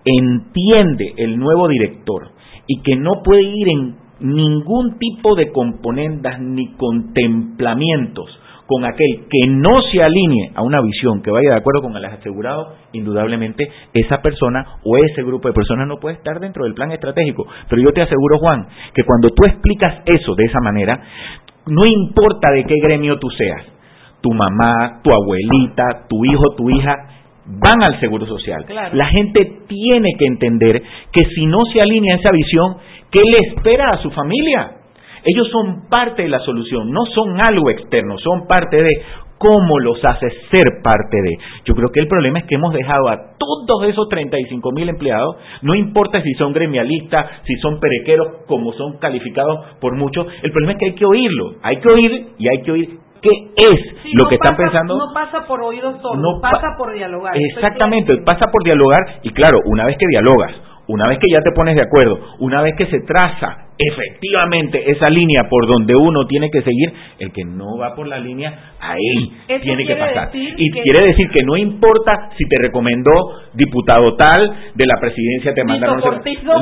entiende 0.04 1.14
el 1.16 1.36
nuevo 1.36 1.66
director 1.66 2.30
y 2.68 2.80
que 2.82 2.94
no 2.94 3.22
puede 3.24 3.42
ir 3.42 3.68
en 3.68 3.96
ningún 4.20 4.98
tipo 4.98 5.34
de 5.34 5.50
componendas 5.50 6.40
ni 6.40 6.74
contemplamientos 6.74 8.26
con 8.66 8.84
aquel 8.84 9.26
que 9.30 9.46
no 9.48 9.80
se 9.82 10.02
alinee 10.02 10.50
a 10.54 10.62
una 10.62 10.80
visión 10.80 11.22
que 11.22 11.30
vaya 11.30 11.50
de 11.50 11.56
acuerdo 11.56 11.82
con 11.82 11.96
el 11.96 12.04
asegurado, 12.04 12.74
indudablemente 12.92 13.70
esa 13.94 14.20
persona 14.22 14.78
o 14.84 14.96
ese 14.98 15.22
grupo 15.22 15.48
de 15.48 15.54
personas 15.54 15.86
no 15.86 15.96
puede 15.96 16.16
estar 16.16 16.40
dentro 16.40 16.64
del 16.64 16.74
plan 16.74 16.90
estratégico. 16.90 17.46
Pero 17.68 17.82
yo 17.82 17.92
te 17.92 18.02
aseguro, 18.02 18.38
Juan, 18.38 18.66
que 18.94 19.04
cuando 19.04 19.30
tú 19.30 19.46
explicas 19.46 20.02
eso 20.04 20.34
de 20.34 20.44
esa 20.44 20.60
manera, 20.60 21.00
no 21.66 21.82
importa 21.86 22.50
de 22.50 22.64
qué 22.64 22.74
gremio 22.82 23.18
tú 23.18 23.28
seas, 23.30 23.62
tu 24.20 24.32
mamá, 24.32 25.00
tu 25.02 25.10
abuelita, 25.12 26.06
tu 26.08 26.24
hijo, 26.24 26.54
tu 26.56 26.68
hija, 26.70 26.94
van 27.46 27.80
al 27.86 28.00
Seguro 28.00 28.26
Social. 28.26 28.64
La 28.92 29.06
gente 29.06 29.62
tiene 29.68 30.10
que 30.18 30.26
entender 30.26 30.82
que 31.12 31.24
si 31.34 31.46
no 31.46 31.64
se 31.72 31.80
alinea 31.80 32.16
a 32.16 32.18
esa 32.18 32.30
visión, 32.32 32.76
¿qué 33.10 33.22
le 33.22 33.36
espera 33.48 33.90
a 33.90 34.02
su 34.02 34.10
familia? 34.10 34.72
Ellos 35.26 35.48
son 35.50 35.88
parte 35.90 36.22
de 36.22 36.28
la 36.28 36.38
solución, 36.40 36.92
no 36.92 37.04
son 37.06 37.40
algo 37.40 37.68
externo, 37.70 38.16
son 38.18 38.46
parte 38.46 38.80
de 38.80 38.90
cómo 39.38 39.78
los 39.80 40.02
hace 40.04 40.28
ser 40.50 40.82
parte 40.82 41.16
de. 41.16 41.36
Yo 41.64 41.74
creo 41.74 41.90
que 41.92 42.00
el 42.00 42.08
problema 42.08 42.38
es 42.38 42.46
que 42.46 42.54
hemos 42.54 42.72
dejado 42.72 43.08
a 43.08 43.36
todos 43.36 43.88
esos 43.88 44.08
35 44.08 44.70
mil 44.72 44.88
empleados, 44.88 45.36
no 45.62 45.74
importa 45.74 46.22
si 46.22 46.32
son 46.34 46.52
gremialistas, 46.52 47.26
si 47.44 47.54
son 47.56 47.80
perequeros, 47.80 48.44
como 48.46 48.72
son 48.72 48.98
calificados 48.98 49.76
por 49.80 49.96
muchos, 49.96 50.26
el 50.42 50.52
problema 50.52 50.72
es 50.72 50.78
que 50.78 50.86
hay 50.86 50.94
que 50.94 51.04
oírlo, 51.04 51.54
hay 51.62 51.76
que 51.78 51.88
oír 51.88 52.26
y 52.38 52.48
hay 52.48 52.62
que 52.62 52.72
oír 52.72 52.98
qué 53.20 53.30
es 53.56 54.14
lo 54.14 54.28
que 54.28 54.36
están 54.36 54.56
pensando. 54.56 54.96
No 54.96 55.12
pasa 55.12 55.46
por 55.46 55.60
oídos 55.62 56.00
solo, 56.00 56.20
no 56.20 56.40
pasa 56.40 56.76
por 56.78 56.94
dialogar. 56.94 57.34
Exactamente, 57.36 58.16
pasa 58.24 58.46
por 58.52 58.62
dialogar 58.62 59.20
y 59.22 59.30
claro, 59.30 59.58
una 59.66 59.86
vez 59.86 59.96
que 59.98 60.06
dialogas, 60.06 60.52
una 60.88 61.08
vez 61.08 61.18
que 61.18 61.32
ya 61.32 61.40
te 61.40 61.52
pones 61.52 61.74
de 61.74 61.82
acuerdo, 61.82 62.18
una 62.38 62.62
vez 62.62 62.74
que 62.76 62.86
se 62.86 63.00
traza 63.00 63.66
efectivamente 63.78 64.90
esa 64.90 65.10
línea 65.10 65.48
por 65.50 65.66
donde 65.66 65.94
uno 65.94 66.26
tiene 66.26 66.50
que 66.50 66.62
seguir, 66.62 66.92
el 67.18 67.32
que 67.32 67.44
no 67.44 67.76
va 67.78 67.94
por 67.94 68.06
la 68.06 68.18
línea, 68.18 68.72
ahí 68.80 69.60
tiene 69.60 69.84
que 69.86 69.96
pasar. 69.96 70.30
Y 70.34 70.70
quiere 70.70 71.08
decir 71.08 71.28
que 71.30 71.44
no 71.44 71.56
importa 71.56 72.30
si 72.36 72.44
te 72.48 72.56
recomendó 72.60 73.12
diputado 73.52 74.16
tal, 74.16 74.72
de 74.74 74.86
la 74.86 75.00
presidencia 75.00 75.52
te 75.54 75.64
mandaron... 75.64 76.00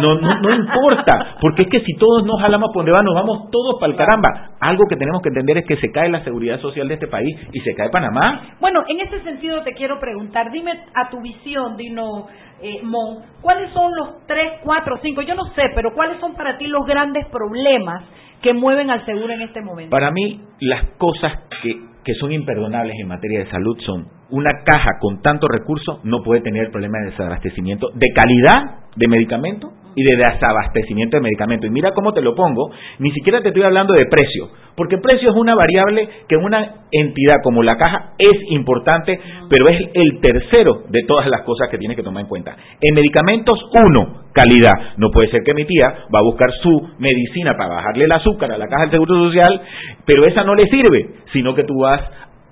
No, 0.00 0.20
no, 0.20 0.40
no 0.40 0.54
importa, 0.54 1.36
porque 1.40 1.62
es 1.62 1.68
que 1.68 1.80
si 1.80 1.94
todos 1.94 2.24
nos 2.24 2.40
jalamos 2.40 2.70
por 2.72 2.84
donde 2.84 2.92
va, 2.92 3.02
nos 3.02 3.14
vamos 3.14 3.50
todos 3.50 3.78
para 3.78 3.92
el 3.92 3.98
caramba. 3.98 4.56
Algo 4.60 4.84
que 4.88 4.96
tenemos 4.96 5.22
que 5.22 5.28
entender 5.28 5.58
es 5.58 5.66
que 5.66 5.76
se 5.76 5.92
cae 5.92 6.08
la 6.08 6.24
seguridad 6.24 6.60
social 6.60 6.88
de 6.88 6.94
este 6.94 7.06
país 7.06 7.36
y 7.52 7.60
se 7.60 7.74
cae 7.74 7.90
Panamá. 7.90 8.56
Bueno, 8.60 8.82
en 8.88 9.00
ese 9.00 9.22
sentido 9.22 9.62
te 9.62 9.72
quiero 9.74 10.00
preguntar, 10.00 10.50
dime 10.50 10.72
a 10.94 11.10
tu 11.10 11.20
visión, 11.20 11.76
Dino 11.76 12.26
eh, 12.64 12.80
Mon, 12.82 13.22
¿cuáles 13.42 13.70
son 13.72 13.94
los 13.94 14.26
tres, 14.26 14.54
cuatro, 14.62 14.98
cinco, 15.02 15.20
yo 15.20 15.34
no 15.34 15.44
sé, 15.54 15.64
pero 15.74 15.92
cuáles 15.94 16.18
son 16.18 16.34
para 16.34 16.56
ti 16.56 16.66
los 16.66 16.86
grandes 16.86 17.26
problemas 17.26 18.04
que 18.40 18.54
mueven 18.54 18.90
al 18.90 19.04
seguro 19.04 19.34
en 19.34 19.42
este 19.42 19.60
momento? 19.60 19.90
Para 19.90 20.10
mí, 20.10 20.40
las 20.60 20.82
cosas 20.96 21.32
que, 21.62 21.78
que 22.02 22.14
son 22.14 22.32
imperdonables 22.32 22.96
en 22.98 23.06
materia 23.06 23.40
de 23.40 23.50
salud 23.50 23.76
son 23.84 24.08
una 24.30 24.50
caja 24.64 24.92
con 24.98 25.20
tantos 25.20 25.50
recursos 25.50 26.02
no 26.04 26.22
puede 26.22 26.40
tener 26.40 26.70
problema 26.70 26.98
de 27.00 27.10
desabastecimiento 27.10 27.90
de 27.94 28.06
calidad 28.14 28.86
de 28.96 29.08
medicamento 29.08 29.70
y 29.94 30.02
de 30.02 30.16
desabastecimiento 30.16 31.16
de 31.16 31.22
medicamentos. 31.22 31.68
Y 31.68 31.72
mira 31.72 31.92
cómo 31.92 32.12
te 32.12 32.20
lo 32.20 32.34
pongo, 32.34 32.70
ni 32.98 33.10
siquiera 33.12 33.40
te 33.40 33.48
estoy 33.48 33.62
hablando 33.62 33.94
de 33.94 34.06
precio, 34.06 34.48
porque 34.76 34.98
precio 34.98 35.30
es 35.30 35.36
una 35.36 35.54
variable 35.54 36.08
que 36.28 36.36
en 36.36 36.44
una 36.44 36.86
entidad 36.90 37.36
como 37.42 37.62
la 37.62 37.76
caja 37.76 38.12
es 38.18 38.36
importante, 38.50 39.18
pero 39.48 39.68
es 39.68 39.80
el 39.94 40.20
tercero 40.20 40.82
de 40.88 41.02
todas 41.06 41.26
las 41.28 41.42
cosas 41.42 41.68
que 41.70 41.78
tienes 41.78 41.96
que 41.96 42.02
tomar 42.02 42.22
en 42.22 42.28
cuenta. 42.28 42.56
En 42.80 42.94
medicamentos, 42.94 43.58
uno, 43.72 44.24
calidad. 44.32 44.96
No 44.96 45.10
puede 45.10 45.30
ser 45.30 45.42
que 45.44 45.54
mi 45.54 45.64
tía 45.64 45.86
va 46.14 46.18
a 46.18 46.22
buscar 46.22 46.50
su 46.62 46.90
medicina 46.98 47.56
para 47.56 47.74
bajarle 47.74 48.04
el 48.04 48.12
azúcar 48.12 48.52
a 48.52 48.58
la 48.58 48.66
caja 48.66 48.82
del 48.82 48.90
Seguro 48.92 49.14
Social, 49.26 49.60
pero 50.04 50.26
esa 50.26 50.44
no 50.44 50.54
le 50.54 50.66
sirve, 50.66 51.06
sino 51.32 51.54
que 51.54 51.64
tú 51.64 51.80
vas 51.80 52.00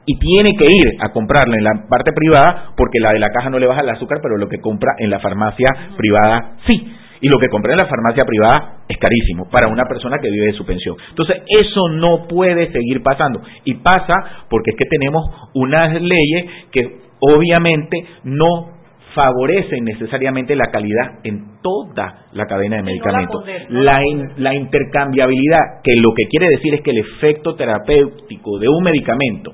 y 0.04 0.18
tiene 0.18 0.56
que 0.56 0.64
ir 0.64 0.96
a 1.00 1.12
comprarla 1.12 1.56
en 1.56 1.64
la 1.64 1.70
parte 1.88 2.12
privada 2.12 2.72
porque 2.76 2.98
la 2.98 3.12
de 3.12 3.20
la 3.20 3.30
caja 3.30 3.50
no 3.50 3.58
le 3.58 3.66
baja 3.66 3.82
el 3.82 3.90
azúcar, 3.90 4.18
pero 4.22 4.36
lo 4.36 4.48
que 4.48 4.58
compra 4.58 4.92
en 4.98 5.10
la 5.10 5.20
farmacia 5.20 5.68
privada 5.96 6.56
sí. 6.66 6.96
Y 7.22 7.28
lo 7.28 7.38
que 7.38 7.48
compra 7.48 7.72
en 7.72 7.78
la 7.78 7.86
farmacia 7.86 8.24
privada 8.24 8.78
es 8.88 8.98
carísimo 8.98 9.48
para 9.48 9.68
una 9.68 9.84
persona 9.84 10.18
que 10.18 10.28
vive 10.28 10.46
de 10.46 10.52
su 10.52 10.66
pensión. 10.66 10.96
Entonces, 11.08 11.42
eso 11.46 11.88
no 11.88 12.26
puede 12.26 12.70
seguir 12.72 13.00
pasando. 13.02 13.40
Y 13.64 13.74
pasa 13.74 14.44
porque 14.50 14.72
es 14.72 14.76
que 14.76 14.86
tenemos 14.86 15.24
unas 15.54 15.92
leyes 16.02 16.46
que 16.72 16.98
obviamente 17.20 18.04
no 18.24 18.72
favorecen 19.14 19.84
necesariamente 19.84 20.56
la 20.56 20.70
calidad 20.72 21.20
en 21.22 21.51
toda 21.62 22.26
la 22.32 22.46
cadena 22.46 22.76
de 22.76 22.82
medicamentos. 22.82 23.44
la, 23.68 24.00
la 24.36 24.54
intercambiabilidad, 24.54 25.80
que 25.82 25.92
lo 26.00 26.10
que 26.14 26.24
quiere 26.28 26.48
decir 26.48 26.74
es 26.74 26.82
que 26.82 26.90
el 26.90 26.98
efecto 26.98 27.54
terapéutico 27.54 28.58
de 28.58 28.68
un 28.68 28.82
medicamento 28.82 29.52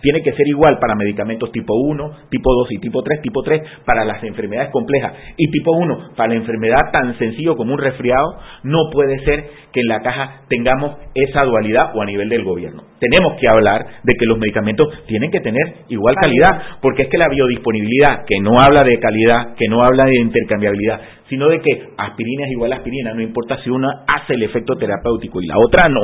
tiene 0.00 0.22
que 0.22 0.32
ser 0.32 0.46
igual 0.46 0.78
para 0.78 0.94
medicamentos 0.94 1.50
tipo 1.50 1.74
1, 1.74 2.10
tipo 2.30 2.54
2 2.54 2.72
y 2.72 2.78
tipo 2.78 3.02
3, 3.02 3.20
tipo 3.22 3.42
3 3.42 3.62
para 3.84 4.04
las 4.04 4.22
enfermedades 4.22 4.70
complejas 4.70 5.12
y 5.36 5.50
tipo 5.50 5.72
1 5.72 6.10
para 6.16 6.28
la 6.30 6.36
enfermedad 6.36 6.92
tan 6.92 7.18
sencillo 7.18 7.56
como 7.56 7.74
un 7.74 7.78
resfriado, 7.78 8.38
no 8.62 8.90
puede 8.92 9.18
ser 9.24 9.44
que 9.72 9.80
en 9.80 9.88
la 9.88 10.00
caja 10.00 10.42
tengamos 10.48 10.96
esa 11.14 11.42
dualidad 11.42 11.90
o 11.94 12.02
a 12.02 12.06
nivel 12.06 12.28
del 12.28 12.44
gobierno. 12.44 12.84
Tenemos 13.00 13.38
que 13.40 13.48
hablar 13.48 13.86
de 14.02 14.14
que 14.14 14.26
los 14.26 14.38
medicamentos 14.38 14.88
tienen 15.06 15.30
que 15.30 15.40
tener 15.40 15.84
igual 15.88 16.14
calidad, 16.20 16.78
porque 16.80 17.02
es 17.02 17.08
que 17.08 17.18
la 17.18 17.28
biodisponibilidad, 17.28 18.24
que 18.26 18.40
no 18.40 18.52
habla 18.60 18.82
de 18.84 18.98
calidad, 18.98 19.54
que 19.56 19.68
no 19.68 19.82
habla 19.82 20.04
de 20.04 20.18
intercambiabilidad, 20.20 21.00
sino 21.28 21.37
de 21.46 21.60
que 21.60 21.90
aspirina 21.96 22.46
es 22.46 22.52
igual 22.52 22.72
a 22.72 22.76
aspirina, 22.76 23.14
no 23.14 23.22
importa 23.22 23.62
si 23.62 23.70
una 23.70 24.04
hace 24.08 24.34
el 24.34 24.42
efecto 24.42 24.74
terapéutico 24.76 25.40
y 25.40 25.46
la 25.46 25.58
otra 25.58 25.88
no, 25.88 26.00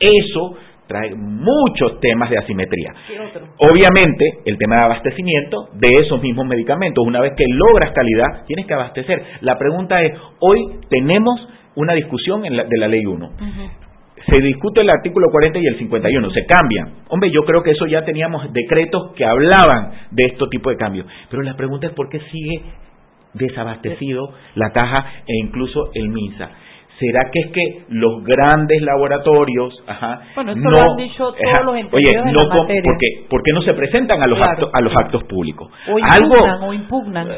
eso 0.00 0.56
trae 0.86 1.14
muchos 1.14 2.00
temas 2.00 2.30
de 2.30 2.38
asimetría. 2.38 2.94
Obviamente, 3.58 4.38
el 4.44 4.56
tema 4.56 4.76
de 4.76 4.82
abastecimiento 4.84 5.68
de 5.74 5.88
esos 6.02 6.22
mismos 6.22 6.46
medicamentos, 6.46 7.04
una 7.04 7.20
vez 7.20 7.32
que 7.36 7.44
logras 7.48 7.92
calidad, 7.92 8.44
tienes 8.46 8.66
que 8.66 8.74
abastecer. 8.74 9.22
La 9.40 9.58
pregunta 9.58 10.02
es, 10.02 10.12
hoy 10.38 10.78
tenemos 10.88 11.48
una 11.74 11.92
discusión 11.94 12.44
en 12.44 12.56
de 12.56 12.78
la 12.78 12.88
ley 12.88 13.04
1. 13.04 13.30
Se 14.26 14.42
discute 14.42 14.80
el 14.80 14.90
artículo 14.90 15.28
40 15.30 15.58
y 15.58 15.66
el 15.66 15.78
51, 15.78 16.30
se 16.30 16.46
cambian. 16.46 16.94
Hombre, 17.08 17.30
yo 17.30 17.42
creo 17.42 17.62
que 17.62 17.72
eso 17.72 17.86
ya 17.86 18.04
teníamos 18.04 18.52
decretos 18.52 19.12
que 19.14 19.24
hablaban 19.24 19.92
de 20.10 20.26
este 20.26 20.44
tipo 20.50 20.70
de 20.70 20.76
cambios. 20.76 21.06
Pero 21.30 21.42
la 21.42 21.54
pregunta 21.54 21.86
es 21.86 21.92
por 21.92 22.08
qué 22.08 22.20
sigue 22.20 22.62
desabastecido 23.36 24.32
la 24.54 24.70
caja 24.72 25.06
e 25.26 25.36
incluso 25.44 25.90
el 25.94 26.08
MINSA 26.08 26.50
¿Será 26.98 27.30
que 27.30 27.40
es 27.40 27.46
que 27.48 27.82
los 27.90 28.24
grandes 28.24 28.80
laboratorios, 28.80 29.84
ajá, 29.86 30.18
bueno, 30.34 30.52
esto 30.52 30.62
no, 30.64 30.70
lo 30.70 30.92
han 30.92 30.96
dicho 30.96 31.24
todos 31.30 31.36
ajá, 31.46 31.62
los 31.64 31.74
oye, 31.92 32.08
en 32.10 32.32
no 32.32 32.40
la 32.40 32.48
com- 32.48 32.60
materia. 32.62 32.82
porque, 32.86 33.06
¿por 33.28 33.42
qué 33.42 33.52
no 33.52 33.60
se 33.60 33.74
presentan 33.74 34.22
a 34.22 34.26
los 34.26 34.38
Claro, 34.38 34.52
actos, 34.52 34.70
a 34.72 34.80
los 34.80 34.92
actos 34.96 35.24
públicos? 35.24 35.70
o 35.88 35.96
Algo, 36.00 36.36
impugnan, 36.36 36.62
o 36.62 36.72
impugnan. 36.72 37.28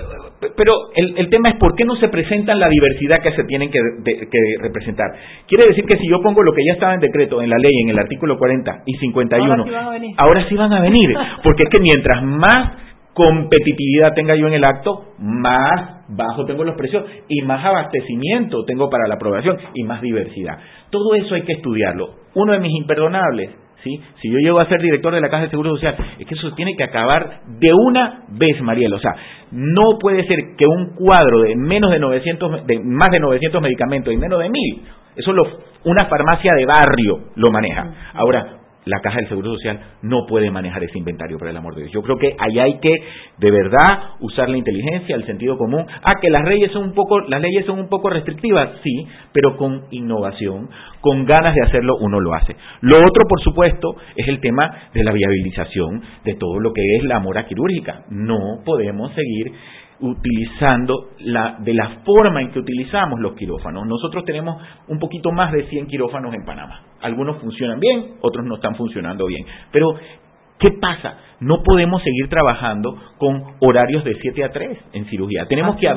pero 0.57 0.72
el, 0.94 1.18
el 1.18 1.28
tema 1.28 1.49
es 1.49 1.57
por 1.59 1.74
qué 1.74 1.84
no 1.84 1.96
se 1.96 2.07
presentan 2.07 2.61
la 2.61 2.68
diversidad 2.68 3.16
que 3.20 3.32
se 3.32 3.42
tienen 3.49 3.68
que, 3.72 3.80
de- 4.05 4.28
que 4.30 4.38
representar. 4.62 5.07
Quiere 5.49 5.66
decir 5.66 5.84
que 5.86 5.96
si 5.96 6.09
yo 6.09 6.22
pongo 6.22 6.40
lo 6.44 6.53
que 6.53 6.62
ya 6.64 6.74
estaba 6.74 6.94
en 6.94 7.01
decreto, 7.01 7.42
en 7.42 7.51
la 7.51 7.57
ley, 7.59 7.72
en 7.82 7.88
el 7.88 7.99
artículo 7.99 8.38
40 8.38 8.82
y 8.86 8.94
51, 8.99 9.55
Ahora 9.55 9.64
sí 9.64 9.70
van 9.74 9.86
a 9.86 9.90
venir. 9.90 10.14
ahora 10.18 10.49
sí 10.49 10.55
van 10.55 10.72
a 10.72 10.80
venir, 10.80 11.16
porque 11.42 11.64
es 11.64 11.68
que 11.68 11.80
mientras 11.82 12.22
más 12.22 12.70
competitividad 13.18 14.14
tenga 14.14 14.36
yo 14.36 14.46
en 14.46 14.52
el 14.52 14.64
acto, 14.64 15.06
más 15.18 16.06
bajo 16.08 16.44
tengo 16.44 16.62
los 16.62 16.76
precios 16.76 17.04
y 17.26 17.42
más 17.42 17.64
abastecimiento 17.64 18.64
tengo 18.64 18.88
para 18.88 19.08
la 19.08 19.14
aprobación 19.14 19.58
y 19.74 19.82
más 19.82 20.00
diversidad. 20.00 20.56
Todo 20.90 21.16
eso 21.16 21.34
hay 21.34 21.42
que 21.42 21.54
estudiarlo. 21.54 22.14
Uno 22.34 22.52
de 22.52 22.60
mis 22.60 22.72
imperdonables, 22.76 23.50
¿sí? 23.82 24.00
si 24.22 24.30
yo 24.30 24.38
llego 24.38 24.60
a 24.60 24.68
ser 24.68 24.80
director 24.80 25.12
de 25.12 25.20
la 25.20 25.30
Caja 25.30 25.42
de 25.42 25.50
Seguro 25.50 25.70
Social, 25.70 25.96
es 26.16 26.26
que 26.28 26.34
eso 26.34 26.54
tiene 26.54 26.76
que 26.76 26.84
acabar 26.84 27.40
de 27.58 27.72
una 27.74 28.22
vez, 28.28 28.62
Mariel. 28.62 28.94
O 28.94 29.00
sea, 29.00 29.16
no 29.50 29.98
puede 29.98 30.24
ser 30.28 30.38
que 30.56 30.66
un 30.68 30.94
cuadro 30.94 31.40
de 31.40 31.56
menos 31.56 31.90
de 31.90 31.98
900, 31.98 32.66
de 32.66 32.78
más 32.78 33.08
de 33.10 33.18
900 33.18 33.60
medicamentos 33.60 34.14
y 34.14 34.16
menos 34.16 34.38
de 34.38 34.48
1000, 34.48 34.82
eso 35.16 35.32
lo, 35.32 35.42
una 35.86 36.06
farmacia 36.06 36.52
de 36.54 36.66
barrio 36.66 37.30
lo 37.34 37.50
maneja. 37.50 38.12
Ahora, 38.14 38.57
la 38.89 39.01
Caja 39.01 39.18
del 39.18 39.28
Seguro 39.28 39.55
Social 39.55 39.78
no 40.03 40.26
puede 40.26 40.51
manejar 40.51 40.82
ese 40.82 40.99
inventario, 40.99 41.39
por 41.39 41.49
el 41.49 41.57
amor 41.57 41.74
de 41.74 41.82
Dios. 41.82 41.93
Yo 41.93 42.03
creo 42.03 42.16
que 42.16 42.34
ahí 42.39 42.59
hay 42.59 42.78
que, 42.80 42.93
de 43.39 43.51
verdad, 43.51 44.14
usar 44.20 44.49
la 44.49 44.57
inteligencia, 44.57 45.14
el 45.14 45.26
sentido 45.26 45.59
común. 45.59 45.86
Ah, 46.03 46.14
que 46.20 46.30
las 46.30 46.45
leyes 46.45 46.72
son 46.72 46.84
un 46.84 46.95
poco, 46.95 47.20
las 47.20 47.41
leyes 47.41 47.66
son 47.66 47.78
un 47.78 47.89
poco 47.89 48.11
restrictivas, 48.11 48.70
sí, 48.82 49.07
pero 49.32 49.57
con 49.57 49.84
innovación, 49.91 50.70
con 51.01 51.24
ganas 51.26 51.55
de 51.55 51.62
hacerlo, 51.66 51.97
uno 52.01 52.20
lo 52.20 52.34
hace. 52.34 52.57
Lo 52.80 52.97
otro, 52.99 53.24
por 53.28 53.41
supuesto, 53.41 53.97
es 54.16 54.26
el 54.28 54.41
tema 54.41 54.91
de 54.95 55.05
la 55.05 55.12
viabilización 55.12 56.03
de 56.24 56.34
todo 56.34 56.59
lo 56.61 56.72
que 56.72 56.97
es 56.97 57.05
la 57.05 57.20
mora 57.20 57.47
quirúrgica. 57.47 58.05
No 58.11 58.62
podemos 58.64 59.12
seguir 59.14 59.53
utilizando 60.01 61.11
la, 61.20 61.57
de 61.61 61.74
la 61.74 62.01
forma 62.05 62.40
en 62.42 62.51
que 62.51 62.59
utilizamos 62.61 63.20
los 63.20 63.34
quirófanos. 63.34 63.86
Nosotros 63.86 64.24
tenemos 64.24 64.61
un 64.88 64.99
poquito 64.99 65.32
más 65.32 65.53
de 65.53 65.64
100 65.66 65.86
quirófanos 65.86 66.34
en 66.34 66.44
Panamá. 66.44 66.82
Algunos 67.03 67.38
funcionan 67.38 67.80
bien, 67.80 68.14
otros 68.20 68.44
no 68.46 68.57
están 68.57 68.74
funcionando 68.76 69.26
bien. 69.26 69.44
Pero, 69.72 69.94
¿qué 70.59 70.70
pasa? 70.80 71.18
No 71.40 71.62
podemos 71.62 72.03
seguir 72.03 72.28
trabajando 72.28 72.96
con 73.18 73.42
horarios 73.61 74.03
de 74.05 74.14
7 74.20 74.44
a 74.44 74.51
3 74.51 74.78
en 74.92 75.05
cirugía. 75.07 75.46
Tenemos 75.49 75.76
Así 75.76 75.82
que 75.86 75.88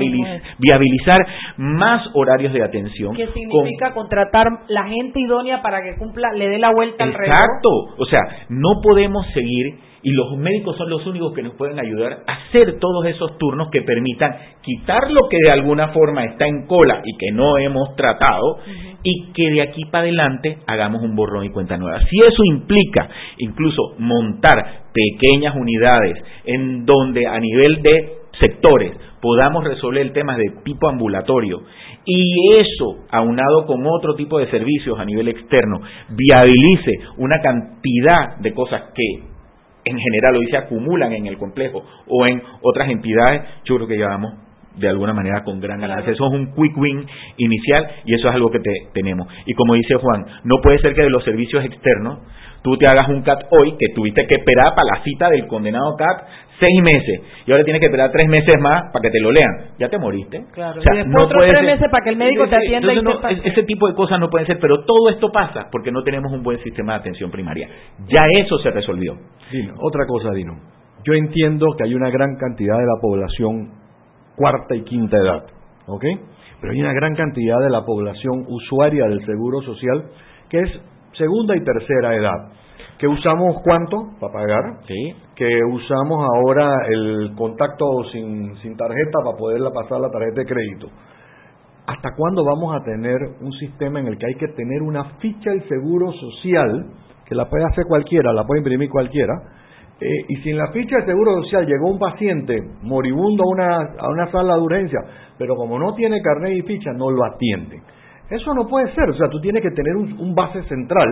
viabilizar 0.60 1.18
más 1.58 2.08
horarios 2.14 2.54
de 2.54 2.64
atención. 2.64 3.16
¿Qué 3.16 3.26
con- 3.26 3.34
significa 3.34 3.94
contratar 3.94 4.48
la 4.68 4.84
gente 4.84 5.20
idónea 5.20 5.62
para 5.62 5.82
que 5.82 5.98
cumpla, 5.98 6.32
le 6.34 6.48
dé 6.48 6.60
la 6.60 6.72
vuelta 6.72 7.04
al 7.04 7.14
reloj? 7.14 7.34
Exacto. 7.34 7.70
O 7.98 8.06
sea, 8.06 8.20
no 8.50 8.82
podemos 8.84 9.26
seguir 9.34 9.80
y 10.04 10.12
los 10.12 10.38
médicos 10.38 10.78
son 10.78 10.90
los 10.90 11.06
únicos 11.06 11.34
que 11.34 11.44
nos 11.44 11.54
pueden 11.56 11.80
ayudar 11.80 12.24
a 12.28 12.34
hacer 12.34 12.80
todos 12.80 13.06
esos 13.06 13.38
turnos 13.38 13.70
que 13.70 13.82
permitan 13.82 14.36
quitar 14.62 15.12
lo 15.12 15.30
que 15.30 15.38
de 15.44 15.52
alguna 15.52 15.90
forma 15.90 16.26
está 16.26 16.48
en 16.48 16.66
cola 16.66 17.02
y 17.06 17.18
que 17.18 17.32
no 17.32 17.58
hemos 17.58 17.96
tratado 17.96 18.60
y 19.04 19.32
que 19.34 19.52
de 19.52 19.62
aquí 19.62 19.86
para 19.86 20.04
adelante 20.04 20.58
hagamos 20.68 21.04
un 21.04 21.16
borrón 21.16 21.46
y 21.46 21.50
cuenta 21.50 21.78
nueva. 21.78 22.00
Si 22.10 22.20
eso 22.20 22.44
implica 22.46 23.10
incluso 23.38 23.96
montar 24.00 24.84
pequeñas 24.94 25.56
unidades 25.56 26.18
en 26.46 26.86
donde 26.86 27.28
a 27.28 27.40
nivel 27.40 27.82
de 27.82 28.14
sectores 28.40 28.94
podamos 29.22 29.64
resolver 29.64 30.02
el 30.02 30.14
tema 30.14 30.36
de 30.36 30.52
tipo 30.64 30.90
ambulatorio 30.90 31.62
y 32.06 32.56
eso, 32.58 33.06
aunado 33.12 33.68
con 33.68 33.86
otro 33.86 34.16
tipo 34.16 34.40
de 34.40 34.50
servicios 34.50 35.00
a 35.00 35.06
nivel 35.06 35.28
externo, 35.28 35.80
viabilice 36.10 36.92
una 37.18 37.40
cantidad 37.42 38.38
de 38.40 38.54
cosas 38.54 38.84
que 38.96 39.31
en 39.86 39.98
general 39.98 40.36
hoy 40.38 40.48
se 40.50 40.58
acumulan 40.58 41.12
en 41.14 41.28
el 41.28 41.38
complejo 41.38 41.84
o 42.08 42.26
en 42.28 42.42
otras 42.62 42.90
entidades, 42.90 43.42
yo 43.66 43.76
creo 43.76 43.88
que 43.88 43.98
llevamos 43.98 44.34
de 44.76 44.88
alguna 44.88 45.14
manera 45.14 45.44
con 45.44 45.60
gran 45.60 45.82
ganancia. 45.82 46.14
Eso 46.14 46.28
es 46.28 46.34
un 46.34 46.54
quick 46.54 46.78
win 46.78 47.06
inicial 47.38 47.88
y 48.06 48.14
eso 48.16 48.30
es 48.30 48.36
algo 48.36 48.50
que 48.52 48.60
te- 48.60 48.88
tenemos. 48.94 49.28
Y 49.46 49.54
como 49.54 49.74
dice 49.74 49.96
Juan, 49.96 50.26
no 50.46 50.56
puede 50.64 50.80
ser 50.80 50.94
que 50.96 51.02
de 51.02 51.10
los 51.10 51.24
servicios 51.26 51.66
externos 51.66 52.20
tú 52.62 52.78
te 52.78 52.88
hagas 52.90 53.10
un 53.10 53.22
CAT 53.22 53.48
hoy 53.52 53.72
que 53.78 53.88
tuviste 53.94 54.26
que 54.28 54.36
esperar 54.36 54.74
para 54.76 54.88
la 54.96 55.04
cita 55.04 55.30
del 55.30 55.48
condenado 55.48 55.96
CAT 55.98 56.26
seis 56.62 56.80
meses 56.82 57.22
y 57.48 57.52
ahora 57.52 57.64
tienes 57.66 57.80
que 57.80 57.88
esperar 57.88 58.12
tres 58.12 58.28
meses 58.30 58.56
más 58.62 58.84
para 58.94 59.02
que 59.02 59.10
te 59.10 59.20
lo 59.20 59.32
lean. 59.32 59.74
Ya 59.80 59.90
te 59.90 59.98
moriste. 59.98 60.46
Claro, 60.54 60.80
O 60.80 60.84
sea, 60.84 60.94
y 60.94 60.98
después 60.98 61.16
no 61.18 61.24
otros 61.26 61.42
tres 61.50 61.60
ser- 61.60 61.66
meses 61.66 61.88
para 61.92 62.04
que 62.04 62.10
el 62.12 62.18
médico 62.18 62.44
te 62.48 62.56
Sí, 62.60 62.68
atienda 62.68 62.94
y 62.94 63.02
no, 63.02 63.28
es- 63.30 63.42
ese 63.46 63.64
tipo 63.64 63.88
de 63.88 63.96
cosas 63.96 64.20
no 64.20 64.30
pueden 64.30 64.46
ser, 64.48 64.60
pero 64.62 64.86
todo 64.86 65.10
esto 65.10 65.32
pasa 65.32 65.68
porque 65.72 65.92
no 65.92 66.04
tenemos 66.04 66.32
un 66.32 66.44
buen 66.44 66.60
sistema 66.64 66.94
de 66.94 67.00
atención 67.00 67.32
primaria. 67.32 67.68
Ya 68.08 68.24
eso 68.40 68.60
se 68.60 68.70
resolvió. 68.70 69.16
Dino, 69.52 69.74
otra 69.82 70.06
cosa, 70.06 70.30
Dino. 70.32 70.54
Yo 71.04 71.14
entiendo 71.14 71.66
que 71.78 71.86
hay 71.86 71.96
una 71.96 72.12
gran 72.12 72.36
cantidad 72.38 72.78
de 72.78 72.86
la 72.86 73.02
población 73.02 73.72
cuarta 74.36 74.76
y 74.76 74.84
quinta 74.84 75.18
edad, 75.18 75.44
¿ok? 75.88 76.06
Pero 76.62 76.74
hay 76.74 76.80
una 76.82 76.94
gran 76.94 77.16
cantidad 77.16 77.60
de 77.60 77.72
la 77.72 77.82
población 77.84 78.46
usuaria 78.48 79.06
del 79.08 79.26
Seguro 79.26 79.62
Social 79.62 80.04
que 80.50 80.60
es 80.60 80.70
segunda 81.18 81.56
y 81.56 81.64
tercera 81.64 82.14
edad. 82.16 82.52
Que 83.02 83.08
usamos 83.08 83.56
cuánto 83.64 84.12
para 84.20 84.32
pagar, 84.32 84.64
Sí. 84.86 85.16
que 85.36 85.50
usamos 85.74 86.24
ahora 86.36 86.86
el 86.88 87.34
contacto 87.36 87.84
sin, 88.12 88.56
sin 88.58 88.78
tarjeta 88.78 89.20
para 89.26 89.36
poderla 89.36 89.72
pasar 89.72 90.00
la 90.00 90.12
tarjeta 90.12 90.42
de 90.42 90.46
crédito. 90.46 90.88
¿Hasta 91.88 92.10
cuándo 92.16 92.46
vamos 92.46 92.76
a 92.76 92.84
tener 92.84 93.18
un 93.42 93.52
sistema 93.54 94.00
en 94.00 94.06
el 94.06 94.20
que 94.20 94.28
hay 94.28 94.36
que 94.36 94.50
tener 94.50 94.84
una 94.84 95.16
ficha 95.18 95.50
del 95.50 95.68
seguro 95.68 96.12
social, 96.12 96.92
que 97.26 97.34
la 97.34 97.50
puede 97.50 97.66
hacer 97.66 97.86
cualquiera, 97.88 98.34
la 98.34 98.44
puede 98.44 98.60
imprimir 98.60 98.88
cualquiera, 98.92 99.34
eh, 100.00 100.26
y 100.30 100.36
si 100.44 100.52
en 100.52 100.58
la 100.58 100.72
ficha 100.72 100.98
del 100.98 101.08
seguro 101.08 101.42
social 101.42 101.66
llegó 101.66 101.90
un 101.90 101.98
paciente 101.98 102.62
moribundo 102.84 103.44
a 103.46 103.48
una, 103.48 103.76
a 103.98 104.10
una 104.10 104.32
sala 104.32 104.54
de 104.58 104.62
urgencia, 104.62 105.00
pero 105.40 105.56
como 105.56 105.80
no 105.80 105.96
tiene 105.96 106.22
carnet 106.22 106.54
y 106.56 106.62
ficha, 106.62 106.92
no 106.94 107.10
lo 107.10 107.26
atienden? 107.26 107.82
Eso 108.32 108.54
no 108.54 108.68
puede 108.68 108.92
ser, 108.94 109.10
o 109.10 109.14
sea, 109.14 109.28
tú 109.30 109.40
tienes 109.42 109.62
que 109.62 109.72
tener 109.72 109.96
un, 109.96 110.20
un 110.20 110.34
base 110.34 110.64
central 110.64 111.08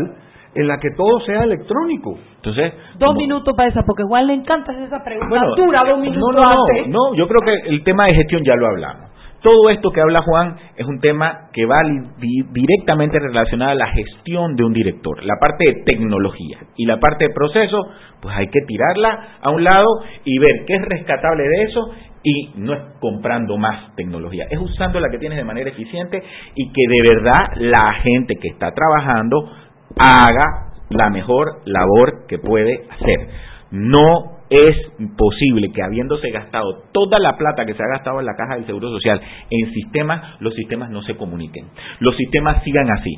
en 0.55 0.67
la 0.67 0.77
que 0.79 0.89
todo 0.97 1.19
sea 1.21 1.43
electrónico. 1.43 2.17
Entonces, 2.37 2.73
Dos 2.97 3.09
como- 3.09 3.19
minutos 3.19 3.53
para 3.55 3.69
esa, 3.69 3.81
porque 3.85 4.01
igual 4.03 4.27
le 4.27 4.33
encanta 4.33 4.71
hacer 4.71 4.83
esa 4.85 5.03
pregunta. 5.03 5.27
Bueno, 5.29 5.55
Dura 5.55 5.79
dos 5.81 5.97
no, 5.97 6.03
minutos 6.03 6.35
no, 6.35 6.41
no, 6.41 6.49
antes. 6.49 6.87
no, 6.87 7.13
yo 7.15 7.27
creo 7.27 7.41
que 7.45 7.69
el 7.69 7.83
tema 7.83 8.05
de 8.07 8.15
gestión 8.15 8.41
ya 8.43 8.55
lo 8.55 8.67
hablamos. 8.67 9.09
Todo 9.41 9.69
esto 9.69 9.91
que 9.91 10.01
habla 10.01 10.21
Juan 10.21 10.57
es 10.75 10.85
un 10.85 10.99
tema 10.99 11.47
que 11.53 11.65
va 11.65 11.79
di- 12.17 12.43
directamente 12.51 13.19
relacionado 13.19 13.71
a 13.71 13.75
la 13.75 13.87
gestión 13.87 14.53
de 14.57 14.65
un 14.65 14.73
director, 14.73 15.23
la 15.23 15.35
parte 15.39 15.63
de 15.65 15.83
tecnología 15.85 16.57
y 16.75 16.85
la 16.85 16.99
parte 16.99 17.27
de 17.27 17.33
proceso, 17.33 17.77
pues 18.21 18.35
hay 18.35 18.47
que 18.47 18.59
tirarla 18.67 19.37
a 19.41 19.49
un 19.51 19.63
lado 19.63 19.85
y 20.25 20.37
ver 20.39 20.65
qué 20.67 20.73
es 20.75 20.81
rescatable 20.81 21.43
de 21.43 21.63
eso 21.63 21.89
y 22.23 22.51
no 22.55 22.73
es 22.73 22.79
comprando 22.99 23.57
más 23.57 23.95
tecnología, 23.95 24.45
es 24.49 24.59
usando 24.59 24.99
la 24.99 25.09
que 25.09 25.17
tienes 25.19 25.37
de 25.37 25.43
manera 25.43 25.69
eficiente 25.69 26.21
y 26.55 26.71
que 26.71 26.87
de 26.87 27.01
verdad 27.01 27.51
la 27.55 27.93
gente 27.93 28.35
que 28.35 28.49
está 28.49 28.71
trabajando 28.73 29.49
haga 29.97 30.73
la 30.89 31.09
mejor 31.09 31.61
labor 31.65 32.25
que 32.27 32.39
puede 32.39 32.83
hacer. 32.89 33.29
No 33.71 34.39
es 34.49 34.75
posible 35.15 35.71
que 35.71 35.83
habiéndose 35.83 36.31
gastado 36.31 36.85
toda 36.91 37.19
la 37.19 37.37
plata 37.37 37.65
que 37.65 37.75
se 37.75 37.83
ha 37.83 37.87
gastado 37.87 38.19
en 38.19 38.25
la 38.25 38.35
caja 38.35 38.55
del 38.55 38.65
Seguro 38.65 38.89
Social 38.89 39.21
en 39.49 39.73
sistemas, 39.73 40.41
los 40.41 40.55
sistemas 40.55 40.89
no 40.89 41.03
se 41.03 41.15
comuniquen. 41.15 41.67
Los 41.99 42.15
sistemas 42.17 42.63
sigan 42.63 42.89
así. 42.89 43.15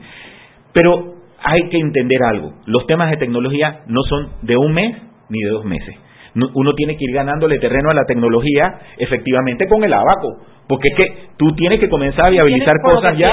Pero 0.73 1.15
hay 1.43 1.69
que 1.69 1.79
entender 1.79 2.21
algo. 2.23 2.53
Los 2.65 2.85
temas 2.85 3.09
de 3.09 3.17
tecnología 3.17 3.81
no 3.87 4.01
son 4.03 4.31
de 4.41 4.57
un 4.57 4.73
mes 4.73 4.97
ni 5.29 5.39
de 5.39 5.49
dos 5.49 5.65
meses. 5.65 5.95
No- 6.35 6.49
Uno 6.55 6.73
tiene 6.73 6.95
que 6.97 7.03
ir 7.03 7.13
ganándole 7.13 7.59
terreno 7.59 7.89
a 7.91 7.93
la 7.93 8.05
tecnología 8.05 8.79
efectivamente 8.97 9.67
con 9.67 9.83
el 9.83 9.93
abaco. 9.93 10.37
Porque 10.67 10.89
es 10.89 10.95
que 10.95 11.15
tú 11.37 11.53
tienes 11.55 11.79
que 11.79 11.89
comenzar 11.89 12.25
a 12.25 12.29
viabilizar 12.29 12.75
cosas 12.83 13.17
ya 13.17 13.31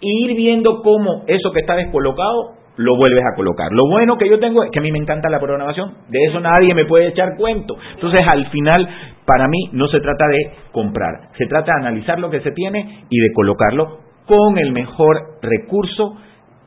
e 0.00 0.08
ir 0.24 0.36
viendo 0.36 0.82
cómo 0.82 1.24
eso 1.26 1.52
que 1.52 1.60
está 1.60 1.74
descolocado 1.74 2.52
lo 2.76 2.94
vuelves 2.96 3.24
a 3.24 3.34
colocar. 3.34 3.72
Lo 3.72 3.88
bueno 3.88 4.18
que 4.18 4.28
yo 4.28 4.38
tengo 4.38 4.62
es 4.62 4.70
que 4.70 4.78
a 4.78 4.82
mí 4.82 4.92
me 4.92 4.98
encanta 4.98 5.30
la 5.30 5.40
programación, 5.40 5.94
de 6.08 6.18
eso 6.28 6.38
nadie 6.40 6.74
me 6.74 6.84
puede 6.84 7.08
echar 7.08 7.36
cuento. 7.38 7.74
Entonces, 7.94 8.20
al 8.28 8.46
final, 8.50 8.86
para 9.24 9.48
mí 9.48 9.70
no 9.72 9.88
se 9.88 9.98
trata 10.00 10.26
de 10.28 10.50
comprar, 10.72 11.30
se 11.38 11.46
trata 11.46 11.72
de 11.72 11.80
analizar 11.86 12.18
lo 12.20 12.28
que 12.30 12.40
se 12.40 12.52
tiene 12.52 13.06
y 13.08 13.18
de 13.18 13.32
colocarlo 13.32 14.00
con 14.26 14.58
el 14.58 14.72
mejor 14.72 15.16
recurso 15.40 16.16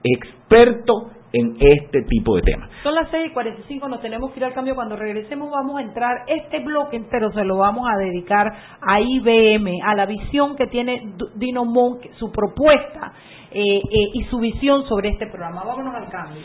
experto 0.03 1.11
en 1.33 1.55
este 1.59 2.01
tipo 2.03 2.35
de 2.35 2.41
temas. 2.41 2.69
Son 2.83 2.95
las 2.95 3.09
6 3.11 3.31
y 3.31 3.33
45, 3.33 3.87
nos 3.87 4.01
tenemos 4.01 4.31
que 4.31 4.39
ir 4.39 4.45
al 4.45 4.53
cambio. 4.53 4.75
Cuando 4.75 4.95
regresemos 4.95 5.49
vamos 5.51 5.77
a 5.77 5.81
entrar, 5.81 6.23
este 6.27 6.59
bloque 6.59 6.97
entero 6.97 7.31
se 7.31 7.43
lo 7.43 7.57
vamos 7.57 7.87
a 7.89 7.97
dedicar 7.97 8.51
a 8.81 8.99
IBM, 8.99 9.81
a 9.83 9.95
la 9.95 10.05
visión 10.05 10.55
que 10.55 10.67
tiene 10.67 11.13
Dino 11.35 11.65
Monk, 11.65 12.05
su 12.17 12.31
propuesta 12.31 13.13
eh, 13.51 13.77
eh, 13.77 13.81
y 14.13 14.23
su 14.25 14.39
visión 14.39 14.87
sobre 14.87 15.09
este 15.09 15.27
programa. 15.27 15.63
Vámonos 15.63 15.95
al 15.95 16.09
cambio. 16.09 16.41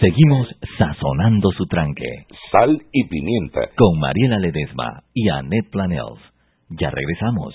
Seguimos 0.00 0.48
sazonando 0.76 1.50
su 1.52 1.64
tranque. 1.66 2.26
Sal 2.52 2.82
y 2.92 3.08
pimienta. 3.08 3.60
Con 3.76 3.98
Mariela 3.98 4.38
Ledesma 4.38 5.02
y 5.14 5.28
Annette 5.30 5.70
Planels. 5.70 6.20
Ya 6.68 6.90
regresamos. 6.90 7.54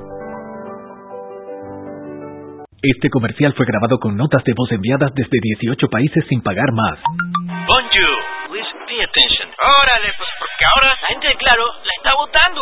Este 2.81 3.11
comercial 3.11 3.53
fue 3.53 3.67
grabado 3.67 3.99
con 3.99 4.17
notas 4.17 4.43
de 4.43 4.53
voz 4.57 4.71
enviadas 4.71 5.13
desde 5.13 5.37
18 5.37 5.87
países 5.87 6.25
sin 6.27 6.41
pagar 6.41 6.65
más. 6.73 6.97
Bonjour, 7.69 8.17
please 8.49 8.73
pay 8.89 9.05
attention. 9.05 9.45
Órale, 9.53 10.09
pues 10.17 10.29
porque 10.41 10.65
ahora 10.65 10.97
la 10.99 11.07
gente 11.07 11.27
de 11.27 11.35
Claro 11.35 11.61
la 11.61 11.93
está 11.95 12.15
votando. 12.17 12.61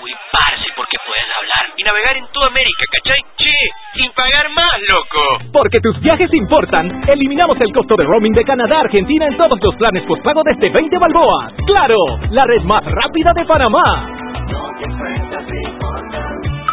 Uy, 0.00 0.12
parce, 0.32 0.72
porque 0.74 0.96
puedes 1.04 1.28
hablar 1.36 1.76
y 1.76 1.84
navegar 1.84 2.16
en 2.16 2.24
toda 2.32 2.46
América, 2.46 2.84
¿cachai? 2.96 3.20
Che, 3.36 3.56
sin 4.00 4.10
pagar 4.12 4.48
más, 4.56 4.76
loco. 4.88 5.52
Porque 5.52 5.80
tus 5.80 6.00
viajes 6.00 6.32
importan, 6.32 7.04
eliminamos 7.06 7.60
el 7.60 7.72
costo 7.74 7.94
de 7.96 8.04
roaming 8.04 8.32
de 8.32 8.44
Canadá 8.44 8.78
a 8.78 8.88
Argentina 8.88 9.26
en 9.26 9.36
todos 9.36 9.60
los 9.60 9.76
planes 9.76 10.02
postpago 10.04 10.40
desde 10.44 10.70
20 10.70 10.96
balboas. 10.96 11.52
¡Claro! 11.66 11.96
La 12.30 12.44
red 12.46 12.62
más 12.62 12.84
rápida 12.86 13.34
de 13.36 13.44
Panamá. 13.44 14.16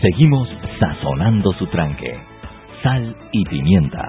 Seguimos 0.00 0.48
sazonando 0.78 1.52
su 1.54 1.66
tranque. 1.66 2.14
Sal 2.82 3.16
y 3.32 3.44
pimienta. 3.44 4.02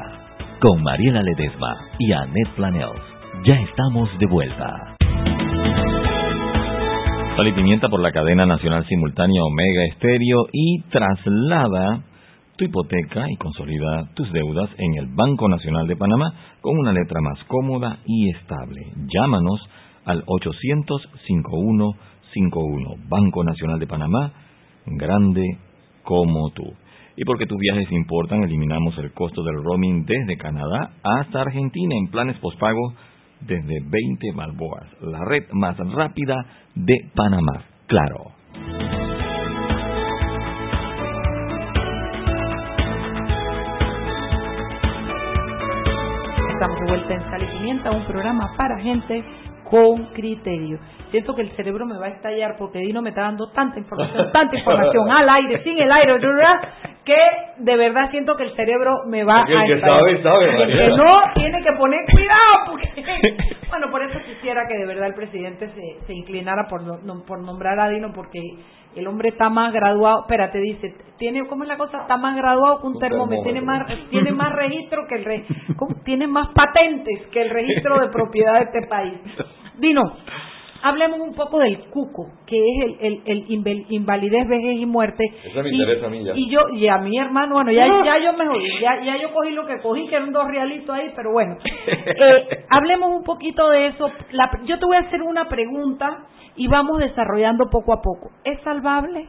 Con 0.61 0.81
Mariela 0.81 1.21
Ledesma 1.21 1.75
y 1.99 2.11
Annette 2.13 2.55
Planels. 2.55 3.01
Ya 3.45 3.55
estamos 3.55 4.09
de 4.17 4.25
vuelta. 4.27 4.95
Sal 7.35 7.47
y 7.47 7.51
pimienta 7.53 7.89
por 7.89 7.99
la 7.99 8.11
cadena 8.11 8.45
nacional 8.45 8.85
simultánea 8.87 9.43
Omega 9.43 9.85
Estéreo 9.91 10.47
y 10.53 10.81
traslada 10.89 12.01
tu 12.55 12.63
hipoteca 12.63 13.29
y 13.29 13.35
consolida 13.35 14.09
tus 14.13 14.31
deudas 14.31 14.69
en 14.77 14.95
el 14.95 15.07
Banco 15.07 15.49
Nacional 15.49 15.87
de 15.87 15.97
Panamá 15.97 16.33
con 16.61 16.77
una 16.77 16.93
letra 16.93 17.19
más 17.21 17.43
cómoda 17.45 17.97
y 18.05 18.29
estable. 18.29 18.81
Llámanos 19.13 19.59
al 20.05 20.23
800-5151. 22.35 23.07
Banco 23.07 23.43
Nacional 23.43 23.79
de 23.79 23.87
Panamá, 23.87 24.31
grande 24.85 25.57
como 26.03 26.49
tú. 26.51 26.73
Y 27.17 27.23
porque 27.23 27.45
tus 27.45 27.57
viajes 27.57 27.89
importan, 27.91 28.43
eliminamos 28.43 28.97
el 28.97 29.13
costo 29.13 29.41
del 29.43 29.63
roaming 29.63 30.05
desde 30.05 30.37
Canadá 30.37 30.91
hasta 31.01 31.41
Argentina 31.41 31.95
en 31.95 32.11
planes 32.11 32.37
postpago 32.39 32.93
desde 33.39 33.79
20 33.85 34.31
balboas. 34.35 34.85
La 35.01 35.23
red 35.23 35.45
más 35.51 35.77
rápida 35.77 36.35
de 36.75 36.95
Panamá. 37.15 37.63
Claro. 37.87 38.31
Estamos 46.51 46.79
de 46.79 46.85
vuelta 46.87 47.13
en 47.13 47.21
Sal 47.29 47.95
un 47.97 48.05
programa 48.05 48.53
para 48.57 48.79
gente 48.79 49.23
con 49.69 50.05
criterio. 50.13 50.79
Siento 51.11 51.33
que 51.35 51.41
el 51.43 51.51
cerebro 51.55 51.85
me 51.85 51.97
va 51.97 52.07
a 52.07 52.09
estallar 52.09 52.55
porque 52.57 52.79
Dino 52.79 53.01
me 53.01 53.09
está 53.09 53.21
dando 53.21 53.49
tanta 53.51 53.79
información, 53.79 54.31
tanta 54.33 54.55
información 54.57 55.09
al 55.11 55.29
aire, 55.29 55.63
sin 55.63 55.77
el 55.79 55.91
aire, 55.91 56.13
¿verdad? 56.13 56.59
que 57.05 57.15
de 57.59 57.77
verdad 57.77 58.09
siento 58.09 58.35
que 58.35 58.43
el 58.45 58.55
cerebro 58.55 58.91
me 59.07 59.23
va 59.23 59.41
a 59.41 59.45
que 59.45 59.53
estallar. 59.53 59.79
sabe, 59.99 60.23
sabe, 60.23 60.63
El 60.63 60.71
que 60.71 60.87
no 60.97 61.19
tiene 61.35 61.61
que 61.63 61.71
poner 61.77 61.99
cuidado 62.11 62.71
porque 62.71 62.89
bueno, 63.69 63.91
por 63.91 64.01
eso 64.03 64.17
quisiera 64.25 64.61
que 64.67 64.75
de 64.75 64.87
verdad 64.87 65.07
el 65.09 65.13
presidente 65.13 65.69
se, 65.69 66.05
se 66.07 66.13
inclinara 66.13 66.63
por 66.67 66.81
no- 66.81 67.23
por 67.27 67.39
nombrar 67.43 67.79
a 67.79 67.89
Dino 67.89 68.11
porque 68.11 68.39
el 68.95 69.07
hombre 69.07 69.29
está 69.29 69.49
más 69.49 69.73
graduado, 69.73 70.21
espérate, 70.21 70.59
dice, 70.59 70.95
tiene 71.17 71.45
¿cómo 71.47 71.63
es 71.63 71.69
la 71.69 71.77
cosa? 71.77 72.01
Está 72.01 72.17
más 72.17 72.35
graduado 72.35 72.79
que 72.81 72.87
un, 72.87 72.93
Un 72.93 72.99
termómetro, 72.99 73.43
tiene 73.43 73.61
más 73.61 73.85
tiene 74.09 74.31
más 74.31 74.51
registro 74.53 75.05
que 75.07 75.15
el 75.15 75.25
re- 75.25 75.45
tiene 76.03 76.27
más 76.27 76.49
patentes 76.53 77.27
que 77.31 77.41
el 77.41 77.49
registro 77.49 77.99
de 77.99 78.07
propiedad 78.09 78.53
de 78.59 78.63
este 78.65 78.87
país. 78.87 79.13
Dino, 79.77 80.01
hablemos 80.87 81.19
un 81.19 81.33
poco 81.33 81.59
del 81.59 81.79
cuco, 81.89 82.27
que 82.47 82.55
es 82.57 82.85
el, 82.85 82.97
el, 83.01 83.21
el 83.25 83.85
invalidez, 83.89 84.47
vejez 84.47 84.77
y 84.79 84.85
muerte. 84.85 85.23
Eso 85.43 85.61
me 85.63 85.69
Y- 85.69 85.73
interesa 85.81 86.05
a 86.07 86.09
mí 86.09 86.23
ya. 86.23 86.33
Y 86.35 86.49
yo, 86.49 86.69
y 86.73 86.87
a 86.87 86.97
mi 86.97 87.17
hermano, 87.17 87.55
bueno, 87.55 87.71
ya, 87.71 87.87
ya 88.03 88.17
yo 88.19 88.33
me 88.33 88.45
jodí, 88.45 88.79
ya, 88.81 89.01
ya 89.03 89.17
yo 89.17 89.33
cogí 89.33 89.51
lo 89.51 89.65
que 89.65 89.79
cogí, 89.81 90.07
que 90.07 90.15
eran 90.15 90.31
dos 90.31 90.45
realitos 90.47 90.95
ahí, 90.95 91.11
pero 91.15 91.31
bueno. 91.31 91.57
Eh, 92.17 92.65
hablemos 92.69 93.11
un 93.15 93.23
poquito 93.23 93.69
de 93.69 93.87
eso. 93.87 94.09
La- 94.31 94.51
yo 94.65 94.79
te 94.79 94.85
voy 94.85 94.95
a 94.95 95.01
hacer 95.01 95.21
una 95.21 95.47
pregunta 95.49 96.25
y 96.55 96.67
vamos 96.67 96.99
desarrollando 96.99 97.69
poco 97.69 97.91
a 97.93 98.01
poco. 98.01 98.31
¿Es 98.43 98.59
salvable? 98.61 99.27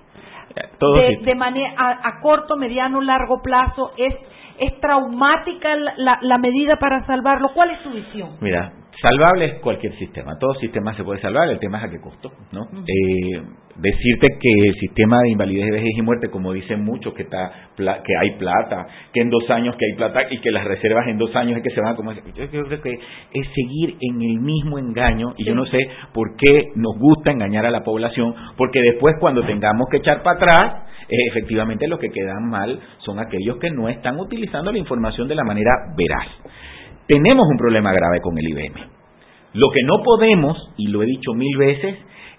Todo 0.78 0.94
de, 0.94 1.16
sí. 1.18 1.24
de 1.24 1.34
manera 1.34 1.74
a, 1.76 2.08
a 2.08 2.20
corto, 2.20 2.56
mediano, 2.56 3.00
largo 3.00 3.40
plazo, 3.42 3.92
es 3.96 4.14
es 4.58 4.80
traumática 4.80 5.76
la, 5.76 5.92
la, 5.98 6.18
la 6.22 6.38
medida 6.38 6.76
para 6.76 7.04
salvarlo. 7.06 7.50
¿Cuál 7.54 7.72
es 7.72 7.82
tu 7.82 7.90
visión? 7.90 8.30
Mira, 8.40 8.72
salvable 9.00 9.44
es 9.46 9.54
cualquier 9.60 9.94
sistema. 9.98 10.38
Todo 10.38 10.54
sistema 10.54 10.94
se 10.94 11.04
puede 11.04 11.20
salvar, 11.20 11.48
el 11.48 11.58
tema 11.58 11.78
es 11.78 11.84
a 11.84 11.90
qué 11.90 12.00
costo, 12.00 12.32
¿no? 12.52 12.62
Eh, 12.86 13.42
decirte 13.76 14.28
que 14.40 14.68
el 14.68 14.74
sistema 14.76 15.18
de 15.22 15.30
invalidez, 15.30 15.70
vejez 15.70 15.92
y 15.96 16.02
muerte, 16.02 16.30
como 16.30 16.52
dicen 16.52 16.82
muchos, 16.82 17.12
que 17.14 17.22
está 17.22 17.70
que 17.76 18.16
hay 18.20 18.38
plata, 18.38 18.86
que 19.12 19.20
en 19.20 19.30
dos 19.30 19.48
años 19.50 19.76
que 19.76 19.84
hay 19.84 19.96
plata 19.96 20.22
y 20.30 20.38
que 20.40 20.50
las 20.50 20.64
reservas 20.64 21.06
en 21.08 21.18
dos 21.18 21.34
años 21.36 21.58
es 21.58 21.62
que 21.62 21.70
se 21.70 21.80
van 21.80 21.92
a 21.92 21.96
comer. 21.96 22.22
Yo 22.34 22.48
creo 22.48 22.82
que 22.82 22.92
es 23.32 23.46
seguir 23.54 23.96
en 24.00 24.22
el 24.22 24.40
mismo 24.40 24.78
engaño 24.78 25.34
y 25.36 25.44
yo 25.44 25.54
no 25.54 25.66
sé 25.66 25.78
por 26.12 26.36
qué 26.36 26.68
nos 26.74 26.98
gusta 26.98 27.30
engañar 27.32 27.66
a 27.66 27.70
la 27.70 27.82
población, 27.82 28.34
porque 28.56 28.80
después 28.80 29.14
cuando 29.20 29.44
tengamos 29.44 29.88
que 29.90 29.98
echar 29.98 30.22
para 30.22 30.36
atrás, 30.36 30.86
eh, 31.08 31.14
efectivamente 31.30 31.86
los 31.86 32.00
que 32.00 32.10
quedan 32.10 32.48
mal 32.48 32.80
son 32.98 33.18
aquellos 33.18 33.58
que 33.58 33.70
no 33.70 33.88
están 33.88 34.18
utilizando 34.18 34.72
la 34.72 34.78
información 34.78 35.28
de 35.28 35.34
la 35.34 35.44
manera 35.44 35.70
veraz. 35.96 36.26
Tenemos 37.06 37.46
un 37.50 37.56
problema 37.56 37.92
grave 37.92 38.20
con 38.20 38.36
el 38.38 38.48
IBM. 38.48 38.74
Lo 39.54 39.70
que 39.70 39.82
no 39.84 40.02
podemos, 40.02 40.72
y 40.76 40.88
lo 40.88 41.02
he 41.02 41.06
dicho 41.06 41.32
mil 41.34 41.56
veces, 41.56 41.96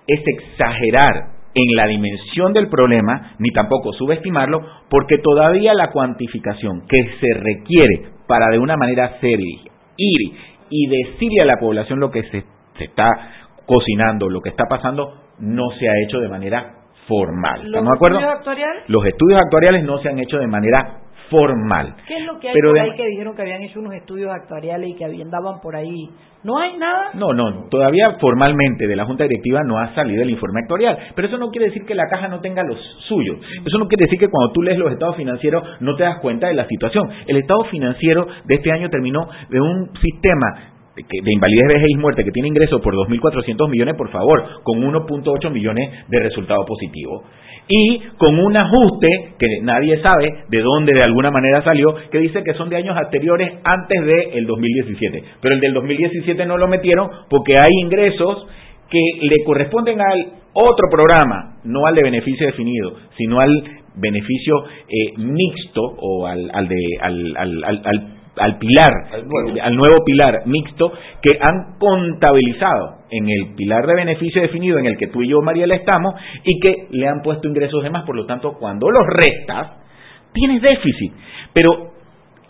es 0.07 0.21
exagerar 0.25 1.37
en 1.53 1.75
la 1.75 1.87
dimensión 1.87 2.53
del 2.53 2.69
problema, 2.69 3.33
ni 3.39 3.49
tampoco 3.51 3.91
subestimarlo, 3.93 4.61
porque 4.89 5.17
todavía 5.17 5.73
la 5.73 5.91
cuantificación 5.91 6.83
que 6.87 7.03
se 7.19 7.33
requiere 7.33 8.11
para 8.27 8.47
de 8.51 8.59
una 8.59 8.75
manera 8.77 9.17
seria 9.19 9.61
ir 9.97 10.31
y 10.69 10.87
decirle 10.87 11.41
a 11.41 11.45
la 11.45 11.57
población 11.57 11.99
lo 11.99 12.11
que 12.11 12.23
se, 12.23 12.43
se 12.77 12.83
está 12.83 13.09
cocinando, 13.65 14.29
lo 14.29 14.41
que 14.41 14.49
está 14.49 14.65
pasando, 14.69 15.13
no 15.39 15.69
se 15.79 15.87
ha 15.89 15.93
hecho 16.05 16.19
de 16.19 16.29
manera 16.29 16.73
formal. 17.07 17.61
¿Los 17.63 17.67
¿Estamos 17.67 17.89
de 17.89 17.95
acuerdo? 17.95 18.33
estudios? 18.37 18.69
Los 18.87 19.05
estudios 19.05 19.39
actuariales 19.39 19.83
no 19.83 19.97
se 19.99 20.09
han 20.09 20.19
hecho 20.19 20.37
de 20.37 20.47
manera 20.47 20.99
formal. 21.29 21.95
¿Qué 22.07 22.17
es 22.17 22.25
lo 22.25 22.39
que 22.39 22.49
hay 22.49 22.53
Pero 22.53 22.69
por 22.69 22.75
de- 22.75 22.81
ahí 22.81 22.95
que 22.95 23.05
dijeron 23.07 23.35
que 23.35 23.41
habían 23.41 23.61
hecho 23.63 23.79
unos 23.79 23.93
estudios 23.93 24.31
actuariales 24.31 24.89
y 24.89 24.95
que 24.95 25.05
habían 25.05 25.29
daban 25.29 25.59
por 25.61 25.75
ahí? 25.75 26.09
¿No 26.43 26.57
hay 26.59 26.77
nada? 26.77 27.09
No, 27.15 27.33
no, 27.33 27.67
todavía 27.69 28.15
formalmente 28.21 28.87
de 28.87 28.95
la 28.95 29.05
Junta 29.05 29.23
Directiva 29.23 29.61
no 29.65 29.79
ha 29.79 29.93
salido 29.95 30.21
el 30.23 30.29
informe 30.29 30.61
actuarial, 30.61 30.97
pero 31.15 31.27
eso 31.27 31.37
no 31.37 31.49
quiere 31.49 31.65
decir 31.67 31.83
que 31.85 31.95
la 31.95 32.07
caja 32.09 32.27
no 32.27 32.39
tenga 32.39 32.63
los 32.63 32.77
suyos. 33.07 33.37
Eso 33.65 33.77
no 33.79 33.87
quiere 33.87 34.05
decir 34.05 34.19
que 34.19 34.29
cuando 34.29 34.53
tú 34.53 34.61
lees 34.61 34.77
los 34.77 34.91
estados 34.91 35.17
financieros 35.17 35.63
no 35.81 35.95
te 35.95 36.03
das 36.03 36.19
cuenta 36.21 36.47
de 36.47 36.53
la 36.53 36.65
situación. 36.67 37.09
El 37.25 37.37
estado 37.37 37.63
financiero 37.65 38.27
de 38.45 38.55
este 38.55 38.71
año 38.71 38.89
terminó 38.89 39.27
de 39.49 39.59
un 39.59 39.89
sistema 39.99 40.73
de 40.95 41.31
invalidez, 41.31 41.67
vejez 41.67 41.89
y 41.89 41.95
muerte 41.97 42.23
que 42.23 42.31
tiene 42.31 42.47
ingresos 42.47 42.81
por 42.81 42.95
2.400 42.95 43.69
millones, 43.69 43.93
por 43.95 44.09
favor, 44.09 44.43
con 44.63 44.79
1.8 44.81 45.51
millones 45.51 45.91
de 46.07 46.19
resultado 46.19 46.65
positivo. 46.65 47.23
Y 47.69 47.99
con 48.17 48.39
un 48.39 48.55
ajuste 48.55 49.07
que 49.37 49.47
nadie 49.61 50.01
sabe 50.01 50.43
de 50.49 50.61
dónde 50.61 50.93
de 50.93 51.03
alguna 51.03 51.31
manera 51.31 51.61
salió, 51.63 51.93
que 52.11 52.19
dice 52.19 52.43
que 52.43 52.53
son 52.53 52.69
de 52.69 52.77
años 52.77 52.95
anteriores 52.97 53.55
antes 53.63 54.05
del 54.05 54.45
2017. 54.45 55.23
Pero 55.41 55.55
el 55.55 55.59
del 55.61 55.73
2017 55.73 56.45
no 56.45 56.57
lo 56.57 56.67
metieron 56.67 57.09
porque 57.29 57.53
hay 57.61 57.71
ingresos 57.81 58.47
que 58.89 59.01
le 59.21 59.43
corresponden 59.45 59.99
al 59.99 60.27
otro 60.53 60.87
programa, 60.89 61.57
no 61.65 61.85
al 61.85 61.95
de 61.95 62.03
beneficio 62.03 62.47
definido, 62.47 62.93
sino 63.17 63.39
al 63.41 63.51
beneficio 63.97 64.63
eh, 64.87 65.13
mixto 65.17 65.81
o 65.99 66.25
al, 66.25 66.49
al 66.53 66.67
de, 66.69 66.75
al, 67.01 67.35
al- 67.37 67.63
al- 67.65 67.81
al- 67.83 68.13
al 68.39 68.57
pilar, 68.59 68.91
al 69.63 69.75
nuevo 69.75 70.03
pilar 70.05 70.43
mixto 70.45 70.93
que 71.23 71.37
han 71.41 71.77
contabilizado 71.79 72.96
en 73.09 73.29
el 73.29 73.55
pilar 73.55 73.85
de 73.85 73.95
beneficio 73.95 74.41
definido 74.41 74.77
en 74.79 74.85
el 74.85 74.97
que 74.97 75.07
tú 75.07 75.21
y 75.21 75.29
yo, 75.29 75.41
Mariela, 75.41 75.75
estamos 75.75 76.15
y 76.43 76.59
que 76.59 76.87
le 76.91 77.07
han 77.07 77.21
puesto 77.21 77.47
ingresos 77.47 77.83
de 77.83 77.89
más. 77.89 78.03
Por 78.03 78.15
lo 78.15 78.25
tanto, 78.25 78.53
cuando 78.59 78.89
los 78.89 79.03
restas, 79.07 79.71
tienes 80.33 80.61
déficit. 80.61 81.13
Pero 81.53 81.97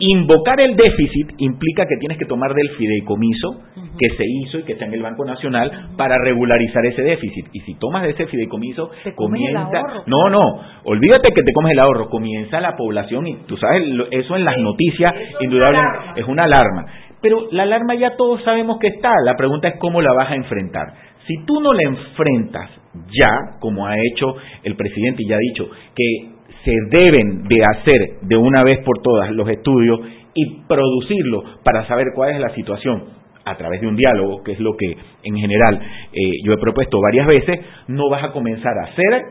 invocar 0.00 0.60
el 0.60 0.76
déficit 0.76 1.32
implica 1.38 1.84
que 1.86 1.96
tienes 1.98 2.18
que 2.18 2.24
tomar 2.24 2.54
del 2.54 2.70
fideicomiso 2.70 3.64
que 3.98 4.08
se 4.10 4.24
hizo 4.24 4.58
y 4.60 4.62
que 4.62 4.74
está 4.74 4.84
en 4.84 4.94
el 4.94 5.02
Banco 5.02 5.24
Nacional 5.24 5.90
para 5.96 6.16
regularizar 6.22 6.86
ese 6.86 7.02
déficit. 7.02 7.46
Y 7.52 7.60
si 7.60 7.74
tomas 7.74 8.04
de 8.04 8.10
ese 8.10 8.26
fideicomiso, 8.26 8.90
Te 9.02 9.14
comes 9.14 9.40
el 9.40 9.54
comienza... 9.54 9.78
ahorro. 9.78 10.04
No, 10.06 10.30
no, 10.30 10.60
olvídate 10.84 11.32
que 11.32 11.42
te 11.42 11.52
comes 11.52 11.72
el 11.72 11.80
ahorro, 11.80 12.08
comienza 12.08 12.60
la 12.60 12.76
población 12.76 13.26
y 13.26 13.36
tú 13.46 13.56
sabes, 13.56 13.82
eso 14.12 14.36
en 14.36 14.44
las 14.44 14.56
noticias 14.58 15.12
indudablemente 15.40 15.98
es 16.20 16.28
una 16.28 16.44
alarma. 16.44 16.86
Pero 17.20 17.48
la 17.50 17.64
alarma 17.64 17.94
ya 17.94 18.16
todos 18.16 18.42
sabemos 18.44 18.78
que 18.78 18.88
está, 18.88 19.12
la 19.24 19.34
pregunta 19.34 19.68
es 19.68 19.76
cómo 19.78 20.00
la 20.00 20.12
vas 20.12 20.30
a 20.30 20.36
enfrentar. 20.36 20.94
Si 21.26 21.44
tú 21.44 21.60
no 21.60 21.72
la 21.72 21.82
enfrentas 21.82 22.70
ya, 23.10 23.58
como 23.60 23.86
ha 23.86 23.94
hecho 23.98 24.36
el 24.62 24.76
presidente 24.76 25.22
y 25.22 25.28
ya 25.28 25.36
ha 25.36 25.38
dicho, 25.38 25.68
que 25.94 26.38
se 26.64 26.72
deben 26.90 27.44
de 27.44 27.64
hacer 27.64 28.20
de 28.22 28.36
una 28.36 28.62
vez 28.62 28.78
por 28.84 29.00
todas 29.02 29.30
los 29.30 29.48
estudios 29.48 30.00
y 30.34 30.62
producirlos 30.66 31.58
para 31.64 31.86
saber 31.86 32.06
cuál 32.14 32.30
es 32.30 32.40
la 32.40 32.54
situación 32.54 33.04
a 33.44 33.56
través 33.56 33.80
de 33.80 33.88
un 33.88 33.96
diálogo, 33.96 34.42
que 34.42 34.52
es 34.52 34.60
lo 34.60 34.76
que 34.76 34.96
en 35.24 35.36
general 35.36 35.80
eh, 36.12 36.30
yo 36.44 36.52
he 36.52 36.58
propuesto 36.58 37.00
varias 37.00 37.26
veces, 37.26 37.60
no 37.88 38.10
vas 38.10 38.24
a 38.24 38.32
comenzar 38.32 38.72
a 38.78 38.90
hacer 38.90 39.22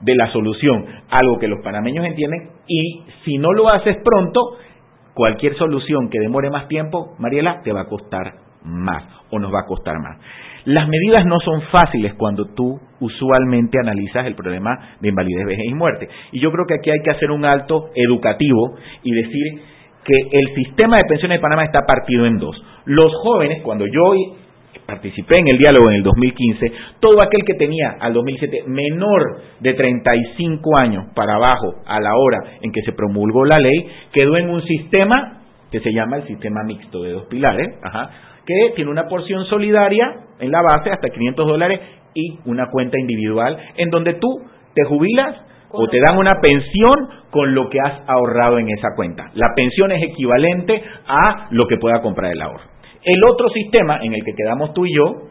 de 0.00 0.14
la 0.14 0.32
solución 0.32 0.86
algo 1.10 1.38
que 1.38 1.48
los 1.48 1.62
panameños 1.62 2.06
entienden 2.06 2.50
y 2.66 3.02
si 3.24 3.38
no 3.38 3.52
lo 3.52 3.68
haces 3.68 3.96
pronto, 4.02 4.58
cualquier 5.18 5.56
solución 5.56 6.10
que 6.10 6.20
demore 6.20 6.48
más 6.48 6.68
tiempo, 6.68 7.16
Mariela, 7.18 7.60
te 7.64 7.72
va 7.72 7.80
a 7.80 7.88
costar 7.88 8.34
más 8.62 9.02
o 9.32 9.40
nos 9.40 9.52
va 9.52 9.62
a 9.62 9.66
costar 9.66 9.96
más. 9.98 10.16
Las 10.64 10.86
medidas 10.86 11.26
no 11.26 11.40
son 11.40 11.60
fáciles 11.72 12.14
cuando 12.14 12.44
tú 12.54 12.78
usualmente 13.00 13.80
analizas 13.80 14.26
el 14.26 14.36
problema 14.36 14.70
de 15.00 15.08
invalidez, 15.08 15.44
vejez 15.44 15.64
y 15.66 15.74
muerte. 15.74 16.08
Y 16.30 16.38
yo 16.38 16.52
creo 16.52 16.66
que 16.68 16.74
aquí 16.74 16.90
hay 16.90 17.00
que 17.02 17.10
hacer 17.10 17.32
un 17.32 17.44
alto 17.44 17.90
educativo 17.96 18.76
y 19.02 19.12
decir 19.12 19.60
que 20.04 20.38
el 20.38 20.54
sistema 20.54 20.98
de 20.98 21.04
pensiones 21.08 21.38
de 21.38 21.42
Panamá 21.42 21.64
está 21.64 21.80
partido 21.84 22.24
en 22.24 22.38
dos. 22.38 22.56
Los 22.84 23.12
jóvenes, 23.24 23.62
cuando 23.62 23.86
yo 23.86 24.14
participé 24.88 25.38
en 25.40 25.48
el 25.48 25.58
diálogo 25.58 25.90
en 25.90 25.96
el 25.96 26.02
2015, 26.02 26.72
todo 26.98 27.20
aquel 27.20 27.44
que 27.44 27.52
tenía 27.58 27.96
al 28.00 28.14
2007 28.14 28.64
menor 28.68 29.42
de 29.60 29.74
35 29.74 30.76
años 30.78 31.04
para 31.14 31.34
abajo 31.34 31.74
a 31.84 32.00
la 32.00 32.16
hora 32.16 32.38
en 32.62 32.72
que 32.72 32.80
se 32.80 32.92
promulgó 32.92 33.44
la 33.44 33.58
ley, 33.58 33.86
quedó 34.12 34.38
en 34.38 34.48
un 34.48 34.62
sistema 34.62 35.42
que 35.70 35.80
se 35.80 35.92
llama 35.92 36.16
el 36.16 36.26
sistema 36.26 36.64
mixto 36.64 37.02
de 37.02 37.12
dos 37.12 37.26
pilares, 37.26 37.68
ajá, 37.82 38.10
que 38.46 38.72
tiene 38.76 38.90
una 38.90 39.08
porción 39.08 39.44
solidaria 39.44 40.10
en 40.40 40.50
la 40.50 40.62
base 40.62 40.90
hasta 40.90 41.10
500 41.10 41.46
dólares 41.46 41.80
y 42.14 42.38
una 42.46 42.70
cuenta 42.70 42.98
individual 42.98 43.58
en 43.76 43.90
donde 43.90 44.14
tú 44.14 44.28
te 44.74 44.84
jubilas 44.84 45.36
o 45.70 45.86
te 45.88 46.00
dan 46.00 46.16
una 46.16 46.40
pensión 46.40 47.10
con 47.30 47.54
lo 47.54 47.68
que 47.68 47.78
has 47.78 48.08
ahorrado 48.08 48.58
en 48.58 48.70
esa 48.70 48.94
cuenta. 48.96 49.32
La 49.34 49.48
pensión 49.54 49.92
es 49.92 50.02
equivalente 50.02 50.82
a 51.06 51.48
lo 51.50 51.66
que 51.66 51.76
pueda 51.76 52.00
comprar 52.00 52.32
el 52.32 52.40
ahorro. 52.40 52.77
El 53.02 53.24
otro 53.24 53.48
sistema 53.50 53.98
en 54.02 54.14
el 54.14 54.24
que 54.24 54.34
quedamos 54.34 54.74
tú 54.74 54.84
y 54.86 54.94
yo 54.94 55.28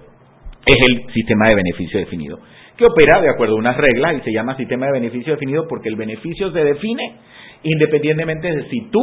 es 0.65 0.75
el 0.89 1.13
sistema 1.13 1.49
de 1.49 1.55
beneficio 1.55 1.99
definido, 1.99 2.39
que 2.75 2.85
opera 2.85 3.21
de 3.21 3.29
acuerdo 3.29 3.55
a 3.55 3.59
unas 3.59 3.77
reglas 3.77 4.15
y 4.17 4.21
se 4.21 4.33
llama 4.33 4.55
sistema 4.57 4.87
de 4.87 4.93
beneficio 4.93 5.33
definido 5.33 5.65
porque 5.67 5.89
el 5.89 5.95
beneficio 5.95 6.51
se 6.51 6.63
define 6.63 7.15
independientemente 7.63 8.53
de 8.53 8.69
si 8.69 8.89
tú 8.91 9.01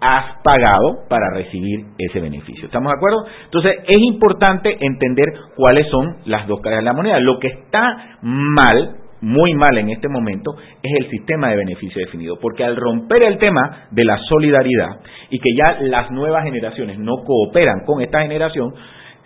has 0.00 0.42
pagado 0.42 1.04
para 1.08 1.30
recibir 1.34 1.84
ese 1.98 2.20
beneficio. 2.20 2.66
¿Estamos 2.66 2.90
de 2.90 2.96
acuerdo? 2.96 3.24
Entonces, 3.44 3.76
es 3.86 3.98
importante 3.98 4.76
entender 4.80 5.26
cuáles 5.56 5.86
son 5.88 6.16
las 6.24 6.46
dos 6.46 6.60
caras 6.60 6.78
de 6.78 6.84
la 6.84 6.94
moneda. 6.94 7.20
Lo 7.20 7.38
que 7.38 7.48
está 7.48 8.18
mal, 8.22 8.96
muy 9.22 9.54
mal 9.54 9.76
en 9.78 9.90
este 9.90 10.08
momento, 10.08 10.52
es 10.82 10.92
el 11.04 11.10
sistema 11.10 11.48
de 11.50 11.56
beneficio 11.56 12.00
definido, 12.00 12.38
porque 12.40 12.64
al 12.64 12.76
romper 12.76 13.22
el 13.22 13.38
tema 13.38 13.86
de 13.90 14.04
la 14.04 14.16
solidaridad 14.28 14.88
y 15.30 15.38
que 15.38 15.50
ya 15.56 15.78
las 15.80 16.10
nuevas 16.10 16.44
generaciones 16.44 16.98
no 16.98 17.16
cooperan 17.24 17.84
con 17.86 18.00
esta 18.00 18.22
generación, 18.22 18.72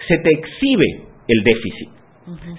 se 0.09 0.19
te 0.19 0.31
exhibe 0.31 0.87
el 1.29 1.45
déficit. 1.45 1.91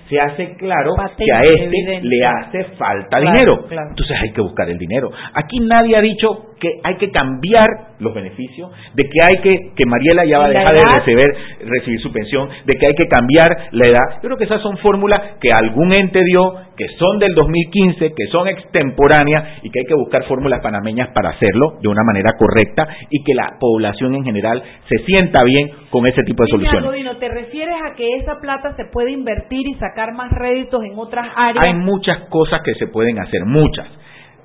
Se 0.10 0.20
hace 0.20 0.56
claro 0.58 0.94
Patente, 0.96 1.26
que 1.26 1.32
a 1.34 1.42
este 1.42 1.64
evidente. 1.66 2.08
le 2.08 2.24
hace 2.24 2.64
falta 2.76 3.18
Claro, 3.20 3.32
dinero. 3.32 3.66
claro. 3.68 3.90
Entonces 3.90 4.16
hay 4.22 4.32
que 4.32 4.42
buscar 4.42 4.70
el 4.70 4.78
dinero. 4.78 5.10
Aquí 5.34 5.60
nadie 5.60 5.98
ha 5.98 6.02
dicho 6.02 6.54
que 6.60 6.70
hay 6.84 6.98
que 6.98 7.10
cambiar 7.10 7.68
los 8.00 8.14
beneficios, 8.14 8.72
de 8.94 9.04
que 9.04 9.24
hay 9.24 9.42
que, 9.42 9.74
que 9.76 9.86
Mariela 9.86 10.26
ya 10.26 10.40
va 10.40 10.46
a 10.46 10.52
¿Y 10.52 10.54
la 10.54 10.60
dejar 10.60 10.76
de 10.76 11.00
recibir, 11.00 11.28
recibir 11.66 12.00
su 12.02 12.12
pensión, 12.12 12.50
de 12.66 12.76
que 12.76 12.88
hay 12.88 12.94
que 12.96 13.08
cambiar 13.08 13.70
la 13.72 13.88
edad. 13.88 14.16
Yo 14.16 14.30
creo 14.30 14.38
que 14.38 14.44
esas 14.46 14.62
son 14.62 14.78
fórmulas 14.78 15.38
que 15.40 15.50
algún 15.52 15.94
ente 15.94 16.22
dio, 16.24 16.54
que 16.76 16.88
son 16.98 17.20
del 17.20 17.34
2015, 17.34 18.14
que 18.14 18.28
son 18.32 18.48
extemporáneas 18.48 19.64
y 19.64 19.70
que 19.70 19.80
hay 19.80 19.86
que 19.86 19.96
buscar 19.96 20.24
fórmulas 20.26 20.62
panameñas 20.62 21.10
para 21.14 21.30
hacerlo 21.30 21.78
de 21.82 21.88
una 21.88 22.04
manera 22.04 22.32
correcta 22.38 22.88
y 23.10 23.24
que 23.24 23.34
la 23.34 23.58
población 23.60 24.16
en 24.16 24.24
general 24.24 24.62
se 24.90 24.98
sienta 25.06 25.44
bien 25.44 25.72
con 25.90 26.06
ese 26.08 26.24
tipo 26.24 26.44
de 26.44 26.50
soluciones. 26.50 27.20
¿te 27.20 27.30
refieres 27.30 27.76
a 27.90 27.96
que 27.96 28.16
esa 28.16 28.40
plata 28.42 28.76
se 28.76 28.86
puede 28.86 29.12
invertir 29.12 29.68
y 29.68 29.76
sacar 29.76 30.14
más 30.14 30.32
réditos 30.32 30.84
en 30.84 30.98
otras 30.98 31.28
áreas? 31.36 31.64
Hay 31.64 31.74
muchas 31.76 32.28
cosas 32.30 32.62
que 32.64 32.74
se 32.76 32.88
pueden 32.88 33.20
hacer, 33.20 33.46
muchas. 33.46 33.88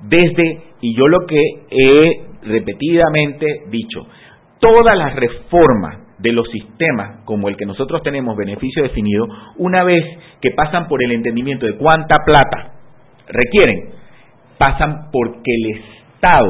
Desde, 0.01 0.61
y 0.81 0.95
yo 0.95 1.07
lo 1.07 1.27
que 1.27 1.41
he 1.69 2.30
repetidamente 2.43 3.45
dicho, 3.69 4.05
todas 4.59 4.97
las 4.97 5.15
reformas 5.15 5.97
de 6.19 6.31
los 6.33 6.47
sistemas 6.51 7.21
como 7.25 7.49
el 7.49 7.57
que 7.57 7.65
nosotros 7.65 8.03
tenemos 8.03 8.37
beneficio 8.37 8.83
definido, 8.83 9.25
una 9.57 9.83
vez 9.83 10.03
que 10.39 10.51
pasan 10.51 10.87
por 10.87 11.03
el 11.03 11.11
entendimiento 11.11 11.65
de 11.65 11.77
cuánta 11.77 12.17
plata 12.25 12.73
requieren, 13.27 13.89
pasan 14.57 15.09
porque 15.11 15.51
el 15.51 15.77
Estado 15.77 16.49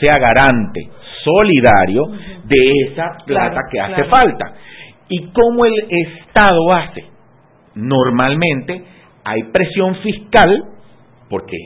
sea 0.00 0.12
garante 0.20 0.90
solidario 1.24 2.02
de 2.44 2.56
esa 2.86 3.16
plata 3.24 3.50
Claro, 3.50 3.68
que 3.70 3.80
hace 3.80 3.94
claro. 3.94 4.10
falta. 4.10 4.54
¿Y 5.08 5.28
cómo 5.28 5.64
el 5.64 5.74
Estado 5.88 6.72
hace? 6.72 7.04
Normalmente 7.74 8.82
hay 9.24 9.42
presión 9.44 9.96
fiscal, 9.96 10.64
porque 11.28 11.56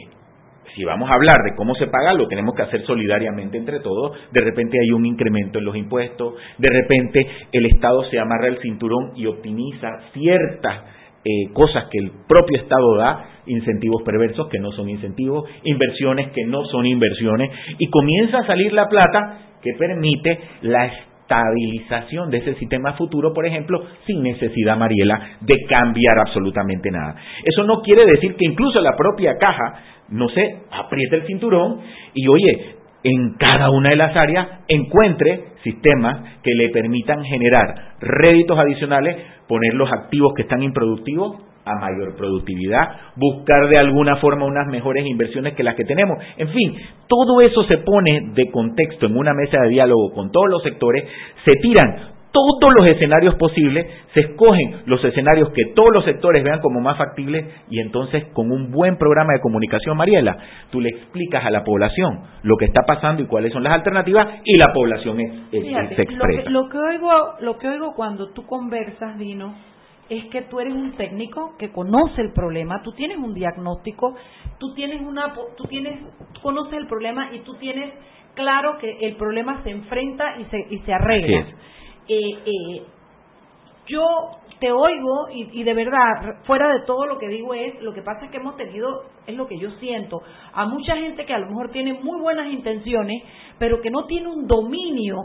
si 0.74 0.84
vamos 0.84 1.10
a 1.10 1.14
hablar 1.14 1.42
de 1.44 1.54
cómo 1.56 1.74
se 1.74 1.86
paga, 1.86 2.12
lo 2.14 2.28
tenemos 2.28 2.54
que 2.54 2.62
hacer 2.62 2.84
solidariamente 2.84 3.58
entre 3.58 3.80
todos. 3.80 4.16
De 4.32 4.40
repente 4.40 4.78
hay 4.80 4.90
un 4.92 5.06
incremento 5.06 5.58
en 5.58 5.64
los 5.64 5.76
impuestos, 5.76 6.34
de 6.58 6.68
repente 6.68 7.26
el 7.52 7.66
Estado 7.66 8.04
se 8.10 8.18
amarra 8.18 8.48
el 8.48 8.58
cinturón 8.58 9.12
y 9.16 9.26
optimiza 9.26 9.88
ciertas 10.12 10.84
eh, 11.24 11.52
cosas 11.52 11.84
que 11.90 11.98
el 11.98 12.12
propio 12.26 12.58
Estado 12.58 12.96
da, 12.96 13.42
incentivos 13.46 14.02
perversos 14.02 14.48
que 14.48 14.58
no 14.58 14.72
son 14.72 14.88
incentivos, 14.88 15.48
inversiones 15.64 16.30
que 16.32 16.44
no 16.46 16.64
son 16.64 16.86
inversiones, 16.86 17.50
y 17.78 17.88
comienza 17.88 18.38
a 18.38 18.46
salir 18.46 18.72
la 18.72 18.88
plata 18.88 19.38
que 19.60 19.72
permite 19.78 20.38
la 20.62 20.86
estabilización 21.30 22.30
de 22.30 22.38
ese 22.38 22.54
sistema 22.54 22.94
futuro, 22.94 23.32
por 23.32 23.46
ejemplo, 23.46 23.84
sin 24.06 24.22
necesidad, 24.22 24.76
Mariela, 24.76 25.36
de 25.40 25.54
cambiar 25.68 26.18
absolutamente 26.18 26.90
nada. 26.90 27.16
Eso 27.44 27.64
no 27.64 27.82
quiere 27.82 28.04
decir 28.06 28.34
que 28.36 28.46
incluso 28.46 28.80
la 28.80 28.96
propia 28.96 29.36
caja, 29.38 29.74
no 30.10 30.28
sé, 30.28 30.58
apriete 30.70 31.16
el 31.16 31.26
cinturón 31.26 31.80
y 32.14 32.28
oye, 32.28 32.76
en 33.02 33.34
cada 33.38 33.70
una 33.70 33.90
de 33.90 33.96
las 33.96 34.14
áreas 34.16 34.60
encuentre 34.68 35.44
sistemas 35.62 36.40
que 36.42 36.54
le 36.54 36.68
permitan 36.70 37.24
generar 37.24 37.94
réditos 38.00 38.58
adicionales, 38.58 39.16
poner 39.48 39.74
los 39.74 39.90
activos 39.90 40.32
que 40.34 40.42
están 40.42 40.62
improductivos 40.62 41.42
a 41.64 41.74
mayor 41.76 42.16
productividad, 42.16 42.88
buscar 43.16 43.68
de 43.68 43.78
alguna 43.78 44.16
forma 44.16 44.46
unas 44.46 44.66
mejores 44.68 45.06
inversiones 45.06 45.54
que 45.54 45.62
las 45.62 45.74
que 45.74 45.84
tenemos. 45.84 46.18
En 46.36 46.48
fin, 46.48 46.76
todo 47.06 47.40
eso 47.40 47.64
se 47.64 47.78
pone 47.78 48.32
de 48.34 48.50
contexto 48.50 49.06
en 49.06 49.16
una 49.16 49.32
mesa 49.34 49.58
de 49.62 49.68
diálogo 49.68 50.12
con 50.12 50.30
todos 50.30 50.48
los 50.48 50.62
sectores, 50.62 51.04
se 51.44 51.52
tiran 51.62 52.19
todos 52.32 52.72
los 52.74 52.90
escenarios 52.90 53.34
posibles, 53.36 53.86
se 54.14 54.20
escogen 54.20 54.82
los 54.86 55.02
escenarios 55.04 55.50
que 55.50 55.72
todos 55.74 55.90
los 55.92 56.04
sectores 56.04 56.44
vean 56.44 56.60
como 56.60 56.80
más 56.80 56.96
factibles 56.96 57.44
y 57.68 57.80
entonces 57.80 58.26
con 58.32 58.50
un 58.50 58.70
buen 58.70 58.96
programa 58.96 59.32
de 59.34 59.40
comunicación, 59.40 59.96
Mariela, 59.96 60.36
tú 60.70 60.80
le 60.80 60.90
explicas 60.90 61.44
a 61.44 61.50
la 61.50 61.64
población 61.64 62.20
lo 62.42 62.56
que 62.56 62.66
está 62.66 62.82
pasando 62.86 63.22
y 63.22 63.26
cuáles 63.26 63.52
son 63.52 63.64
las 63.64 63.72
alternativas 63.72 64.40
y 64.44 64.56
la 64.56 64.72
población 64.72 65.20
es, 65.20 65.32
se 65.50 66.02
expresa. 66.02 66.50
Lo 66.50 66.68
que, 66.68 66.78
oigo, 66.78 67.10
lo 67.40 67.58
que 67.58 67.68
oigo 67.68 67.94
cuando 67.94 68.30
tú 68.30 68.46
conversas, 68.46 69.18
Dino, 69.18 69.54
es 70.08 70.24
que 70.26 70.42
tú 70.42 70.58
eres 70.60 70.74
un 70.74 70.92
técnico 70.96 71.54
que 71.58 71.70
conoce 71.70 72.20
el 72.20 72.32
problema, 72.32 72.82
tú 72.82 72.92
tienes 72.92 73.18
un 73.18 73.32
diagnóstico, 73.32 74.16
tú 74.58 74.74
tienes 74.74 75.00
una, 75.00 75.32
tú 75.56 75.64
tienes, 75.68 76.00
conoces 76.42 76.74
el 76.74 76.86
problema 76.86 77.30
y 77.32 77.40
tú 77.40 77.54
tienes 77.54 77.92
claro 78.34 78.78
que 78.78 78.98
el 79.02 79.16
problema 79.16 79.62
se 79.62 79.70
enfrenta 79.70 80.36
y 80.38 80.44
se, 80.44 80.66
y 80.70 80.78
se 80.80 80.92
arregla. 80.92 81.46
Eh, 82.08 82.34
eh, 82.46 82.82
yo 83.86 84.06
te 84.60 84.70
oigo 84.70 85.28
y, 85.32 85.64
de 85.64 85.74
verdad, 85.74 86.36
fuera 86.44 86.68
de 86.68 86.84
todo 86.86 87.06
lo 87.06 87.18
que 87.18 87.28
digo 87.28 87.54
es, 87.54 87.80
lo 87.82 87.94
que 87.94 88.02
pasa 88.02 88.26
es 88.26 88.30
que 88.30 88.36
hemos 88.36 88.56
tenido, 88.56 89.04
es 89.26 89.34
lo 89.34 89.46
que 89.46 89.58
yo 89.58 89.70
siento, 89.80 90.20
a 90.52 90.66
mucha 90.66 90.96
gente 90.96 91.24
que 91.24 91.32
a 91.32 91.38
lo 91.38 91.46
mejor 91.46 91.70
tiene 91.70 91.94
muy 91.94 92.20
buenas 92.20 92.52
intenciones, 92.52 93.22
pero 93.58 93.80
que 93.80 93.90
no 93.90 94.04
tiene 94.04 94.28
un 94.28 94.46
dominio 94.46 95.16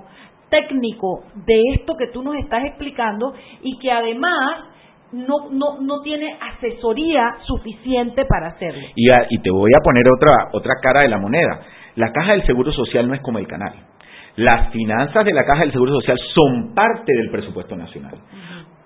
técnico 0.49 1.25
de 1.35 1.61
esto 1.75 1.95
que 1.97 2.07
tú 2.07 2.23
nos 2.23 2.35
estás 2.37 2.63
explicando 2.63 3.33
y 3.61 3.77
que 3.79 3.91
además 3.91 4.65
no, 5.11 5.49
no, 5.51 5.81
no 5.81 6.01
tiene 6.01 6.37
asesoría 6.39 7.35
suficiente 7.45 8.25
para 8.25 8.47
hacerlo. 8.47 8.81
Y, 8.95 9.05
y 9.11 9.41
te 9.41 9.51
voy 9.51 9.71
a 9.77 9.83
poner 9.83 10.03
otra, 10.09 10.49
otra 10.53 10.73
cara 10.81 11.01
de 11.01 11.09
la 11.09 11.17
moneda. 11.17 11.61
La 11.95 12.11
caja 12.11 12.31
del 12.31 12.45
Seguro 12.45 12.71
Social 12.71 13.07
no 13.07 13.13
es 13.13 13.21
como 13.21 13.39
el 13.39 13.47
canal. 13.47 13.73
Las 14.37 14.71
finanzas 14.71 15.23
de 15.23 15.33
la 15.33 15.45
Caja 15.45 15.61
del 15.61 15.71
Seguro 15.71 15.93
Social 15.93 16.19
son 16.33 16.73
parte 16.73 17.13
del 17.15 17.31
presupuesto 17.31 17.75
nacional. 17.75 18.15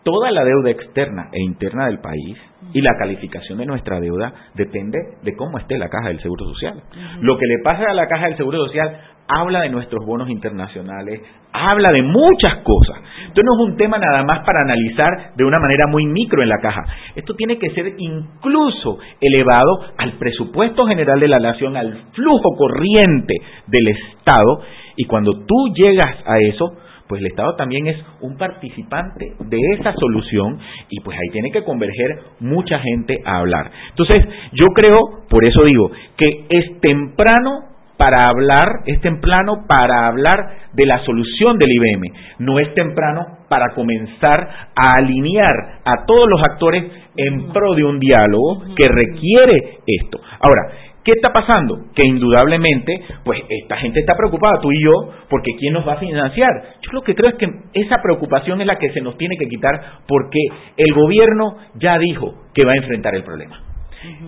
Toda 0.04 0.32
la 0.32 0.44
deuda 0.44 0.70
externa 0.70 1.30
e 1.32 1.42
interna 1.42 1.88
del 1.88 2.00
país 2.00 2.38
y 2.72 2.82
la 2.82 2.96
calificación 2.98 3.58
de 3.58 3.66
nuestra 3.66 4.00
deuda 4.00 4.34
depende 4.54 4.98
de 5.24 5.36
cómo 5.36 5.58
esté 5.58 5.78
la 5.78 5.90
Caja 5.90 6.10
del 6.10 6.22
Seguro 6.22 6.46
Social. 6.46 6.82
Lo 7.22 7.38
que 7.38 7.48
le 7.48 7.64
pasa 7.64 7.84
a 7.90 7.94
la 7.94 8.08
Caja 8.08 8.28
del 8.28 8.38
Seguro 8.38 8.66
Social 8.66 9.00
habla 9.28 9.62
de 9.62 9.70
nuestros 9.70 10.06
bonos 10.06 10.30
internacionales, 10.30 11.22
habla 11.52 11.92
de 11.92 12.04
muchas 12.04 12.58
cosas. 12.64 12.98
No 13.44 13.54
es 13.54 13.72
un 13.72 13.78
tema 13.78 13.98
nada 13.98 14.24
más 14.24 14.40
para 14.46 14.62
analizar 14.62 15.32
de 15.36 15.46
una 15.46 15.60
manera 15.60 15.88
muy 15.88 16.06
micro 16.06 16.42
en 16.42 16.50
la 16.50 16.60
caja. 16.62 16.84
Esto 17.16 17.36
tiene 17.36 17.58
que 17.58 17.70
ser 17.72 17.94
incluso 17.98 19.00
elevado 19.22 19.80
al 19.98 20.14
presupuesto 20.14 20.86
general 20.86 21.20
de 21.20 21.28
la 21.28 21.40
nación, 21.40 21.78
al 21.78 22.06
flujo 22.14 22.56
corriente 22.58 23.36
del 23.68 23.88
Estado 23.88 24.62
y 24.96 25.06
cuando 25.06 25.32
tú 25.46 25.74
llegas 25.74 26.16
a 26.26 26.38
eso, 26.40 26.74
pues 27.08 27.22
el 27.22 27.28
Estado 27.28 27.56
también 27.56 27.88
es 27.88 27.98
un 28.22 28.38
participante 28.38 29.34
de 29.40 29.58
esa 29.80 29.94
solución 29.94 30.60
y 30.90 31.00
pues 31.00 31.18
ahí 31.18 31.32
tiene 31.32 31.52
que 31.52 31.64
converger 31.64 32.20
mucha 32.40 32.80
gente 32.80 33.18
a 33.26 33.38
hablar. 33.38 33.72
Entonces, 33.90 34.20
yo 34.52 34.66
creo, 34.76 35.00
por 35.28 35.44
eso 35.44 35.64
digo, 35.64 35.90
que 36.18 36.46
es 36.50 36.80
temprano 36.82 37.69
para 38.00 38.22
hablar, 38.30 38.84
es 38.86 39.02
temprano 39.02 39.66
para 39.68 40.08
hablar 40.08 40.38
de 40.72 40.86
la 40.86 41.04
solución 41.04 41.58
del 41.58 41.70
IBM, 41.70 42.14
no 42.40 42.58
es 42.58 42.74
temprano 42.74 43.40
para 43.50 43.74
comenzar 43.76 44.70
a 44.74 44.98
alinear 45.00 45.82
a 45.84 46.06
todos 46.06 46.30
los 46.30 46.42
actores 46.50 46.86
en 47.18 47.52
pro 47.52 47.76
de 47.76 47.84
un 47.84 48.00
diálogo 48.00 48.64
que 48.74 48.88
requiere 48.88 49.80
esto. 49.86 50.22
Ahora, 50.40 50.88
¿Qué 51.02 51.14
está 51.14 51.32
pasando? 51.32 51.86
Que 51.96 52.08
indudablemente, 52.08 53.02
pues 53.24 53.40
esta 53.50 53.78
gente 53.78 54.02
está 54.02 54.16
preocupada, 54.16 54.60
tú 54.62 54.70
y 54.70 54.84
yo, 54.84 54.92
porque 55.30 55.54
¿quién 55.58 55.74
nos 55.74 55.88
va 55.88 55.94
a 55.94 55.98
financiar? 55.98 56.50
Yo 56.82 56.92
lo 56.92 57.02
que 57.02 57.16
creo 57.16 57.30
es 57.30 57.36
que 57.36 57.48
esa 57.74 58.02
preocupación 58.04 58.60
es 58.60 58.68
la 58.68 58.78
que 58.78 58.92
se 58.92 59.02
nos 59.02 59.18
tiene 59.18 59.38
que 59.38 59.48
quitar 59.48 60.02
porque 60.08 60.40
el 60.76 60.94
gobierno 60.94 61.56
ya 61.76 61.98
dijo 61.98 62.36
que 62.54 62.66
va 62.66 62.74
a 62.74 62.82
enfrentar 62.82 63.16
el 63.16 63.24
problema. 63.24 63.60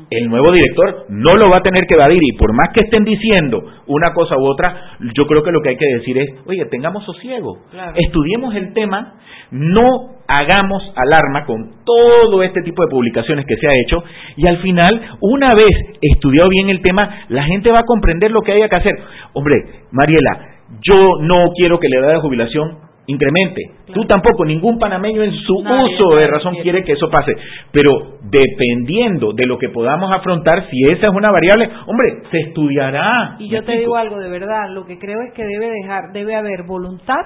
El 0.09 0.27
nuevo 0.27 0.51
director 0.51 1.05
no 1.09 1.31
lo 1.37 1.49
va 1.49 1.57
a 1.57 1.61
tener 1.61 1.87
que 1.87 1.95
evadir 1.95 2.19
y 2.21 2.37
por 2.37 2.53
más 2.53 2.69
que 2.73 2.81
estén 2.83 3.03
diciendo 3.03 3.63
una 3.87 4.13
cosa 4.13 4.35
u 4.37 4.45
otra, 4.45 4.97
yo 5.15 5.25
creo 5.25 5.43
que 5.43 5.51
lo 5.51 5.61
que 5.61 5.69
hay 5.69 5.77
que 5.77 5.93
decir 5.97 6.17
es, 6.17 6.29
oye, 6.45 6.65
tengamos 6.65 7.05
sosiego, 7.05 7.59
estudiemos 7.95 8.53
el 8.55 8.73
tema, 8.73 9.15
no 9.51 10.17
hagamos 10.27 10.83
alarma 10.95 11.45
con 11.45 11.83
todo 11.85 12.43
este 12.43 12.61
tipo 12.61 12.83
de 12.83 12.89
publicaciones 12.89 13.45
que 13.45 13.55
se 13.55 13.67
ha 13.67 13.71
hecho 13.85 14.03
y 14.35 14.47
al 14.47 14.57
final, 14.57 15.01
una 15.21 15.55
vez 15.55 15.99
estudiado 16.01 16.49
bien 16.49 16.69
el 16.69 16.81
tema, 16.81 17.25
la 17.29 17.43
gente 17.43 17.71
va 17.71 17.79
a 17.79 17.85
comprender 17.85 18.31
lo 18.31 18.41
que 18.41 18.53
haya 18.53 18.69
que 18.69 18.75
hacer. 18.75 18.95
Hombre, 19.33 19.55
Mariela, 19.91 20.51
yo 20.81 21.17
no 21.21 21.51
quiero 21.55 21.79
que 21.79 21.89
la 21.89 21.99
edad 21.99 22.13
de 22.13 22.21
jubilación 22.21 22.90
incremente. 23.07 23.61
Tú 23.93 24.05
tampoco, 24.05 24.45
ningún 24.45 24.77
panameño 24.79 25.23
en 25.23 25.33
su 25.33 25.53
uso 25.55 26.15
de 26.15 26.27
razón 26.27 26.55
quiere 26.61 26.83
que 26.83 26.93
eso 26.93 27.09
pase. 27.09 27.33
Pero 27.71 28.17
dependiendo 28.23 29.33
de 29.33 29.45
lo 29.45 29.57
que 29.57 29.69
podamos 29.69 30.11
afrontar, 30.11 30.69
si 30.69 30.89
esa 30.89 31.07
es 31.07 31.13
una 31.13 31.31
variable, 31.31 31.69
hombre, 31.87 32.23
se 32.31 32.39
estudiará. 32.39 33.35
Y 33.39 33.49
yo 33.49 33.63
te 33.63 33.77
digo 33.77 33.95
algo 33.95 34.19
de 34.19 34.29
verdad, 34.29 34.69
lo 34.71 34.85
que 34.85 34.97
creo 34.97 35.21
es 35.27 35.33
que 35.33 35.43
debe 35.43 35.69
dejar, 35.69 36.11
debe 36.13 36.35
haber 36.35 36.63
voluntad 36.63 37.21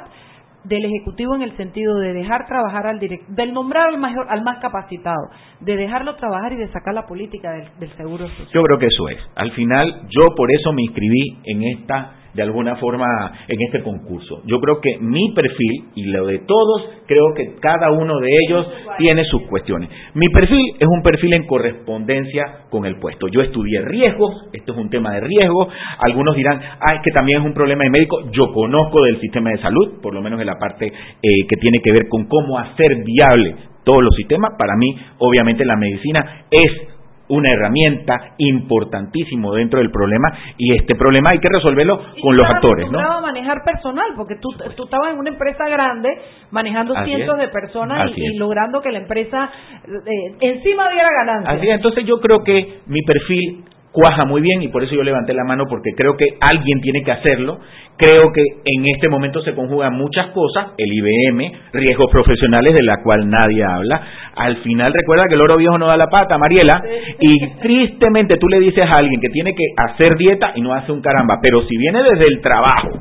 del 0.63 0.85
ejecutivo 0.85 1.35
en 1.35 1.43
el 1.43 1.55
sentido 1.57 1.99
de 1.99 2.13
dejar 2.13 2.47
trabajar 2.47 2.87
al 2.87 2.99
director, 2.99 3.35
del 3.35 3.53
nombrar 3.53 3.89
al 3.89 3.99
mayor, 3.99 4.25
al 4.29 4.43
más 4.43 4.57
capacitado, 4.59 5.29
de 5.59 5.75
dejarlo 5.75 6.15
trabajar 6.15 6.53
y 6.53 6.55
de 6.55 6.67
sacar 6.69 6.95
la 6.95 7.05
política 7.05 7.51
del, 7.51 7.67
del 7.79 7.95
seguro 7.95 8.27
social. 8.29 8.47
Yo 8.51 8.63
creo 8.63 8.79
que 8.79 8.87
eso 8.87 9.09
es. 9.09 9.19
Al 9.35 9.51
final, 9.51 10.07
yo 10.09 10.33
por 10.35 10.49
eso 10.51 10.73
me 10.73 10.81
inscribí 10.81 11.37
en 11.45 11.63
esta 11.63 12.13
de 12.35 12.43
alguna 12.43 12.75
forma 12.75 13.05
en 13.47 13.57
este 13.61 13.81
concurso. 13.81 14.41
Yo 14.45 14.59
creo 14.59 14.81
que 14.81 14.97
mi 14.99 15.33
perfil 15.33 15.85
y 15.95 16.05
lo 16.05 16.25
de 16.27 16.39
todos, 16.39 16.89
creo 17.07 17.33
que 17.35 17.55
cada 17.61 17.91
uno 17.91 18.19
de 18.19 18.29
ellos 18.47 18.67
tiene 18.97 19.23
sus 19.25 19.43
cuestiones. 19.43 19.89
Mi 20.13 20.27
perfil 20.33 20.75
es 20.77 20.87
un 20.87 21.01
perfil 21.01 21.33
en 21.33 21.47
correspondencia 21.47 22.65
con 22.69 22.85
el 22.85 22.99
puesto. 22.99 23.27
Yo 23.29 23.41
estudié 23.41 23.81
riesgos, 23.81 24.49
esto 24.51 24.73
es 24.73 24.77
un 24.77 24.89
tema 24.89 25.13
de 25.13 25.21
riesgo. 25.21 25.67
Algunos 25.99 26.35
dirán, 26.35 26.59
ah, 26.61 26.95
es 26.95 27.01
que 27.03 27.11
también 27.11 27.39
es 27.39 27.45
un 27.45 27.53
problema 27.53 27.85
de 27.85 27.89
médico. 27.89 28.29
Yo 28.31 28.51
conozco 28.53 29.03
del 29.03 29.19
sistema 29.21 29.51
de 29.51 29.59
salud, 29.59 30.01
por 30.01 30.13
lo 30.13 30.21
menos 30.21 30.39
en 30.39 30.47
la 30.47 30.59
parte 30.59 30.87
eh, 30.87 31.47
que 31.47 31.55
tiene 31.57 31.79
que 31.81 31.91
ver 31.91 32.07
con 32.09 32.25
cómo 32.25 32.59
hacer 32.59 33.03
viable 33.03 33.55
todos 33.85 34.03
los 34.03 34.15
sistemas. 34.15 34.51
Para 34.57 34.75
mí, 34.75 34.97
obviamente, 35.19 35.63
la 35.63 35.77
medicina 35.77 36.45
es 36.51 36.94
una 37.27 37.51
herramienta 37.51 38.33
importantísimo 38.37 39.53
dentro 39.53 39.79
del 39.79 39.91
problema 39.91 40.31
y 40.57 40.75
este 40.75 40.95
problema 40.95 41.29
hay 41.31 41.39
que 41.39 41.49
resolverlo 41.49 41.99
con 42.21 42.35
los 42.35 42.43
actores, 42.43 42.89
¿no? 42.91 42.99
a 42.99 43.21
manejar 43.21 43.63
personal 43.63 44.05
porque 44.15 44.35
tú, 44.35 44.49
tú 44.75 44.83
estabas 44.83 45.13
en 45.13 45.19
una 45.19 45.29
empresa 45.29 45.67
grande 45.67 46.09
manejando 46.51 46.93
cientos 47.03 47.37
de 47.37 47.47
personas 47.47 48.11
y, 48.15 48.37
logrando 48.37 48.81
que 48.81 48.91
la 48.91 48.99
empresa 48.99 49.49
eh, 49.87 50.35
encima 50.41 50.89
diera 50.89 51.09
ganancias. 51.25 51.57
Así 51.57 51.67
es, 51.67 51.75
entonces 51.75 52.05
yo 52.05 52.19
creo 52.19 52.43
que 52.43 52.79
mi 52.87 53.01
perfil 53.01 53.65
cuaja 53.95 54.25
muy 54.25 54.41
bien 54.41 54.61
y 54.61 54.67
por 54.67 54.83
eso 54.83 54.93
yo 54.93 55.03
levanté 55.03 55.33
la 55.33 55.45
mano 55.45 55.63
porque 55.69 55.91
creo 55.95 56.17
que 56.17 56.25
alguien 56.41 56.81
tiene 56.81 57.01
que 57.03 57.11
hacerlo. 57.11 57.59
Creo 57.97 58.33
que 58.33 58.41
en 58.65 58.85
este 58.93 59.07
momento 59.07 59.41
se 59.41 59.55
conjugan 59.55 59.93
muchas 59.93 60.27
cosas, 60.27 60.73
el 60.77 60.91
IBM, 60.91 61.51
riesgos 61.71 62.11
profesionales 62.11 62.73
de 62.73 62.83
la 62.83 63.01
cual 63.01 63.29
nadie 63.29 63.63
habla. 63.63 64.01
Al 64.35 64.57
final 64.57 64.93
recuerda 64.93 65.27
que 65.29 65.35
el 65.35 65.41
oro 65.41 65.55
viejo 65.55 65.77
no 65.77 65.87
da 65.87 65.95
la 65.95 66.07
pata, 66.07 66.37
Mariela, 66.37 66.83
y 67.21 67.47
tristemente 67.61 68.35
tú 68.37 68.49
le 68.49 68.59
dices 68.59 68.85
a 68.85 68.97
alguien 68.97 69.21
que 69.21 69.29
tiene 69.29 69.55
que 69.55 69.63
hacer 69.77 70.17
dieta 70.17 70.51
y 70.55 70.61
no 70.61 70.73
hace 70.73 70.91
un 70.91 71.01
caramba, 71.01 71.39
pero 71.41 71.61
si 71.61 71.77
viene 71.77 72.03
desde 72.03 72.25
el 72.25 72.41
trabajo, 72.41 72.99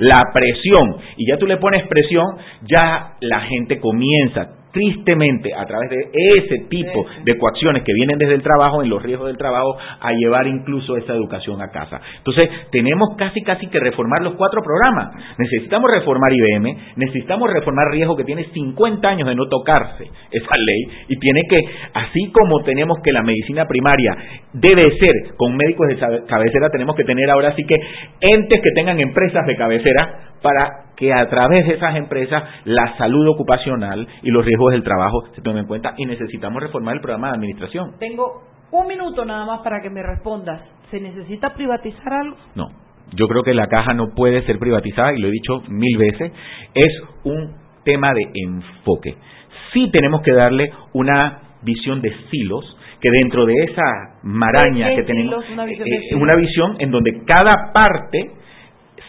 la 0.00 0.18
presión, 0.34 0.96
y 1.16 1.28
ya 1.30 1.38
tú 1.38 1.46
le 1.46 1.58
pones 1.58 1.86
presión, 1.86 2.26
ya 2.62 3.12
la 3.20 3.40
gente 3.42 3.78
comienza 3.78 4.61
tristemente 4.72 5.54
a 5.54 5.64
través 5.66 5.90
de 5.90 6.10
ese 6.38 6.64
tipo 6.68 7.06
de 7.24 7.38
coacciones 7.38 7.82
que 7.84 7.92
vienen 7.92 8.18
desde 8.18 8.34
el 8.34 8.42
trabajo, 8.42 8.82
en 8.82 8.88
los 8.88 9.02
riesgos 9.02 9.28
del 9.28 9.36
trabajo, 9.36 9.76
a 10.00 10.12
llevar 10.12 10.46
incluso 10.46 10.96
esa 10.96 11.12
educación 11.12 11.60
a 11.60 11.70
casa. 11.70 12.00
Entonces, 12.18 12.48
tenemos 12.70 13.10
casi 13.16 13.42
casi 13.42 13.66
que 13.68 13.78
reformar 13.78 14.22
los 14.22 14.34
cuatro 14.34 14.62
programas. 14.62 15.14
Necesitamos 15.38 15.90
reformar 15.90 16.32
IBM, 16.32 16.76
necesitamos 16.96 17.50
reformar 17.52 17.88
riesgo 17.90 18.16
que 18.16 18.24
tiene 18.24 18.44
50 18.52 19.08
años 19.08 19.28
de 19.28 19.34
no 19.34 19.46
tocarse 19.48 20.04
esa 20.30 20.56
ley 20.56 21.04
y 21.08 21.18
tiene 21.18 21.42
que, 21.48 21.60
así 21.94 22.32
como 22.32 22.62
tenemos 22.62 22.98
que 23.02 23.12
la 23.12 23.22
medicina 23.22 23.66
primaria 23.66 24.16
debe 24.52 24.82
ser 24.98 25.36
con 25.36 25.56
médicos 25.56 25.88
de 25.88 25.96
cabecera, 26.26 26.70
tenemos 26.70 26.96
que 26.96 27.04
tener 27.04 27.30
ahora 27.30 27.54
sí 27.54 27.64
que 27.64 27.76
entes 28.20 28.60
que 28.60 28.70
tengan 28.74 28.98
empresas 29.00 29.46
de 29.46 29.56
cabecera 29.56 30.32
para 30.42 30.91
que 31.02 31.12
a 31.12 31.28
través 31.28 31.66
de 31.66 31.74
esas 31.74 31.96
empresas 31.96 32.44
la 32.64 32.96
salud 32.96 33.26
ocupacional 33.26 34.06
y 34.22 34.30
los 34.30 34.44
riesgos 34.44 34.70
del 34.70 34.84
trabajo 34.84 35.24
se 35.34 35.42
tomen 35.42 35.62
en 35.62 35.66
cuenta 35.66 35.94
y 35.96 36.06
necesitamos 36.06 36.62
reformar 36.62 36.94
el 36.94 37.00
programa 37.00 37.30
de 37.30 37.34
administración. 37.34 37.96
Tengo 37.98 38.44
un 38.70 38.86
minuto 38.86 39.24
nada 39.24 39.44
más 39.44 39.62
para 39.62 39.82
que 39.82 39.90
me 39.90 40.00
respondas. 40.00 40.62
¿Se 40.92 41.00
necesita 41.00 41.54
privatizar 41.54 42.12
algo? 42.12 42.36
No. 42.54 42.68
Yo 43.14 43.26
creo 43.26 43.42
que 43.42 43.52
la 43.52 43.66
caja 43.66 43.94
no 43.94 44.10
puede 44.14 44.42
ser 44.42 44.60
privatizada 44.60 45.12
y 45.12 45.18
lo 45.18 45.26
he 45.26 45.32
dicho 45.32 45.64
mil 45.66 45.98
veces. 45.98 46.30
Es 46.72 47.02
un 47.24 47.52
tema 47.82 48.14
de 48.14 48.22
enfoque. 48.32 49.16
Sí 49.72 49.90
tenemos 49.90 50.22
que 50.22 50.32
darle 50.32 50.70
una 50.92 51.40
visión 51.62 52.00
de 52.00 52.14
silos, 52.30 52.78
que 53.00 53.08
dentro 53.10 53.44
de 53.44 53.54
esa 53.64 54.20
maraña 54.22 54.94
que 54.94 55.02
tenemos, 55.02 55.44
una 55.50 55.64
visión, 55.64 55.88
eh, 55.88 56.14
una 56.14 56.38
visión 56.38 56.76
en 56.78 56.92
donde 56.92 57.24
cada 57.24 57.72
parte 57.72 58.30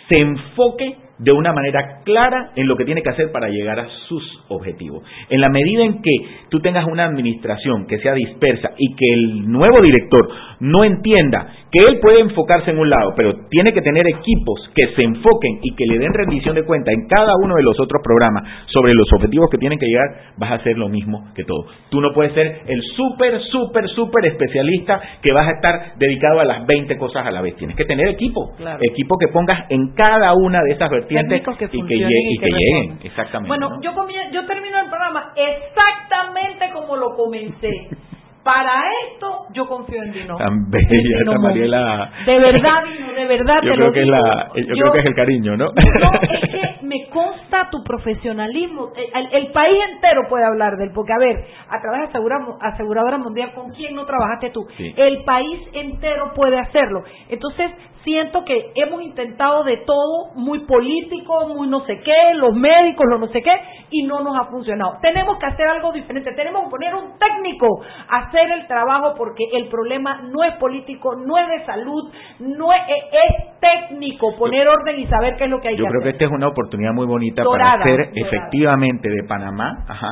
se 0.10 0.22
enfoque 0.22 1.03
de 1.20 1.32
una 1.32 1.54
manera 1.54 2.02
clara 2.04 2.52
en 2.56 2.68
lo 2.68 2.76
que 2.76 2.86
tiene 2.86 3.04
que 3.04 3.10
hacer 3.10 3.32
para 3.32 3.48
llegar 3.48 3.80
a 3.80 3.88
sus 4.08 4.24
objetivos. 4.50 5.04
En 5.30 5.42
la 5.42 5.50
medida 5.50 5.84
en 5.84 6.02
que 6.02 6.12
tú 6.50 6.60
tengas 6.60 6.86
una 6.86 7.06
administración 7.06 7.86
que 7.88 8.00
sea 8.00 8.14
dispersa 8.14 8.72
y 8.78 8.96
que 8.96 9.14
el 9.14 9.52
nuevo 9.52 9.82
director 9.82 10.30
no 10.60 10.84
entienda 10.84 11.63
que 11.74 11.90
él 11.90 12.00
puede 12.00 12.20
enfocarse 12.20 12.70
en 12.70 12.78
un 12.78 12.88
lado, 12.88 13.14
pero 13.18 13.34
tiene 13.50 13.72
que 13.72 13.82
tener 13.82 14.06
equipos 14.08 14.70
que 14.76 14.94
se 14.96 15.02
enfoquen 15.02 15.58
y 15.64 15.74
que 15.76 15.88
le 15.88 15.98
den 15.98 16.14
rendición 16.14 16.54
de 16.54 16.66
cuenta 16.66 16.92
en 16.92 17.08
cada 17.08 17.34
uno 17.42 17.56
de 17.56 17.64
los 17.64 17.80
otros 17.80 18.00
programas 18.04 18.44
sobre 18.68 18.94
los 18.94 19.12
objetivos 19.12 19.50
que 19.50 19.58
tienen 19.58 19.80
que 19.80 19.88
llegar, 19.88 20.36
vas 20.38 20.52
a 20.52 20.56
hacer 20.56 20.78
lo 20.78 20.88
mismo 20.88 21.34
que 21.34 21.44
todo. 21.44 21.66
Tú 21.90 22.00
no 22.00 22.14
puedes 22.14 22.32
ser 22.34 22.62
el 22.68 22.80
súper, 22.96 23.42
súper, 23.50 23.88
súper 23.90 24.28
especialista 24.28 25.02
que 25.24 25.34
vas 25.34 25.48
a 25.48 25.52
estar 25.52 25.94
dedicado 25.98 26.42
a 26.42 26.46
las 26.46 26.68
20 26.68 26.96
cosas 27.00 27.26
a 27.26 27.32
la 27.32 27.42
vez. 27.42 27.56
Tienes 27.56 27.76
que 27.76 27.86
tener 27.86 28.08
equipo, 28.08 28.54
equipo 28.80 29.18
que 29.18 29.30
pongas 29.30 29.66
en 29.70 29.96
cada 29.96 30.34
una 30.34 30.62
de 30.62 30.74
esas 30.74 30.92
vertientes 30.92 31.42
que 31.58 31.66
y 31.74 31.88
que, 31.88 31.96
y 31.96 32.40
lleguen. 32.40 33.00
Exactamente. 33.04 33.48
Bueno, 33.48 33.70
¿no? 33.70 33.82
yo, 33.82 33.92
yo 34.32 34.46
termino 34.46 34.80
el 34.80 34.90
programa 34.90 35.34
exactamente 35.36 36.70
como 36.72 36.98
lo 36.98 37.16
comencé. 37.16 37.90
Para 38.44 38.82
esto 39.08 39.46
yo 39.54 39.68
confío 39.68 40.04
en 40.04 40.12
Dino. 40.12 40.36
Tan 40.38 40.70
bella 40.70 41.20
esta. 41.20 41.40
Mariela. 41.40 42.12
De 42.26 42.40
verdad, 42.40 42.84
Dino, 42.84 43.14
de 43.14 43.26
verdad 43.26 43.56
Yo 43.64 43.70
te 43.72 43.76
creo 43.76 43.88
lo 43.88 43.94
que 43.94 44.02
es 44.02 44.08
la, 44.08 44.50
yo, 44.56 44.76
creo 44.76 44.92
que 44.92 45.00
es 45.00 45.06
el 45.06 45.16
cariño, 45.16 45.56
¿no? 45.58 45.66
No, 45.66 46.12
es 46.22 46.50
que 46.50 46.86
me 46.86 47.08
consta 47.10 47.70
tu 47.70 47.82
profesionalismo. 47.84 48.92
El, 48.96 49.28
el 49.46 49.52
país 49.52 49.78
entero 49.94 50.24
puede 50.30 50.46
hablar 50.46 50.76
de 50.78 50.86
él, 50.86 50.92
porque 50.94 51.14
a 51.14 51.18
ver, 51.20 51.46
a 51.70 51.80
través 51.82 52.02
de 52.02 52.08
asegura- 52.08 52.58
aseguradora 52.62 53.18
mundial, 53.18 53.54
¿con 53.54 53.72
quién 53.72 53.96
no 53.96 54.06
trabajaste 54.06 54.50
tú? 54.50 54.66
Sí. 54.78 54.94
El 54.98 55.24
país 55.24 55.62
entero 55.74 56.34
puede 56.36 56.60
hacerlo. 56.60 57.04
Entonces, 57.30 57.72
siento 58.04 58.44
que 58.44 58.72
hemos 58.76 59.02
intentado 59.02 59.64
de 59.64 59.78
todo, 59.78 60.34
muy 60.36 60.60
político, 60.66 61.48
muy 61.48 61.68
no 61.68 61.82
sé 61.86 62.00
qué, 62.02 62.34
los 62.36 62.54
médicos, 62.54 63.06
los 63.10 63.20
no 63.20 63.28
sé 63.28 63.42
qué, 63.42 63.52
y 63.92 64.04
no 64.04 64.22
nos 64.22 64.36
ha 64.38 64.46
funcionado. 64.46 64.98
Tenemos 65.02 65.38
que 65.38 65.46
hacer 65.46 65.68
algo 65.68 65.92
diferente, 65.92 66.32
tenemos 66.34 66.64
que 66.66 66.70
poner 66.70 66.94
un 66.96 67.18
técnico 67.18 67.68
a 68.10 68.28
hacer 68.28 68.52
el 68.52 68.68
trabajo 68.68 69.14
porque 69.18 69.46
el 69.54 69.68
problema 69.68 70.22
no 70.24 70.44
es 70.44 70.56
político, 70.56 71.16
no 71.16 71.38
es 71.38 71.48
de 71.48 71.66
salud, 71.66 72.12
no 72.40 72.74
es, 72.74 72.82
es 72.90 73.60
técnico, 73.60 74.36
poner 74.38 74.68
orden 74.68 75.00
y 75.00 75.08
saber 75.08 75.36
qué 75.38 75.46
es 75.46 75.50
lo 75.50 75.60
que 75.62 75.70
hay 75.70 75.78
Yo 75.78 75.86
que 75.86 75.90
creo 75.90 76.02
que 76.02 76.10
hacer. 76.10 76.22
esta 76.22 76.26
es 76.26 76.32
una 76.32 76.48
oportunidad 76.50 76.94
muy 76.94 77.06
bonita 77.06 77.44
Dorada, 77.44 77.72
para 77.72 77.82
hacer 77.84 77.98
dorada. 78.14 78.28
efectivamente 78.28 79.10
de 79.10 79.24
Panamá 79.28 79.86
ajá, 79.88 80.08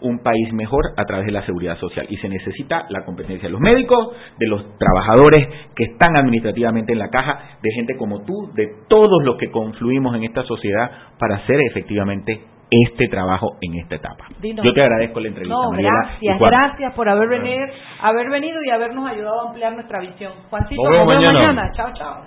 un 0.00 0.18
país 0.22 0.52
mejor 0.52 0.82
a 0.96 1.04
través 1.04 1.26
de 1.26 1.32
la 1.32 1.44
seguridad 1.46 1.76
social. 1.78 2.06
Y 2.08 2.16
se 2.18 2.28
necesita 2.28 2.86
la 2.90 3.04
competencia 3.04 3.48
de 3.48 3.52
los 3.52 3.60
médicos, 3.60 4.08
de 4.38 4.46
los 4.48 4.64
trabajadores 4.78 5.46
que 5.74 5.84
están 5.84 6.16
administrativamente 6.16 6.92
en 6.92 6.98
la 6.98 7.08
caja, 7.08 7.58
de 7.62 7.70
gente 7.72 7.96
como 7.96 8.22
tú, 8.24 8.50
de 8.54 8.68
todos 8.88 9.22
los 9.24 9.36
que 9.36 9.50
confluimos 9.50 10.14
en 10.16 10.24
esta 10.24 10.42
sociedad 10.44 10.90
para 11.18 11.36
hacer 11.36 11.56
efectivamente 11.70 12.40
este 12.70 13.06
trabajo 13.08 13.56
en 13.60 13.78
esta 13.78 13.94
etapa. 13.94 14.26
Dino. 14.40 14.62
Yo 14.64 14.72
te 14.74 14.82
agradezco 14.82 15.20
la 15.20 15.28
entrevista, 15.28 15.54
No, 15.56 15.70
Mariela. 15.70 15.90
gracias, 16.20 16.38
gracias 16.40 16.92
por 16.94 17.08
haber 17.08 17.28
venido, 17.28 17.64
haber 18.02 18.28
venido 18.28 18.58
y 18.66 18.70
habernos 18.70 19.08
ayudado 19.08 19.40
a 19.40 19.48
ampliar 19.48 19.72
nuestra 19.74 20.00
visión. 20.00 20.32
Juancito, 20.50 20.82
Nos 20.82 20.92
vemos 20.92 21.06
mañana. 21.06 21.38
mañana. 21.38 21.72
Chao, 21.76 21.92
chao. 21.94 22.22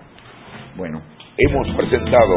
Bueno. 0.75 1.01
Hemos 1.41 1.69
presentado 1.73 2.35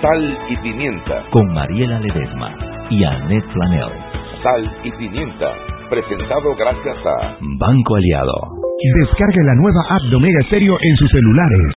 Sal 0.00 0.38
y 0.48 0.56
Pimienta. 0.58 1.24
Con 1.30 1.52
Mariela 1.52 1.98
Ledesma 1.98 2.54
y 2.90 3.02
Annette 3.02 3.44
Planel. 3.52 4.15
Sal 4.46 4.62
y 4.84 4.92
Pimienta. 4.92 5.50
Presentado 5.90 6.54
gracias 6.54 6.96
a 7.04 7.36
Banco 7.58 7.96
Aliado. 7.96 8.54
Descargue 9.02 9.42
la 9.42 9.54
nueva 9.56 9.82
app 9.90 10.02
de 10.08 10.14
Omega 10.14 10.40
Stereo 10.46 10.76
en 10.80 10.96
sus 10.96 11.10
celulares. 11.10 11.66